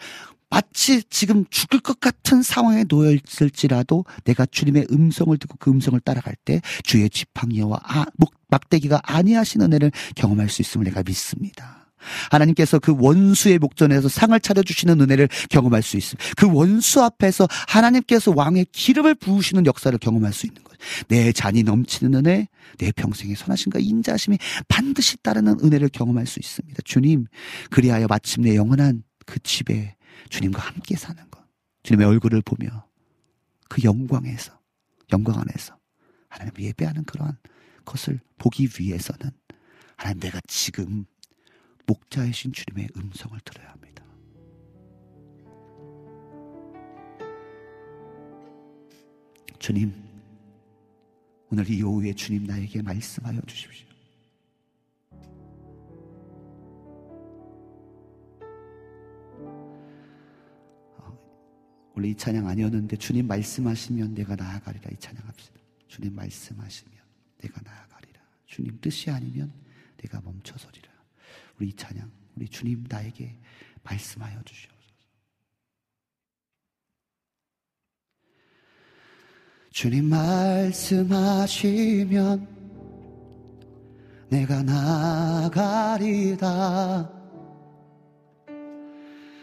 마치 0.49 1.03
지금 1.11 1.45
죽을 1.51 1.81
것 1.81 1.99
같은 1.99 2.45
상황에 2.45 2.85
놓여 2.85 3.11
있을지라도 3.11 4.05
내가 4.23 4.47
주님의 4.47 4.87
음성을 4.93 5.37
듣고 5.39 5.57
그 5.59 5.73
음성을 5.73 5.99
따라갈 5.99 6.37
때 6.45 6.61
주의 6.85 7.11
지팡이와 7.11 7.81
아, 7.83 8.05
목, 8.15 8.33
막대기가 8.47 9.01
아니하신 9.03 9.63
은혜를 9.63 9.91
경험할 10.15 10.51
수 10.51 10.63
있음을 10.63 10.85
내가 10.85 11.03
믿습니다. 11.03 11.89
하나님께서 12.31 12.79
그 12.79 12.95
원수의 12.97 13.59
목전에서 13.59 14.09
상을 14.09 14.39
차려주시는 14.39 15.01
은혜를 15.01 15.29
경험할 15.51 15.83
수 15.83 15.97
있습니다. 15.97 16.35
그 16.37 16.49
원수 16.49 17.03
앞에서 17.03 17.49
하나님께서 17.67 18.33
왕의 18.37 18.67
기름을 18.71 19.17
부으시는 19.17 19.67
역사를 19.67 19.97
경험할 19.99 20.33
수 20.33 20.47
있는 20.47 20.63
거예요. 20.63 20.72
내 21.09 21.33
잔이 21.33 21.63
넘치는 21.63 22.15
은혜, 22.15 22.49
내 22.79 22.93
평생의 22.93 23.37
선하심과 23.37 23.79
인자심이 23.79 24.39
반드시 24.69 25.17
따르는 25.19 25.59
은혜를 25.63 25.89
경험할 25.89 26.27
수 26.27 26.39
있습니다. 26.39 26.83
주님, 26.85 27.27
그리하여 27.71 28.07
마침 28.07 28.43
내 28.43 28.57
영원한 28.57 29.03
그 29.27 29.39
집에 29.41 29.97
주님과 30.31 30.61
함께 30.61 30.97
사는 30.97 31.23
것. 31.31 31.43
주님의 31.83 32.07
얼굴을 32.07 32.43
보며 32.43 32.87
그 33.69 33.83
영광에서, 33.83 34.59
영광 35.13 35.39
안에서 35.39 35.77
하나님 36.29 36.53
예배하는 36.59 37.05
그러한 37.05 37.37
것을 37.85 38.21
보기 38.39 38.69
위해서는 38.79 39.31
하나님 39.97 40.21
내가 40.21 40.41
지금 40.47 41.05
목자이신 41.87 42.53
주님의 42.53 42.89
음성을 42.97 43.39
들어야 43.45 43.71
합니다. 43.71 44.05
주님, 49.59 50.12
오늘 51.53 51.69
이 51.69 51.83
오후에 51.83 52.15
주님 52.15 52.45
나에게 52.45 52.81
말씀하여 52.81 53.39
주십시오. 53.43 53.87
어, 60.97 61.19
원래 61.95 62.09
이 62.09 62.15
찬양 62.17 62.49
아니었는데 62.49 62.97
주님 62.97 63.27
말씀하시면 63.27 64.15
내가 64.15 64.35
나아가리라 64.35 64.91
이 64.93 64.97
찬양 64.97 65.29
합시다. 65.29 65.61
주님 65.89 66.15
말씀하시면 66.15 66.99
내가 67.43 67.61
나아가리라. 67.61 68.19
주님 68.47 68.81
뜻이 68.81 69.11
아니면 69.11 69.53
내가 69.99 70.23
멈춰서리라. 70.23 70.91
우리 71.59 71.69
이 71.69 71.73
찬양, 71.75 72.11
우리 72.35 72.49
주님 72.49 72.87
나에게 72.89 73.37
말씀하여 73.83 74.43
주시오. 74.45 74.72
주님 79.73 80.05
말씀하시면 80.11 81.27
내가 84.29 84.63
나가리다. 84.63 86.41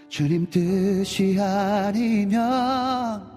주님 0.07 0.47
뜻이 0.51 1.35
아니면 1.39 3.27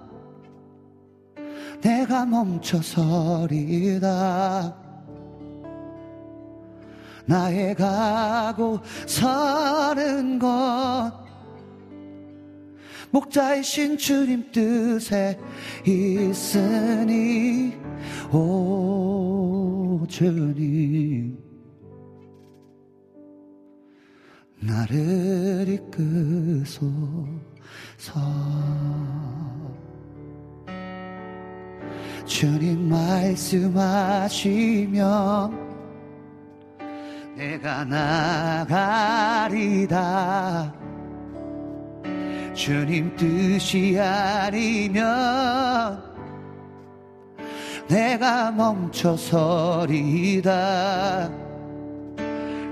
내가 1.80 2.26
멈춰서리다. 2.26 4.02
나의 7.24 7.74
가고 7.74 8.78
서는 9.06 10.38
것 10.38 11.21
목자이신 13.12 13.98
주님 13.98 14.50
뜻에 14.50 15.38
있으니 15.86 17.74
오 18.32 20.04
주님. 20.08 21.38
나를 24.60 25.68
이끄소서. 25.68 26.96
주님 32.24 32.88
말씀하시면 32.88 34.32
내가 37.36 37.84
나가리다 38.64 39.92
주님 42.54 43.16
뜻이 43.16 43.98
아니면 43.98 46.02
내가 47.88 48.50
멈춰서리다. 48.50 50.50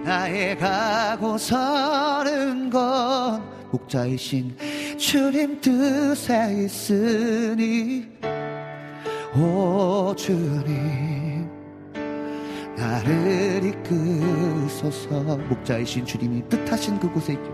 나의 0.04 0.58
가고 0.58 1.38
서는 1.38 2.68
건 2.70 3.42
목자이신 3.70 4.56
주님 4.98 5.60
뜻에 5.60 6.64
있으니 6.64 8.08
오 9.36 10.12
주님 10.16 11.48
나를 12.76 13.62
이끄소서. 13.64 15.38
목자이신 15.48 16.04
주님이 16.06 16.48
뜻하신 16.48 16.98
그곳에 16.98 17.34
있기 17.34 17.48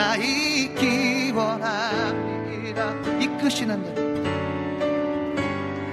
나 0.00 0.16
있기 0.16 1.30
원합니다 1.32 2.90
이끄시는 3.20 3.84
대로 3.84 4.00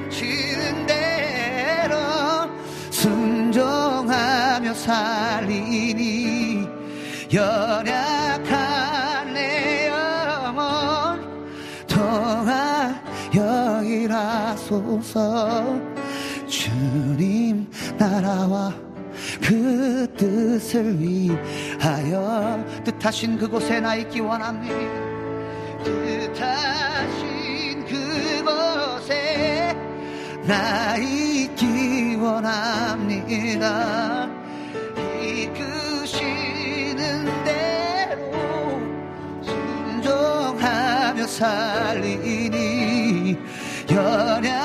시는 0.10 0.88
대로 0.88 1.96
순종하며 2.90 4.74
살리니 4.74 6.66
연약한 7.34 9.34
내 9.34 9.90
영혼 9.90 11.20
통하여 11.86 13.84
일하소서. 13.84 15.98
주님 16.48 17.70
나라와 17.98 18.87
그 19.42 20.08
뜻을 20.18 21.00
위하여 21.00 22.66
뜻하신 22.84 23.38
그곳에 23.38 23.80
나 23.80 23.96
있기 23.96 24.20
원합니다 24.20 24.76
뜻하신 25.84 27.86
그곳에 27.86 29.76
나 30.48 30.96
있기 30.98 32.16
원합니다. 32.16 34.28
이끄시는 35.22 37.26
대로 37.44 38.32
순종하며 39.42 41.28
살리니 41.28 42.58
연약 43.92 44.57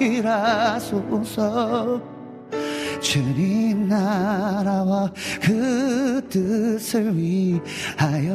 일하소서. 0.00 1.38
주님 3.00 3.88
나라와 3.88 5.12
그 5.40 6.26
뜻을 6.28 7.16
위하여. 7.16 8.34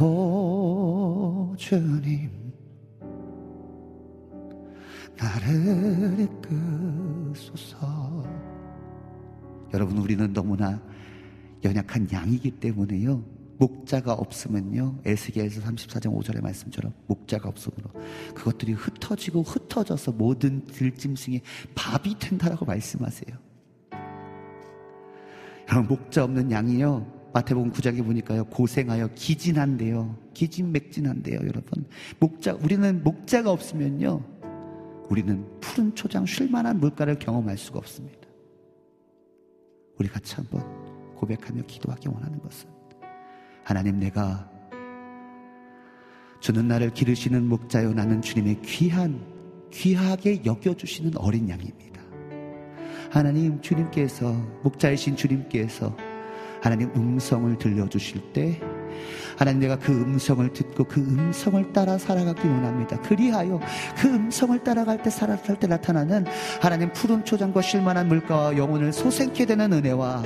오 0.00 1.54
주님. 1.56 2.30
나를 5.16 6.28
이끄소서. 7.34 8.24
여러분 9.74 9.98
우리는 9.98 10.32
너무나 10.32 10.80
연약한 11.64 12.08
양이기 12.10 12.52
때문에요 12.52 13.22
목자가 13.58 14.12
없으면요. 14.12 15.00
에스겔서 15.04 15.60
34장 15.60 16.14
5절의 16.16 16.40
말씀처럼 16.40 16.92
목자가 17.06 17.48
없으므로 17.48 17.90
그것들이 18.34 18.72
흩어지고 18.72 19.42
흩어져서 19.42 20.12
모든 20.12 20.64
들짐승이 20.64 21.40
밥이 21.74 22.18
된다라고 22.18 22.64
말씀하세요. 22.64 23.36
여러분 25.70 25.88
목자 25.88 26.24
없는 26.24 26.50
양이요. 26.50 27.18
마태복음 27.34 27.72
9장에 27.72 28.04
보니까요. 28.04 28.44
고생하여 28.46 29.08
기진한데요. 29.14 30.16
기진맥진한데요 30.34 31.40
여러분. 31.40 31.86
목자 32.18 32.54
우리는 32.54 33.02
목자가 33.02 33.50
없으면요. 33.50 34.22
우리는 35.10 35.44
푸른 35.60 35.94
초장 35.94 36.26
쉴 36.26 36.48
만한 36.50 36.78
물가를 36.80 37.18
경험할 37.18 37.58
수가 37.58 37.78
없습니다. 37.78 38.18
우리 39.98 40.08
같이 40.08 40.36
한번 40.36 40.62
고백하며 41.16 41.62
기도하기 41.66 42.08
원하는 42.08 42.38
것은 42.40 42.77
하나님 43.68 44.00
내가 44.00 44.48
주는 46.40 46.66
나를 46.68 46.88
기르시는 46.88 47.46
목자요 47.46 47.92
나는 47.92 48.22
주님의 48.22 48.62
귀한 48.62 49.20
귀하게 49.70 50.42
여겨주시는 50.42 51.18
어린 51.18 51.50
양입니다. 51.50 52.00
하나님 53.10 53.60
주님께서 53.60 54.32
목자이신 54.62 55.16
주님께서 55.16 55.94
하나님 56.62 56.90
음성을 56.96 57.58
들려주실 57.58 58.32
때 58.32 58.58
하나님 59.36 59.60
내가 59.60 59.78
그 59.78 59.92
음성을 59.92 60.52
듣고 60.52 60.84
그 60.84 61.00
음성을 61.00 61.72
따라 61.72 61.98
살아가기 61.98 62.46
원합니다. 62.46 63.00
그리하여 63.02 63.60
그 63.96 64.08
음성을 64.08 64.58
따라갈 64.64 65.02
때 65.02 65.10
살아갈 65.10 65.58
때 65.58 65.66
나타나는 65.66 66.26
하나님 66.60 66.92
푸른 66.92 67.24
초장과 67.24 67.62
쉴만한 67.62 68.08
물가와 68.08 68.56
영혼을 68.56 68.92
소생케 68.92 69.46
되는 69.46 69.72
은혜와 69.72 70.22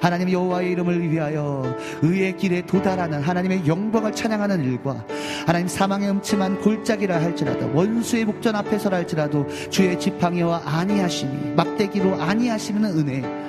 하나님 0.00 0.30
여호와의 0.30 0.70
이름을 0.72 1.10
위하여 1.10 1.64
의의 2.02 2.36
길에 2.36 2.64
도달하는 2.64 3.20
하나님의 3.20 3.66
영광을 3.66 4.12
찬양하는 4.12 4.64
일과 4.64 5.04
하나님 5.46 5.68
사망의 5.68 6.10
음침한 6.10 6.60
골짜기라 6.60 7.20
할지라도 7.20 7.70
원수의 7.74 8.24
목전 8.24 8.54
앞에서라 8.56 8.96
할지라도 8.98 9.46
주의 9.70 9.98
지팡이와 9.98 10.62
아니하심이 10.64 11.54
막대기로 11.54 12.20
아니하시는 12.20 12.84
은혜 12.84 13.46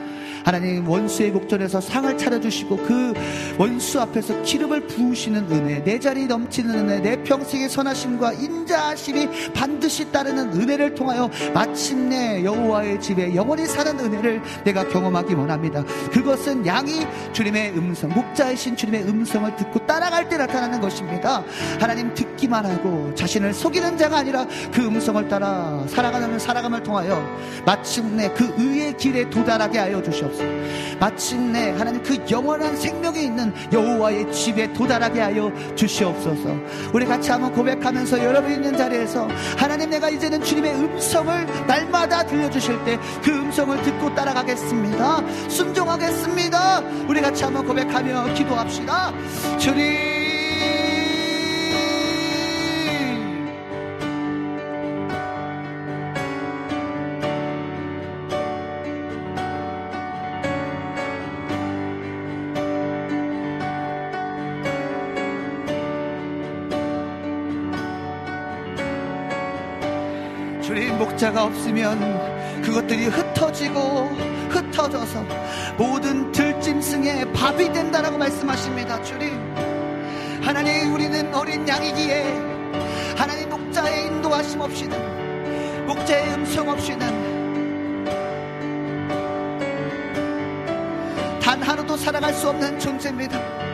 하나님 0.48 0.88
원수의 0.88 1.32
목전에서 1.32 1.82
상을 1.82 2.18
차려주시고 2.18 2.78
그 2.78 3.14
원수 3.57 3.99
앞에서 3.99 4.41
기름을 4.44 4.88
부으시는 4.88 5.52
은혜 5.52 5.84
내 5.84 5.99
자리 5.99 6.26
넘치는 6.26 6.74
은혜 6.74 6.99
내 7.02 7.22
평생의 7.22 7.68
선하심과 7.68 8.32
인자하심이 8.32 9.52
반드시 9.53 10.10
따르는 10.10 10.53
은혜를 10.53 10.95
통하여 10.95 11.30
마침내 11.53 12.45
여호와의 12.45 13.02
집에 13.02 13.36
영원히 13.36 13.65
사는 13.65 13.99
은혜를 13.99 14.41
내가 14.64 14.88
경험하기 14.88 15.34
원합니다 15.34 15.84
그것은 16.14 16.65
양이 16.65 17.06
주님의 17.34 17.78
음성 17.78 18.10
목자이신 18.11 18.78
주님의 18.78 19.03
음성을 19.03 19.53
듣고 19.57 19.86
따라갈 19.86 20.30
때 20.30 20.38
나타나는 20.38 20.80
것입니다 20.80 21.44
하나님 21.78 22.14
듣기만 22.14 22.65
하고 22.65 23.14
자신을 23.15 23.53
속이는 23.53 23.98
자가 23.98 24.19
아니라 24.19 24.48
그 24.72 24.86
음성을 24.86 25.28
따라 25.28 25.84
살아가는 25.90 26.40
살아감을 26.40 26.84
통하여 26.84 27.22
마침내 27.65 28.32
그 28.34 28.53
의의 28.57 28.95
길에 28.95 29.30
도달하게 29.30 29.80
하여 29.80 30.02
주시옵소서. 30.02 30.36
마침내 30.99 31.72
하나님 31.72 32.01
그 32.03 32.18
영원한 32.30 32.76
생명이 32.76 33.23
있는 33.23 33.53
여호와의 33.72 34.31
집에 34.31 34.72
도달하게 34.73 35.22
하여 35.22 35.51
주시옵소서. 35.76 36.55
우리 36.93 37.05
같이 37.05 37.31
한번 37.31 37.53
고백하면서 37.53 38.23
여러분 38.23 38.51
있는 38.51 38.76
자리에서 38.76 39.27
하나님 39.57 39.89
내가 39.89 40.09
이제는 40.09 40.41
주님의 40.43 40.73
음성을 40.76 41.65
날마다 41.68 42.26
들려주실 42.26 42.84
때 42.85 42.97
그 43.23 43.31
음성을 43.31 43.81
듣고 43.81 44.14
따라가겠습니다. 44.15 45.49
순종하겠습니다. 45.49 46.80
우리 47.07 47.22
같이 47.22 47.43
한번 47.43 47.65
고백하며 47.65 48.34
기도합시다. 48.34 49.11
주님. 49.57 50.47
목자가 71.28 71.45
없으면 71.45 72.62
그것들이 72.62 73.08
흩어지고 73.08 73.80
흩어져서 74.49 75.26
모든 75.78 76.32
들짐승의 76.32 77.34
밥이 77.34 77.72
된다라고 77.74 78.18
말씀하십니다. 78.18 79.02
주님 79.04 79.34
하나님 80.41 80.94
우리는 80.94 81.34
어린 81.34 81.68
양이기에 81.68 82.24
하나님 83.18 83.49
목자의 83.49 84.08
인도하심 84.08 84.62
없이는 84.62 85.86
목자의 85.88 86.34
음성 86.34 86.70
없이는 86.70 87.28
단 91.41 91.62
하루도 91.62 91.98
살아갈 91.98 92.34
수 92.34 92.49
없는 92.49 92.80
존재입니다. 92.80 93.66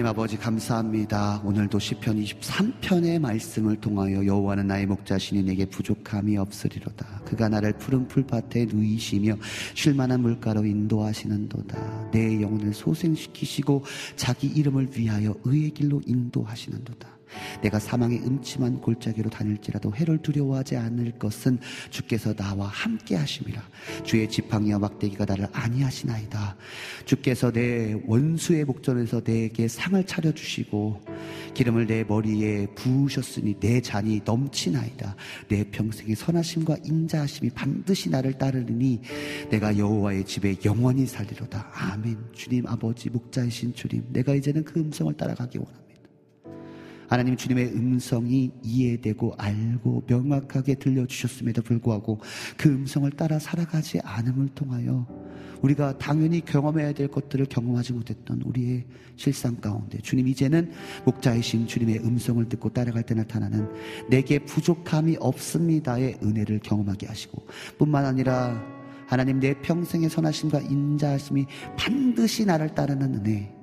하나님 0.00 0.18
아버지 0.18 0.38
감사합니다. 0.38 1.42
오늘도 1.44 1.78
시편 1.78 2.16
23편의 2.16 3.18
말씀을 3.18 3.76
통하여 3.82 4.24
여호와는 4.24 4.66
나의 4.66 4.86
목자시니 4.86 5.42
내게 5.42 5.66
부족함이 5.66 6.38
없으리로다. 6.38 7.20
그가 7.26 7.50
나를 7.50 7.74
푸른 7.74 8.08
풀밭에 8.08 8.68
누이시며 8.70 9.36
쉴만한 9.74 10.22
물가로 10.22 10.64
인도하시는도다. 10.64 12.12
내 12.12 12.40
영혼을 12.40 12.72
소생시키시고 12.72 13.84
자기 14.16 14.46
이름을 14.46 14.88
위하여 14.96 15.34
의의 15.44 15.72
길로 15.72 16.00
인도하시는도다. 16.06 17.19
내가 17.62 17.78
사망의 17.78 18.20
음침한 18.20 18.80
골짜기로 18.80 19.30
다닐지라도 19.30 19.94
해를 19.94 20.18
두려워하지 20.18 20.76
않을 20.76 21.12
것은 21.18 21.58
주께서 21.90 22.34
나와 22.34 22.66
함께 22.66 23.16
하심이라. 23.16 23.62
주의 24.04 24.28
지팡이와 24.28 24.78
막대기가 24.78 25.24
나를 25.24 25.46
아니하시나이다. 25.52 26.56
주께서 27.04 27.50
내 27.50 28.00
원수의 28.06 28.64
목전에서 28.64 29.22
내게 29.22 29.68
상을 29.68 30.02
차려 30.04 30.32
주시고 30.32 31.00
기름을 31.54 31.86
내 31.86 32.04
머리에 32.04 32.66
부으셨으니 32.74 33.54
내 33.60 33.80
잔이 33.80 34.20
넘치나이다. 34.24 35.16
내 35.48 35.64
평생의 35.64 36.14
선하심과 36.14 36.78
인자하심이 36.84 37.50
반드시 37.50 38.10
나를 38.10 38.34
따르니 38.34 39.00
내가 39.50 39.76
여호와의 39.76 40.24
집에 40.24 40.56
영원히 40.64 41.06
살리로다. 41.06 41.70
아멘. 41.72 42.16
주님 42.32 42.66
아버지 42.66 43.10
목자이신 43.10 43.74
주님 43.74 44.04
내가 44.12 44.34
이제는 44.34 44.64
그 44.64 44.80
음성을 44.80 45.12
따라가기 45.14 45.58
원합니다 45.58 45.89
하나님 47.10 47.36
주님의 47.36 47.72
음성이 47.74 48.52
이해되고 48.62 49.34
알고 49.36 50.04
명확하게 50.06 50.76
들려주셨음에도 50.76 51.60
불구하고 51.62 52.20
그 52.56 52.68
음성을 52.68 53.10
따라 53.10 53.40
살아가지 53.40 53.98
않음을 54.04 54.50
통하여 54.54 55.08
우리가 55.60 55.98
당연히 55.98 56.40
경험해야 56.40 56.92
될 56.92 57.08
것들을 57.08 57.46
경험하지 57.46 57.94
못했던 57.94 58.40
우리의 58.42 58.86
실상 59.16 59.56
가운데 59.56 59.98
주님 59.98 60.28
이제는 60.28 60.70
목자이신 61.04 61.66
주님의 61.66 61.98
음성을 61.98 62.48
듣고 62.48 62.68
따라갈 62.68 63.02
때 63.02 63.14
나타나는 63.14 63.68
내게 64.08 64.38
부족함이 64.38 65.16
없습니다의 65.18 66.20
은혜를 66.22 66.60
경험하게 66.60 67.08
하시고 67.08 67.44
뿐만 67.76 68.06
아니라 68.06 68.64
하나님 69.08 69.40
내 69.40 69.60
평생의 69.60 70.10
선하심과 70.10 70.60
인자하심이 70.60 71.44
반드시 71.76 72.46
나를 72.46 72.72
따르는 72.72 73.16
은혜 73.16 73.59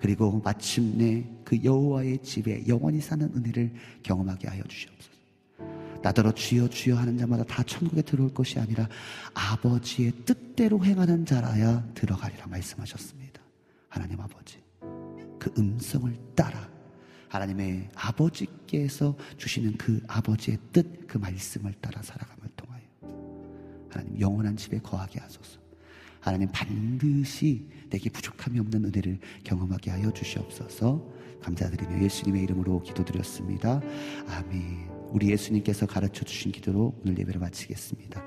그리고 0.00 0.40
마침내 0.40 1.24
그 1.44 1.62
여호와의 1.62 2.22
집에 2.22 2.66
영원히 2.66 3.00
사는 3.00 3.30
은혜를 3.34 3.72
경험하게 4.02 4.48
하여 4.48 4.62
주시옵소서. 4.64 5.10
나더러 6.02 6.32
주여 6.32 6.68
주여 6.68 6.96
하는 6.96 7.18
자마다 7.18 7.44
다 7.44 7.62
천국에 7.62 8.00
들어올 8.00 8.32
것이 8.32 8.58
아니라 8.58 8.88
아버지의 9.34 10.12
뜻대로 10.24 10.82
행하는 10.82 11.26
자라야 11.26 11.86
들어가리라 11.94 12.46
말씀하셨습니다. 12.46 13.42
하나님 13.88 14.18
아버지 14.20 14.58
그 15.38 15.52
음성을 15.58 16.16
따라 16.34 16.68
하나님의 17.28 17.90
아버지께서 17.94 19.16
주시는 19.36 19.76
그 19.76 20.02
아버지의 20.08 20.58
뜻 20.72 21.00
그 21.10 21.18
말씀을 21.18 21.74
따라 21.80 22.00
살아감을 22.02 22.50
통하여 22.54 22.82
하나님 23.90 24.20
영원한 24.20 24.56
집에 24.56 24.78
거하게 24.78 25.18
하소서. 25.18 25.58
하나님 26.20 26.48
반드시 26.52 27.66
내게 27.90 28.08
부족함이 28.10 28.58
없는 28.60 28.84
은혜를 28.86 29.18
경험하게 29.44 29.90
하여 29.90 30.10
주시옵소서 30.12 31.04
감사드리며 31.42 32.02
예수님의 32.04 32.42
이름으로 32.44 32.82
기도드렸습니다. 32.82 33.80
아멘. 34.28 34.88
우리 35.10 35.30
예수님께서 35.30 35.86
가르쳐 35.86 36.24
주신 36.24 36.52
기도로 36.52 36.94
오늘 37.02 37.18
예배를 37.18 37.40
마치겠습니다. 37.40 38.22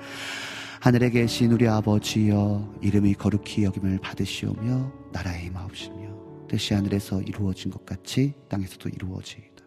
하늘에 0.82 1.10
계신 1.12 1.52
우리 1.52 1.68
아버지여 1.68 2.80
이름이 2.82 3.14
거룩히 3.14 3.64
여김을 3.64 4.00
받으시오며 4.00 4.92
나라의 5.14 5.46
임하옵시며 5.46 6.48
뜻이 6.50 6.74
하늘에서 6.74 7.22
이루어진 7.22 7.72
것 7.72 7.86
같이 7.86 8.34
땅에서도 8.50 8.90
이루어지이다. 8.90 9.64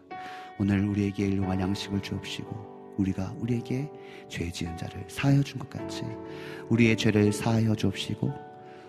오늘 0.59 0.87
우리에게 0.87 1.25
일용할 1.27 1.59
양식을 1.59 2.01
주옵시고 2.01 2.95
우리가 2.97 3.33
우리에게 3.39 3.89
죄 4.29 4.51
지은 4.51 4.75
자를 4.77 5.05
사하여 5.07 5.41
준 5.43 5.59
것 5.59 5.69
같이 5.69 6.03
우리의 6.69 6.97
죄를 6.97 7.31
사하여 7.31 7.75
주옵시고 7.75 8.46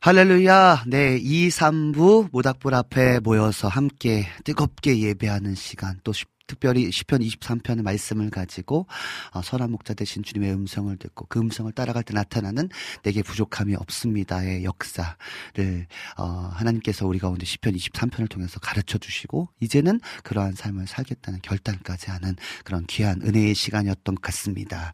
할렐루야. 0.00 0.84
네, 0.86 1.18
2, 1.20 1.48
3부 1.48 2.28
모닥불 2.30 2.72
앞에 2.72 3.18
모여서 3.18 3.66
함께 3.66 4.26
뜨겁게 4.44 5.00
예배하는 5.00 5.56
시간 5.56 5.98
또 6.04 6.12
특별히 6.48 6.90
시편 6.90 7.20
23편의 7.20 7.82
말씀을 7.82 8.30
가지고 8.30 8.86
어, 9.32 9.42
선한 9.42 9.70
목자 9.70 9.94
대신 9.94 10.24
주님의 10.24 10.52
음성을 10.52 10.96
듣고 10.96 11.26
그 11.28 11.38
음성을 11.38 11.70
따라갈 11.72 12.02
때 12.02 12.12
나타나는 12.14 12.70
내게 13.04 13.22
부족함이 13.22 13.76
없습니다의 13.76 14.64
역사를 14.64 15.14
어, 16.16 16.24
하나님께서 16.24 17.06
우리 17.06 17.20
가운데 17.20 17.44
시편 17.46 17.74
23편을 17.74 18.28
통해서 18.28 18.58
가르쳐 18.58 18.98
주시고 18.98 19.50
이제는 19.60 20.00
그러한 20.24 20.54
삶을 20.54 20.88
살겠다는 20.88 21.40
결단까지 21.42 22.10
하는 22.10 22.34
그런 22.64 22.84
귀한 22.86 23.20
은혜의 23.22 23.54
시간이었던 23.54 24.16
것 24.16 24.22
같습니다. 24.22 24.92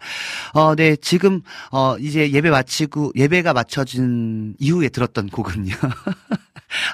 어, 0.52 0.74
네, 0.74 0.96
지금 0.96 1.40
어, 1.70 1.96
이제 1.98 2.30
예배 2.32 2.50
마치고 2.50 3.12
예배가 3.14 3.52
마쳐진 3.52 4.56
이후에 4.58 4.88
들었던 4.88 5.28
곡은요. 5.28 5.74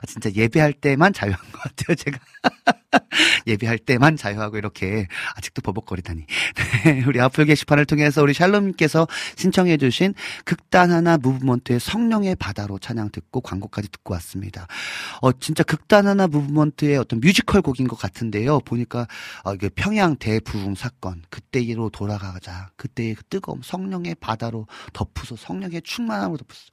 아, 0.03 0.07
진짜 0.07 0.31
예배할 0.31 0.75
때만 0.75 1.15
자유한 1.15 1.41
것 1.51 1.63
같아요, 1.63 1.95
제가. 1.95 2.19
예배할 3.47 3.79
때만 3.79 4.17
자유하고 4.17 4.59
이렇게 4.59 5.07
아직도 5.37 5.63
버벅거리다니. 5.63 6.27
네, 6.85 7.05
우리 7.07 7.21
아플 7.21 7.45
게시판을 7.45 7.87
통해서 7.87 8.23
우리 8.23 8.35
샬롬님께서 8.35 9.07
신청해주신 9.37 10.15
극단 10.45 10.91
하나 10.91 11.17
무브먼트의 11.19 11.81
성령의 11.81 12.37
바다로 12.37 12.79
찬양 12.79 13.11
듣고 13.11 13.41
광고까지 13.41 13.91
듣고 13.91 14.15
왔습니다. 14.15 14.67
어, 15.21 15.33
진짜 15.33 15.63
극단 15.63 16.07
하나 16.07 16.27
무브먼트의 16.27 16.97
어떤 16.97 17.21
뮤지컬 17.21 17.63
곡인 17.63 17.89
것 17.89 17.97
같은데요. 17.97 18.61
보니까 18.61 19.07
어, 19.45 19.55
이게 19.55 19.69
평양 19.69 20.17
대부흥 20.17 20.75
사건 20.75 21.23
그때로 21.31 21.91
돌아가자. 21.91 22.71
그때의 22.77 23.15
그 23.15 23.23
뜨거움 23.25 23.61
성령의 23.63 24.17
바다로 24.21 24.67
덮으소 24.93 25.37
성령의 25.37 25.83
충만함으로 25.83 26.39
덮으소. 26.39 26.71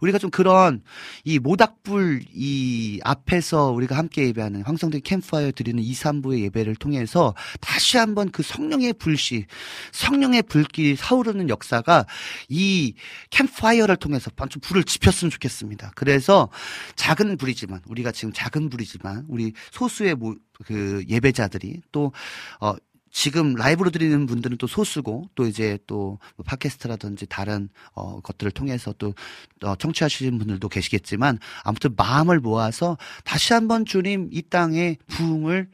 우리가 0.00 0.18
좀 0.18 0.30
그런 0.30 0.82
이 1.24 1.38
모닥불 1.38 2.24
이 2.34 3.00
앞에서 3.02 3.70
우리가 3.70 3.96
함께 3.96 4.26
예배하는 4.28 4.62
황성대 4.62 5.00
캠프파이어 5.00 5.45
드리는 5.52 5.82
2, 5.82 5.92
3부의 5.92 6.40
예배를 6.44 6.76
통해서 6.76 7.34
다시 7.60 7.96
한번 7.98 8.30
그 8.30 8.42
성령의 8.42 8.94
불씨, 8.94 9.46
성령의 9.92 10.42
불길이 10.42 10.96
사오르는 10.96 11.48
역사가 11.48 12.06
이 12.48 12.94
캠프파이어를 13.30 13.96
통해서 13.96 14.30
좀 14.48 14.60
불을 14.60 14.84
지폈으면 14.84 15.30
좋겠습니다. 15.30 15.92
그래서 15.94 16.48
작은 16.96 17.36
불이지만 17.36 17.80
우리가 17.86 18.12
지금 18.12 18.32
작은 18.32 18.70
불이지만 18.70 19.24
우리 19.28 19.52
소수의 19.72 20.14
모, 20.14 20.34
그 20.64 21.04
예배자들이 21.08 21.82
또 21.92 22.12
어, 22.60 22.74
지금 23.16 23.54
라이브로 23.54 23.88
드리는 23.88 24.26
분들은 24.26 24.58
또 24.58 24.66
소수고 24.66 25.30
또 25.34 25.46
이제 25.46 25.78
또뭐 25.86 26.18
팟캐스트라든지 26.44 27.24
다른 27.24 27.70
어 27.94 28.20
것들을 28.20 28.52
통해서 28.52 28.92
또 28.98 29.14
어, 29.62 29.74
청취하시는 29.74 30.36
분들도 30.36 30.68
계시겠지만 30.68 31.38
아무튼 31.64 31.94
마음을 31.96 32.40
모아서 32.40 32.98
다시 33.24 33.54
한번 33.54 33.86
주님 33.86 34.28
이 34.32 34.42
땅에 34.42 34.98
부흥을 35.06 35.70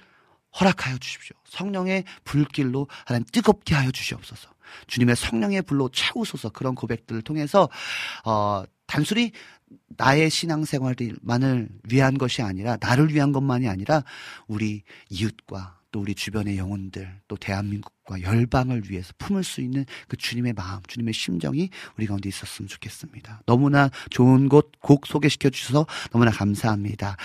허락하여 0.61 0.99
주십시오. 0.99 1.37
성령의 1.47 2.05
불길로 2.23 2.87
하나님 3.07 3.27
뜨겁게 3.33 3.75
하여 3.75 3.91
주시옵소서. 3.91 4.49
주님의 4.87 5.17
성령의 5.17 5.63
불로 5.63 5.89
채우소서 5.89 6.51
그런 6.51 6.77
고백들을 6.77 7.23
통해서 7.23 7.69
어 8.25 8.63
단순히 8.87 9.33
나의 9.97 10.31
신앙생활만을 10.31 11.71
위한 11.91 12.19
것이 12.19 12.41
아니라 12.41 12.77
나를 12.81 13.13
위한 13.13 13.33
것만이 13.33 13.69
아니라 13.69 14.05
우리 14.47 14.85
이웃과 15.11 15.82
또 15.93 16.01
우리 16.01 16.15
주변의 16.15 16.59
영혼들, 16.59 17.21
또 17.29 17.37
대한민국과 17.37 18.23
열방을 18.23 18.91
위해서 18.91 19.13
품을 19.19 19.45
수 19.45 19.61
있는 19.61 19.85
그 20.09 20.17
주님의 20.17 20.55
마음, 20.55 20.81
주님의 20.89 21.15
심정이 21.15 21.71
우리 21.97 22.07
가운데 22.07 22.29
있었으면 22.29 22.67
좋겠습니다. 22.69 23.43
너무나 23.47 23.91
좋은 24.11 24.49
곳 24.49 24.73
곡 24.83 25.07
소개시켜 25.07 25.49
주셔서 25.51 25.87
너무나 26.11 26.31
감사합니다. 26.31 27.17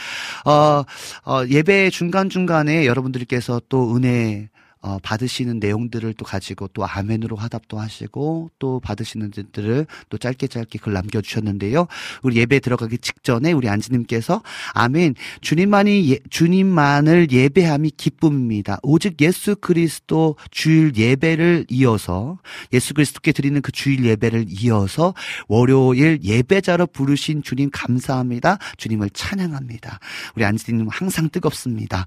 어, 0.46 0.84
어, 1.30 1.46
예배 1.48 1.90
중간중간에 1.90 2.86
여러분들께서 2.86 3.62
또 3.68 3.96
은혜 3.96 4.50
어, 4.82 5.00
받으시는 5.02 5.60
내용들을 5.60 6.14
또 6.14 6.26
가지고 6.26 6.68
또 6.70 6.86
아멘으로 6.86 7.36
화답도 7.36 7.80
하시고 7.80 8.52
또 8.60 8.80
받으시는 8.80 9.32
분들을 9.32 9.88
또 10.10 10.18
짧게 10.18 10.48
짧게 10.48 10.80
글 10.80 10.94
남겨주셨는데요. 10.94 11.88
우리 12.22 12.38
예배 12.38 12.60
들어가기 12.60 13.00
직전에 13.00 13.52
우리 13.52 13.70
안지님께서 13.70 14.44
아멘 14.74 15.16
주님만이 15.42 16.12
예, 16.12 16.20
주님만을 16.30 17.32
예배함이 17.32 17.92
기쁨입니다. 17.98 18.80
오직 18.84 19.20
예수 19.22 19.56
그리스도 19.56 20.36
주일 20.52 20.96
예배를 20.96 21.66
이어서 21.70 22.38
예수 22.74 22.94
그리스도께 22.94 23.32
드리는 23.32 23.62
그 23.62 23.72
주일 23.72 24.06
예배를 24.06 24.46
이어서 24.50 25.14
월요일 25.48 26.20
예배자로 26.24 26.88
부르신 26.88 27.42
주님 27.44 27.70
감사합니다. 27.72 28.58
주님을 28.78 29.10
찬양합니다. 29.12 30.00
우리 30.36 30.46
안지님 30.46 30.88
항상 30.90 31.30
뜨겁습니다. 31.30 32.06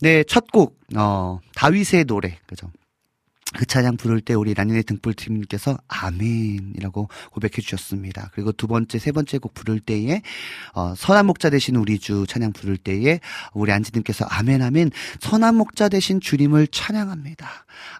네, 0.00 0.24
첫 0.24 0.50
곡, 0.52 0.78
어, 0.96 1.38
다윗의 1.54 2.04
노래, 2.04 2.38
그죠? 2.46 2.70
그 3.56 3.66
찬양 3.66 3.96
부를 3.96 4.20
때 4.20 4.34
우리 4.34 4.52
라니네 4.52 4.82
등불팀님께서 4.82 5.78
아멘이라고 5.86 7.08
고백해 7.30 7.62
주셨습니다. 7.62 8.30
그리고 8.32 8.52
두 8.52 8.66
번째, 8.66 8.98
세 8.98 9.12
번째 9.12 9.38
곡 9.38 9.54
부를 9.54 9.80
때에 9.80 10.22
어, 10.74 10.94
선한 10.96 11.26
목자 11.26 11.50
되신 11.50 11.76
우리 11.76 11.98
주 11.98 12.26
찬양 12.26 12.52
부를 12.52 12.76
때에 12.76 13.20
우리 13.52 13.72
안지님께서 13.72 14.26
아멘 14.28 14.60
아멘 14.60 14.90
선한 15.20 15.54
목자 15.54 15.88
되신 15.88 16.20
주님을 16.20 16.66
찬양합니다. 16.68 17.48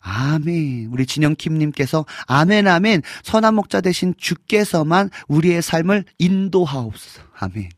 아멘. 0.01 0.89
우리 0.91 1.07
진영킴님께서 1.07 2.05
아멘 2.27 2.67
아멘 2.67 3.03
선한 3.23 3.55
목자 3.55 3.81
되신 3.81 4.15
주께서만 4.19 5.11
우리의 5.29 5.63
삶을 5.63 6.05
인도하옵소서. 6.19 7.23
아멘. 7.39 7.69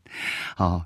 어, 0.57 0.83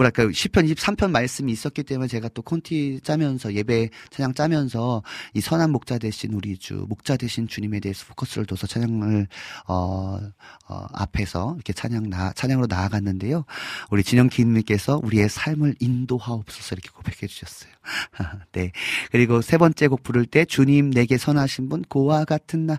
뭐랄까 0.00 0.30
시편 0.32 0.66
23편 0.66 1.10
말씀이 1.10 1.52
있었기 1.52 1.82
때문에 1.82 2.08
제가 2.08 2.28
또 2.30 2.40
콘티 2.40 3.00
짜면서 3.02 3.52
예배 3.52 3.90
찬양 4.10 4.32
짜면서 4.32 5.02
이 5.34 5.42
선한 5.42 5.70
목자 5.70 5.98
대신 5.98 6.32
우리 6.32 6.56
주 6.56 6.86
목자 6.88 7.18
대신 7.18 7.46
주님에 7.46 7.80
대해서 7.80 8.06
포커스를 8.06 8.46
둬서 8.46 8.66
찬양을 8.66 9.28
어, 9.68 10.18
어 10.68 10.86
앞에서 10.94 11.52
이렇게 11.56 11.74
찬양 11.74 12.08
나 12.08 12.32
찬양으로 12.32 12.66
나아갔는데요. 12.66 13.44
우리 13.90 14.02
진영 14.02 14.28
기님께서 14.28 15.00
우리의 15.02 15.28
삶을 15.28 15.74
인도하옵소서 15.80 16.76
이렇게 16.76 16.88
고백해 16.94 17.26
주셨어요. 17.26 17.70
네. 18.52 18.72
그리고 19.10 19.42
세 19.42 19.58
번째 19.58 19.88
곡 19.88 20.02
부를 20.02 20.24
때 20.24 20.46
주님 20.46 20.90
내게 20.90 21.18
선하신 21.18 21.68
분 21.68 21.82
고와 21.82 22.24
같은 22.24 22.66
나 22.66 22.78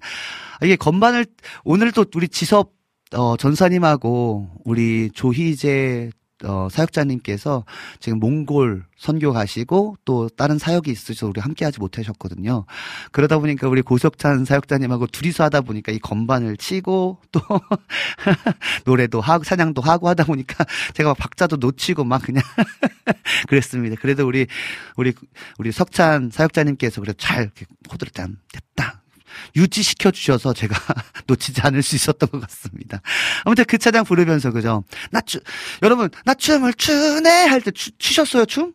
이게 0.64 0.76
건반을 0.76 1.28
오늘 1.64 1.92
또 1.92 2.06
우리 2.16 2.28
지섭 2.28 2.74
어, 3.14 3.36
전사님하고 3.38 4.50
우리 4.64 5.12
조희재 5.14 6.10
어, 6.44 6.68
사역자님께서 6.72 7.66
지금 8.00 8.20
몽골 8.20 8.84
선교 8.98 9.34
가시고 9.34 9.98
또 10.06 10.30
다른 10.30 10.58
사역이 10.58 10.92
있으셔서 10.92 11.28
우리 11.28 11.42
함께 11.42 11.66
하지 11.66 11.80
못하셨거든요. 11.80 12.66
그러다 13.12 13.40
보니까 13.40 13.68
우리 13.68 13.82
고석찬 13.82 14.46
사역자님하고 14.46 15.08
둘이서 15.08 15.46
하다 15.46 15.62
보니까 15.62 15.92
이 15.92 16.00
건반을 16.00 16.58
치고 16.58 17.20
또 17.32 17.42
노래도 18.86 19.22
하고 19.22 19.44
찬양도 19.44 19.82
하고 19.82 20.08
하다 20.10 20.26
보니까 20.26 20.66
제가 20.94 21.10
막 21.10 21.18
박자도 21.18 21.58
놓치고 21.58 22.04
막 22.04 22.22
그냥 22.22 22.44
그랬습니다. 23.48 23.96
그래도 24.00 24.28
우리 24.28 24.48
우리 24.96 25.14
우리 25.58 25.72
석찬 25.72 26.30
사역자님께서 26.32 27.02
그래도 27.02 27.18
잘 27.18 27.44
이렇게 27.44 27.66
호들을 27.92 28.12
짠 28.12 28.38
됐다. 28.54 29.01
유지시켜 29.56 30.12
주셔서 30.12 30.54
제가 30.54 30.76
놓치지 31.28 31.62
않을 31.62 31.82
수 31.84 31.96
있었던 31.96 32.30
것 32.30 32.42
같습니다. 32.42 33.02
아무튼 33.46 33.66
그 33.66 33.78
차장 33.78 34.04
부르면서 34.04 34.52
그죠? 34.52 34.84
나 35.12 35.22
추, 35.22 35.40
여러분 35.82 36.10
나 36.26 36.34
춤을 36.34 36.74
추네 36.76 37.46
할 37.48 37.62
때 37.62 37.72
추셨어요 37.72 38.46
춤? 38.46 38.74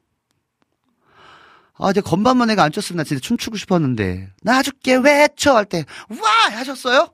아, 1.78 1.90
이제 1.90 2.01
건반만 2.01 2.48
내가 2.48 2.62
안 2.64 2.72
췄으면 2.72 2.98
나 2.98 3.05
진짜 3.05 3.20
춤추고 3.20 3.56
싶었는데 3.59 4.30
나 4.43 4.62
죽게 4.62 4.97
외쳐 4.97 5.55
할 5.56 5.66
때 5.66 5.84
와 6.09 6.56
하셨어요? 6.59 7.10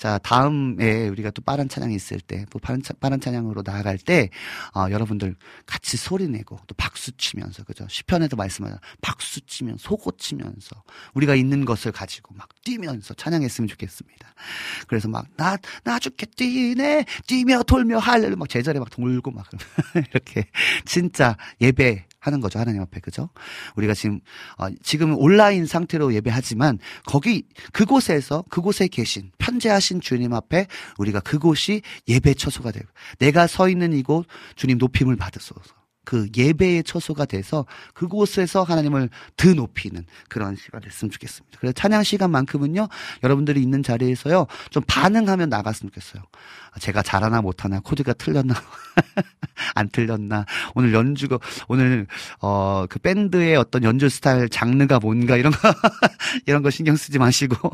자, 0.00 0.16
다음에 0.22 1.08
우리가 1.08 1.30
또 1.30 1.42
빠른 1.42 1.68
찬양이 1.68 1.94
있을 1.94 2.20
때, 2.20 2.46
또 2.48 2.58
빠른, 2.58 2.80
빠른 3.00 3.20
찬양으로 3.20 3.60
나아갈 3.62 3.98
때, 3.98 4.30
어, 4.74 4.86
여러분들 4.90 5.36
같이 5.66 5.98
소리 5.98 6.26
내고 6.26 6.58
또 6.66 6.74
박수 6.74 7.12
치면서, 7.18 7.64
그죠? 7.64 7.86
시편에도 7.86 8.34
말씀하자 8.34 8.78
박수 9.02 9.42
치면, 9.42 9.76
소고 9.76 10.12
치면서, 10.12 10.82
우리가 11.12 11.34
있는 11.34 11.66
것을 11.66 11.92
가지고 11.92 12.34
막 12.34 12.48
뛰면서 12.64 13.12
찬양했으면 13.12 13.68
좋겠습니다. 13.68 14.34
그래서 14.86 15.06
막, 15.08 15.26
나, 15.36 15.58
나 15.84 15.98
죽게 15.98 16.28
뛰네, 16.34 17.04
뛰며 17.26 17.62
돌며 17.64 17.98
할렐루, 17.98 18.36
막 18.36 18.48
제자리에 18.48 18.80
막 18.80 18.88
돌고 18.88 19.32
막, 19.32 19.50
이렇게, 20.12 20.46
진짜 20.86 21.36
예배, 21.60 22.06
하는 22.20 22.40
거죠. 22.40 22.58
하나님 22.58 22.82
앞에. 22.82 23.00
그죠? 23.00 23.30
우리가 23.76 23.94
지금, 23.94 24.20
어, 24.58 24.68
지금 24.82 25.16
온라인 25.16 25.66
상태로 25.66 26.14
예배하지만 26.14 26.78
거기, 27.06 27.44
그곳에서, 27.72 28.44
그곳에 28.50 28.88
계신, 28.88 29.30
편재하신 29.38 30.00
주님 30.00 30.34
앞에 30.34 30.66
우리가 30.98 31.20
그곳이 31.20 31.82
예배 32.06 32.34
처소가 32.34 32.72
되고, 32.72 32.86
내가 33.18 33.46
서 33.46 33.68
있는 33.68 33.92
이곳 33.92 34.26
주님 34.54 34.78
높임을 34.78 35.16
받으소서. 35.16 35.79
그 36.04 36.28
예배의 36.34 36.84
처소가 36.84 37.26
돼서 37.26 37.66
그곳에서 37.94 38.62
하나님을 38.62 39.10
드 39.36 39.48
높이는 39.48 40.04
그런 40.28 40.56
시간 40.56 40.80
됐으면 40.80 41.10
좋겠습니다. 41.10 41.58
그래서 41.60 41.72
찬양 41.72 42.02
시간만큼은요, 42.02 42.88
여러분들이 43.22 43.62
있는 43.62 43.82
자리에서요, 43.82 44.46
좀 44.70 44.82
반응하면 44.86 45.48
나갔으면 45.48 45.90
좋겠어요. 45.90 46.22
제가 46.78 47.02
잘하나 47.02 47.42
못하나, 47.42 47.80
코드가 47.80 48.14
틀렸나, 48.14 48.54
안 49.74 49.88
틀렸나, 49.88 50.46
오늘 50.74 50.94
연주가, 50.94 51.38
오늘, 51.68 52.06
어, 52.40 52.86
그 52.88 52.98
밴드의 52.98 53.56
어떤 53.56 53.82
연주 53.82 54.08
스타일, 54.08 54.48
장르가 54.48 55.00
뭔가 55.00 55.36
이런 55.36 55.52
거, 55.52 55.58
이런 56.46 56.62
거 56.62 56.70
신경 56.70 56.96
쓰지 56.96 57.18
마시고, 57.18 57.70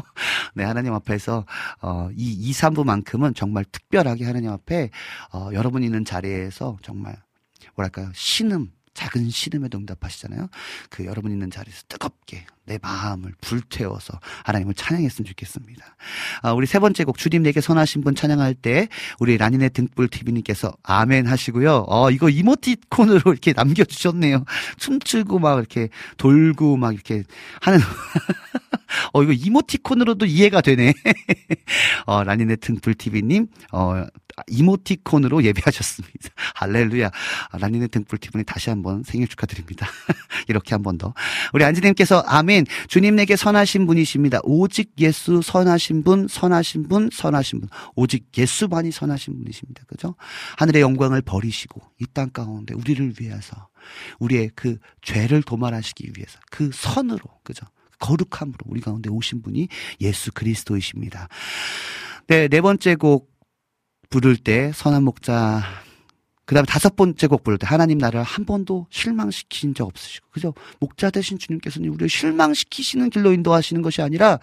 네, 0.54 0.64
하나님 0.64 0.94
앞에서, 0.94 1.44
어, 1.80 2.08
이 2.16 2.32
2, 2.32 2.52
3부만큼은 2.52 3.36
정말 3.36 3.64
특별하게 3.66 4.24
하나님 4.24 4.50
앞에, 4.50 4.90
어, 5.32 5.50
여러분 5.52 5.82
있는 5.82 6.04
자리에서 6.04 6.78
정말 6.82 7.16
뭐랄까요 7.76 8.10
신음 8.14 8.72
작은 8.94 9.28
신음에도 9.28 9.78
응답하시잖아요. 9.78 10.48
그 10.90 11.04
여러분 11.04 11.30
있는 11.30 11.50
자리에서 11.50 11.82
뜨겁게 11.88 12.46
내 12.66 12.78
마음을 12.82 13.32
불태워서 13.40 14.18
하나님을 14.44 14.74
찬양했으면 14.74 15.26
좋겠습니다. 15.26 15.84
아, 16.42 16.52
우리 16.52 16.66
세 16.66 16.78
번째 16.78 17.04
곡 17.04 17.16
주님 17.18 17.42
내게 17.42 17.60
선하신 17.60 18.02
분 18.02 18.14
찬양할 18.14 18.54
때 18.54 18.88
우리 19.18 19.38
라니네 19.38 19.68
등불 19.70 20.08
TV님께서 20.08 20.72
아멘 20.82 21.26
하시고요. 21.26 21.84
어 21.88 22.10
이거 22.10 22.28
이모티콘으로 22.28 23.32
이렇게 23.32 23.52
남겨주셨네요. 23.52 24.44
춤추고 24.78 25.38
막 25.38 25.58
이렇게 25.58 25.88
돌고 26.16 26.76
막 26.76 26.92
이렇게 26.92 27.22
하는 27.60 27.78
어 29.12 29.22
이거 29.22 29.32
이모티콘으로도 29.32 30.26
이해가 30.26 30.60
되네. 30.60 30.92
어 32.06 32.24
라니네 32.24 32.56
등불 32.56 32.94
TV님 32.94 33.46
어 33.72 34.04
이모티콘으로 34.48 35.44
예배하셨습니다. 35.44 36.28
할렐루야. 36.56 37.06
아, 37.50 37.58
라니네 37.58 37.86
등불 37.88 38.18
TV님 38.18 38.44
다시 38.44 38.70
한번 38.70 39.02
생일 39.04 39.28
축하드립니다. 39.28 39.86
이렇게 40.48 40.74
한 40.74 40.82
번 40.82 40.98
더. 40.98 41.14
우리 41.52 41.64
안지님께서 41.64 42.20
아멘. 42.26 42.55
주님 42.88 43.16
내게 43.16 43.36
선하신 43.36 43.86
분이십니다. 43.86 44.40
오직 44.42 44.92
예수 44.98 45.42
선하신 45.42 46.02
분, 46.02 46.26
선하신 46.28 46.88
분, 46.88 47.10
선하신 47.12 47.60
분. 47.60 47.68
오직 47.94 48.26
예수만이 48.36 48.90
선하신 48.90 49.36
분이십니다. 49.38 49.84
그죠? 49.86 50.14
하늘의 50.56 50.82
영광을 50.82 51.20
버리시고 51.22 51.82
이 52.00 52.06
땅 52.14 52.30
가운데 52.30 52.72
우리를 52.74 53.14
위해서 53.20 53.68
우리의 54.20 54.50
그 54.54 54.78
죄를 55.02 55.42
도말하시기 55.42 56.12
위해서 56.16 56.38
그 56.50 56.70
선으로 56.72 57.20
그죠? 57.44 57.66
거룩함으로 57.98 58.58
우리 58.66 58.80
가운데 58.80 59.10
오신 59.10 59.42
분이 59.42 59.68
예수 60.00 60.32
그리스도이십니다. 60.32 61.28
네, 62.26 62.48
네 62.48 62.60
번째 62.60 62.94
곡 62.94 63.30
부를 64.08 64.36
때 64.36 64.72
선한 64.74 65.02
목자 65.04 65.62
그 66.46 66.54
다음에 66.54 66.64
다섯 66.64 66.94
번째 66.94 67.26
곡 67.26 67.42
부를 67.42 67.58
때 67.58 67.66
하나님 67.66 67.98
나를 67.98 68.22
한 68.22 68.44
번도 68.44 68.86
실망시킨 68.90 69.74
적 69.74 69.86
없으시고 69.86 70.28
그죠? 70.30 70.54
목자 70.78 71.10
되신 71.10 71.38
주님께서는 71.38 71.88
우리를 71.88 72.08
실망시키시는 72.08 73.10
길로 73.10 73.32
인도하시는 73.32 73.82
것이 73.82 74.00
아니라 74.00 74.38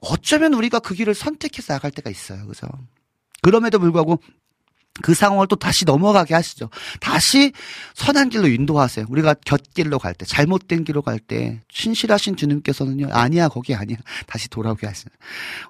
어쩌면 0.00 0.54
우리가 0.54 0.78
그 0.78 0.94
길을 0.94 1.14
선택해서 1.14 1.74
나갈 1.74 1.90
때가 1.90 2.10
있어요. 2.10 2.46
그죠? 2.46 2.68
그럼에도 3.42 3.80
불구하고 3.80 4.20
그 5.00 5.14
상황을 5.14 5.46
또 5.46 5.56
다시 5.56 5.86
넘어가게 5.86 6.34
하시죠. 6.34 6.68
다시 7.00 7.52
선한 7.94 8.28
길로 8.28 8.46
인도하세요. 8.46 9.06
우리가 9.08 9.34
곁길로 9.42 9.98
갈 9.98 10.12
때, 10.12 10.26
잘못된 10.26 10.84
길로 10.84 11.00
갈 11.00 11.18
때, 11.18 11.60
신실하신 11.70 12.36
주님께서는요, 12.36 13.08
아니야, 13.10 13.48
거기 13.48 13.74
아니야. 13.74 13.96
다시 14.26 14.50
돌아오게 14.50 14.86
하시는. 14.86 15.10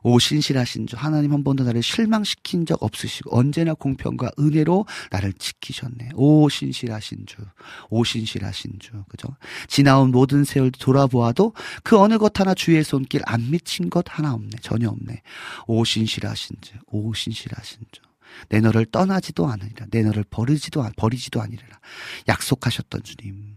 오, 0.03 0.19
신실하신 0.19 0.89
주. 0.89 0.97
하나님 0.97 1.33
한 1.33 1.45
번도 1.45 1.63
나를 1.63 1.85
실망시킨 1.85 2.67
적 2.67 2.83
없으시고, 2.83 3.37
언제나 3.37 3.75
공평과 3.75 4.33
은혜로 4.41 4.87
나를 5.13 5.35
지키셨네. 5.35 6.11
오, 6.15 6.49
신실하신 6.49 7.27
주. 7.27 7.37
오, 7.91 8.03
신실하신 8.03 8.81
주. 8.81 9.05
그죠? 9.09 9.29
지나온 9.69 10.11
모든 10.11 10.43
세월 10.43 10.73
돌아보아도 10.73 11.53
그 11.85 11.97
어느 11.97 12.19
것 12.19 12.41
하나 12.41 12.55
주의 12.55 12.83
손길 12.83 13.23
안 13.27 13.53
미친 13.53 13.89
것 13.89 14.05
하나 14.09 14.35
없네. 14.35 14.51
전혀 14.63 14.89
없네. 14.89 15.23
오, 15.69 15.85
신실하신 15.85 16.57
주. 16.61 16.73
오, 16.87 17.15
신실하신 17.15 17.79
주. 17.93 18.03
내 18.49 18.61
너를 18.61 18.87
떠나지도 18.87 19.47
않으리라. 19.47 19.87
내 19.91 20.03
너를 20.03 20.25
버리지도 20.25 20.85
버리지도 20.97 21.41
아니리라. 21.41 21.81
약속하셨던 22.29 23.03
주님. 23.03 23.57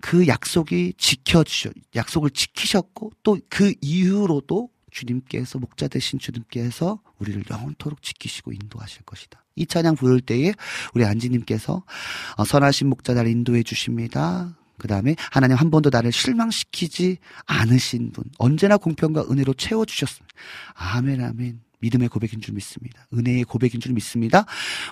그 0.00 0.26
약속이 0.26 0.94
지켜주셔 0.98 1.70
약속을 1.94 2.30
지키셨고 2.30 3.12
또 3.22 3.38
그 3.48 3.74
이후로도 3.80 4.68
주님께서 4.90 5.58
목자 5.58 5.88
되신 5.88 6.18
주님께서 6.18 7.00
우리를 7.18 7.42
영원토록 7.50 8.02
지키시고 8.02 8.52
인도하실 8.52 9.02
것이다. 9.02 9.44
이 9.56 9.66
찬양 9.66 9.96
부를 9.96 10.20
때에 10.20 10.52
우리 10.94 11.04
안지님께서 11.04 11.82
어, 12.36 12.44
선하신 12.44 12.88
목자 12.88 13.14
날 13.14 13.26
인도해 13.26 13.62
주십니다. 13.62 14.56
그 14.78 14.88
다음에 14.88 15.16
하나님 15.30 15.56
한 15.56 15.70
번도 15.70 15.90
나를 15.90 16.12
실망시키지 16.12 17.18
않으신 17.46 18.12
분 18.12 18.24
언제나 18.38 18.76
공평과 18.76 19.26
은혜로 19.30 19.54
채워주셨습니다. 19.54 20.34
아멘 20.74 21.22
아멘. 21.22 21.63
믿음의 21.84 22.08
고백인 22.08 22.40
줄 22.40 22.54
믿습니다. 22.54 23.06
은혜의 23.12 23.44
고백인 23.44 23.80
줄 23.80 23.92
믿습니다. 23.92 24.46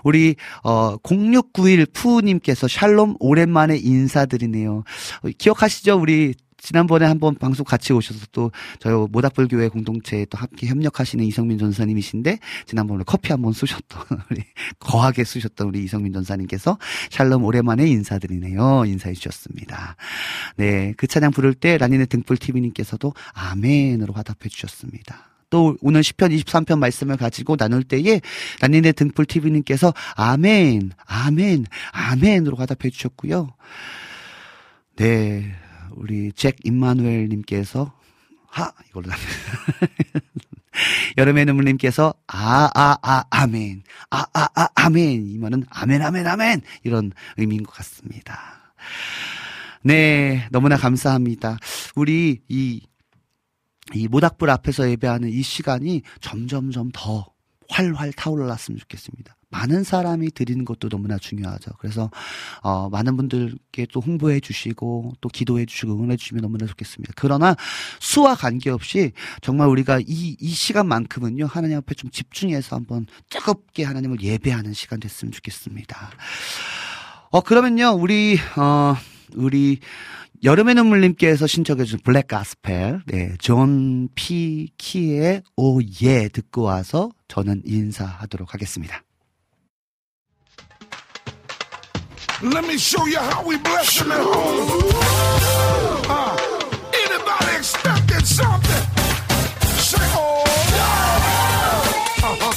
우리 0.04 0.36
어 0.62 0.96
0691 1.02 1.86
푸님께서 1.86 2.68
샬롬 2.68 3.16
오랜만에 3.18 3.76
인사드리네요. 3.78 4.84
어, 5.22 5.28
기억하시죠? 5.38 5.98
우리 5.98 6.34
지난번에 6.62 7.06
한번 7.06 7.34
방송 7.34 7.64
같이 7.64 7.92
오셔서 7.92 8.26
또 8.30 8.52
저희 8.78 8.94
모닥불교회 9.10 9.68
공동체에 9.68 10.26
또 10.26 10.38
함께 10.38 10.68
협력하시는 10.68 11.24
이성민 11.24 11.58
전사님이신데 11.58 12.38
지난번에 12.66 13.02
커피 13.04 13.32
한번 13.32 13.52
쏘셨던 13.52 14.02
우리 14.30 14.44
거하게 14.78 15.24
쏘셨던 15.24 15.66
우리 15.66 15.82
이성민 15.82 16.12
전사님께서 16.12 16.78
샬롬 17.10 17.44
오랜만에 17.44 17.88
인사드리네요 17.88 18.84
인사해 18.86 19.12
주셨습니다. 19.14 19.96
네, 20.56 20.94
그 20.96 21.08
찬양 21.08 21.32
부를 21.32 21.54
때 21.54 21.78
라니네 21.78 22.06
등불 22.06 22.36
TV님께서도 22.36 23.12
아멘으로 23.34 24.12
화답해 24.14 24.48
주셨습니다. 24.48 25.31
또 25.52 25.76
오늘 25.82 26.00
10편 26.00 26.34
23편 26.34 26.78
말씀을 26.78 27.18
가지고 27.18 27.58
나눌 27.58 27.84
때에 27.84 28.22
난니네 28.62 28.92
등불 28.92 29.26
TV님께서 29.26 29.92
아멘, 30.16 30.92
아멘, 31.04 31.66
아멘으로 31.92 32.56
화답해 32.56 32.88
주셨고요. 32.88 33.50
네, 34.96 35.54
우리 35.90 36.32
잭 36.32 36.56
임마누엘 36.64 37.28
님께서 37.28 37.92
하 38.48 38.72
이걸로 38.88 39.10
여름의 41.18 41.44
눈물님께서 41.44 42.14
아 42.28 42.70
아 42.74 42.96
아 43.02 43.24
아멘 43.28 43.82
아 44.10 44.24
아 44.32 44.48
아 44.54 44.68
아멘 44.74 45.28
이 45.28 45.36
말은 45.36 45.66
아멘 45.68 46.00
아멘 46.00 46.26
아멘 46.26 46.62
이런 46.82 47.12
의미인 47.36 47.62
것 47.62 47.74
같습니다. 47.74 48.72
네 49.82 50.48
너무나 50.50 50.78
감사합니다. 50.78 51.58
우리 51.94 52.40
이 52.48 52.80
이 53.94 54.08
모닥불 54.08 54.50
앞에서 54.50 54.88
예배하는 54.90 55.28
이 55.28 55.42
시간이 55.42 56.02
점점점 56.20 56.90
더 56.92 57.26
활활 57.68 58.12
타올랐으면 58.12 58.78
좋겠습니다. 58.78 59.36
많은 59.52 59.84
사람이 59.84 60.30
드리는 60.30 60.64
것도 60.64 60.88
너무나 60.88 61.18
중요하죠. 61.18 61.72
그래서 61.78 62.10
어, 62.62 62.88
많은 62.88 63.16
분들께 63.16 63.86
또 63.92 64.00
홍보해 64.00 64.40
주시고 64.40 65.12
또 65.20 65.28
기도해 65.28 65.66
주시고 65.66 65.92
응원해 65.92 66.16
주시면 66.16 66.42
너무나 66.42 66.66
좋겠습니다. 66.66 67.12
그러나 67.16 67.54
수와 68.00 68.34
관계없이 68.34 69.12
정말 69.42 69.68
우리가 69.68 70.00
이, 70.00 70.36
이 70.40 70.48
시간만큼은요 70.48 71.46
하나님 71.46 71.76
앞에 71.76 71.94
좀 71.94 72.10
집중해서 72.10 72.76
한번 72.76 73.06
뜨겁게 73.28 73.84
하나님을 73.84 74.22
예배하는 74.22 74.72
시간 74.72 74.98
됐으면 74.98 75.32
좋겠습니다. 75.32 76.10
어 77.30 77.40
그러면요 77.42 77.90
우리 77.90 78.38
어 78.56 78.96
우리 79.34 79.80
여름의 80.44 80.74
눈물님께서 80.74 81.46
신청해주신 81.46 82.00
black 82.02 82.26
gospel, 82.26 83.02
네, 83.06 83.34
John 83.38 84.08
P. 84.14 84.70
Kee의 84.76 85.42
Oh 85.56 85.80
Yeah 85.80 86.28
듣고 86.32 86.62
와서 86.62 87.10
저는 87.28 87.62
인사하도록 87.64 88.52
하겠습니다. 88.52 89.02
Let 92.42 92.66
me 92.66 92.74
show 92.74 93.06
you 93.06 93.18
how 93.20 93.48
we 93.48 93.56
bless 93.62 94.00
them 94.00 94.10
at 94.10 94.18
home. 94.20 94.66
Uh, 96.10 96.36
anybody 96.92 97.56
expected 97.56 98.26
something? 98.26 98.84
Say, 99.78 100.02
oh, 100.16 100.42
yeah. 100.74 102.26
Uh-huh. 102.26 102.51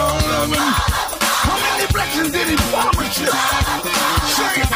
long 0.00 0.20
loving? 0.32 0.68
How 1.46 1.56
many 1.60 1.86
blessings 1.92 2.30
did 2.30 2.48
he 2.48 2.56
promise 2.72 3.18
you? 3.20 3.30
Say 4.36 4.69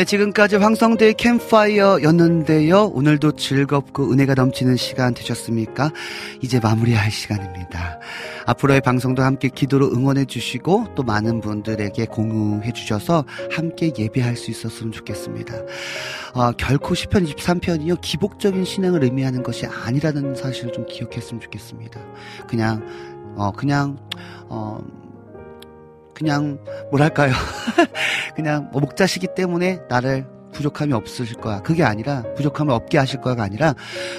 네, 0.00 0.04
지금까지 0.06 0.56
황성대의 0.56 1.12
캠파이어였는데요. 1.12 2.84
오늘도 2.84 3.32
즐겁고 3.32 4.10
은혜가 4.10 4.32
넘치는 4.32 4.76
시간 4.76 5.12
되셨습니까? 5.12 5.92
이제 6.40 6.58
마무리할 6.58 7.10
시간입니다. 7.10 8.00
앞으로의 8.46 8.80
방송도 8.80 9.22
함께 9.22 9.50
기도로 9.50 9.92
응원해 9.92 10.24
주시고 10.24 10.94
또 10.94 11.02
많은 11.02 11.42
분들에게 11.42 12.06
공유해 12.06 12.72
주셔서 12.72 13.26
함께 13.50 13.92
예배할 13.94 14.38
수 14.38 14.50
있었으면 14.50 14.90
좋겠습니다. 14.90 15.54
어, 16.32 16.52
결코 16.52 16.94
10편 16.94 17.30
23편이요. 17.34 18.00
기복적인 18.00 18.64
신앙을 18.64 19.04
의미하는 19.04 19.42
것이 19.42 19.66
아니라는 19.66 20.34
사실을 20.34 20.72
좀 20.72 20.86
기억했으면 20.86 21.42
좋겠습니다. 21.42 22.00
그냥 22.48 22.82
어 23.36 23.52
그냥 23.52 23.98
어 24.48 24.80
그냥 26.20 26.62
뭐랄까요? 26.90 27.32
그냥 28.36 28.68
뭐 28.72 28.82
목자시기 28.82 29.28
때문에 29.34 29.80
나를 29.88 30.26
부족함이 30.52 30.92
없으실 30.92 31.36
거야. 31.36 31.62
그게 31.62 31.82
아니라 31.82 32.22
부족함을 32.36 32.74
없게 32.74 32.98
하실 32.98 33.22
거야가 33.22 33.42
아니라 33.42 33.74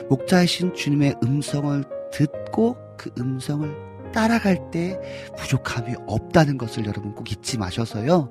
목자이신 0.09 0.73
주님의 0.73 1.17
음성을 1.23 1.83
듣고 2.11 2.77
그 2.97 3.11
음성을 3.19 3.91
따라갈 4.11 4.71
때 4.71 4.99
부족함이 5.37 5.93
없다는 6.07 6.57
것을 6.57 6.85
여러분 6.85 7.13
꼭 7.13 7.31
잊지 7.31 7.57
마셔서요. 7.57 8.29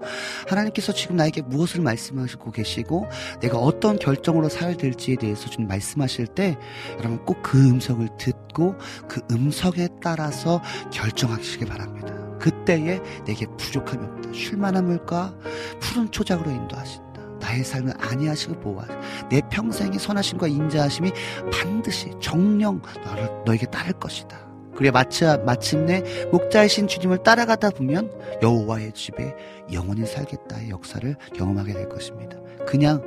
하나님께서 0.49 0.93
지금 0.93 1.17
나에게 1.17 1.43
무엇을 1.43 1.81
말씀하시고 1.81 2.51
계시고 2.51 3.07
내가 3.41 3.59
어떤 3.59 3.99
결정으로 3.99 4.49
살아야 4.49 4.77
될지에 4.77 5.15
대해서 5.15 5.49
좀 5.49 5.69
말씀하실 5.69 6.27
때 6.29 6.59
여러분 6.99 7.25
꼭 7.25 7.41
그 7.43 7.59
음성을 7.69 8.07
듣고 8.19 8.77
그 9.09 9.23
음성에 9.31 9.89
따라서 10.03 10.61
결정하시기 10.93 11.65
바랍니다. 11.65 12.30
그때에 12.41 13.01
내게 13.25 13.47
부족함이 13.57 14.05
없다. 14.05 14.33
쉴만함을까 14.33 15.35
푸른 15.79 16.11
초작으로 16.11 16.51
인도하신다. 16.51 17.11
나의 17.41 17.65
삶을 17.65 17.95
안위하시고 17.99 18.61
보호하시. 18.61 18.93
내 19.31 19.41
평생의 19.51 19.99
선하심과 19.99 20.49
인자하심이 20.49 21.11
반드시 21.53 22.11
정령 22.21 22.83
너를 23.05 23.29
너에게 23.45 23.67
따를 23.67 23.93
것이다. 23.95 24.51
그래 24.75 24.91
마치, 24.91 25.25
마침내 25.45 26.03
목자이신 26.31 26.89
주님을 26.89 27.23
따라가다 27.23 27.71
보면 27.71 28.11
여호와의 28.43 28.93
집에 28.93 29.35
영원히 29.73 30.07
살겠다의 30.07 30.71
역사를 30.71 31.17
경험하게 31.35 31.75
될 31.75 31.89
것입니다. 31.89 32.39
그냥 32.67 33.03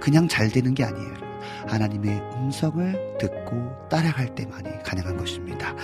그냥 0.00 0.28
잘 0.28 0.48
되는 0.48 0.74
게 0.74 0.84
아니에요. 0.84 1.14
하나님의 1.66 2.20
음성을 2.34 3.18
듣고 3.18 3.88
따라갈 3.90 4.34
때만이 4.34 4.82
가능한 4.84 5.16
것입니다. 5.16 5.74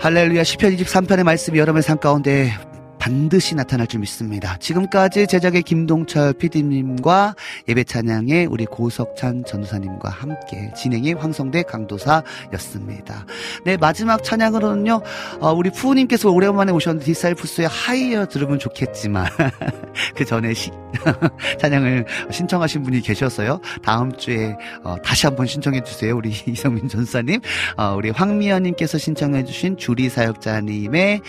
할렐루야. 0.00 0.42
시편 0.42 0.80
23편의 0.80 1.24
말씀이 1.24 1.58
여러분의 1.58 1.82
삶 1.82 1.98
가운데 1.98 2.54
반드시 3.00 3.54
나타날 3.54 3.86
줄 3.86 4.00
믿습니다. 4.00 4.58
지금까지 4.58 5.26
제작의 5.26 5.62
김동철 5.62 6.34
PD님과 6.34 7.34
예배 7.66 7.84
찬양의 7.84 8.46
우리 8.46 8.66
고석찬 8.66 9.44
전도사님과 9.46 10.10
함께 10.10 10.70
진행의 10.76 11.14
황성대 11.14 11.62
강도사였습니다. 11.62 13.24
네, 13.64 13.78
마지막 13.78 14.22
찬양으로는요, 14.22 15.00
어, 15.40 15.52
우리 15.52 15.70
푸우님께서 15.70 16.30
오랜만에 16.30 16.72
오셨는데 16.72 17.06
Disciples의 17.06 17.68
Higher 17.68 18.26
들으면 18.26 18.58
좋겠지만, 18.58 19.26
그 20.14 20.26
전에 20.26 20.52
시, 20.52 20.70
찬양을 21.58 22.04
신청하신 22.30 22.82
분이 22.82 23.00
계셔서요. 23.00 23.60
다음 23.82 24.12
주에 24.12 24.54
어, 24.84 24.96
다시 25.02 25.26
한번 25.26 25.46
신청해 25.46 25.84
주세요. 25.84 26.14
우리 26.14 26.30
이성민 26.46 26.88
전사님, 26.88 27.40
어, 27.78 27.94
우리 27.96 28.10
황미연님께서 28.10 28.98
신청해 28.98 29.44
주신 29.46 29.78
주리 29.78 30.10
사역자님의 30.10 31.22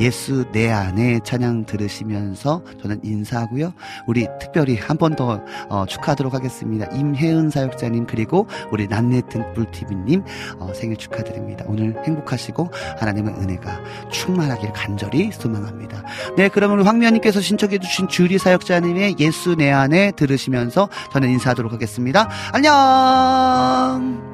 예수 0.00 0.44
내 0.52 0.70
안에 0.70 1.13
찬양 1.20 1.66
들으시면서 1.66 2.62
저는 2.82 3.00
인사하고요. 3.04 3.72
우리 4.06 4.26
특별히 4.40 4.76
한 4.76 4.98
번 4.98 5.14
더 5.14 5.40
어, 5.68 5.86
축하하도록 5.86 6.34
하겠습니다. 6.34 6.86
임혜은 6.86 7.50
사역자님 7.50 8.06
그리고 8.06 8.48
우리 8.72 8.88
난내 8.88 9.22
등불 9.30 9.70
TV님 9.70 10.24
어, 10.58 10.72
생일 10.74 10.96
축하드립니다. 10.96 11.64
오늘 11.68 11.94
행복하시고 12.04 12.70
하나님의 12.98 13.34
은혜가 13.34 13.80
충만하길 14.10 14.72
간절히 14.72 15.30
소망합니다. 15.30 16.02
네, 16.36 16.48
그러면 16.48 16.78
우리 16.78 16.86
황미연님께서 16.86 17.40
신청해 17.40 17.78
주신 17.78 18.08
주리 18.08 18.38
사역자님의 18.38 19.16
예수 19.20 19.54
내 19.54 19.70
안에 19.70 20.10
들으시면서 20.12 20.88
저는 21.12 21.28
인사하도록 21.30 21.72
하겠습니다. 21.72 22.28
안녕. 22.52 24.33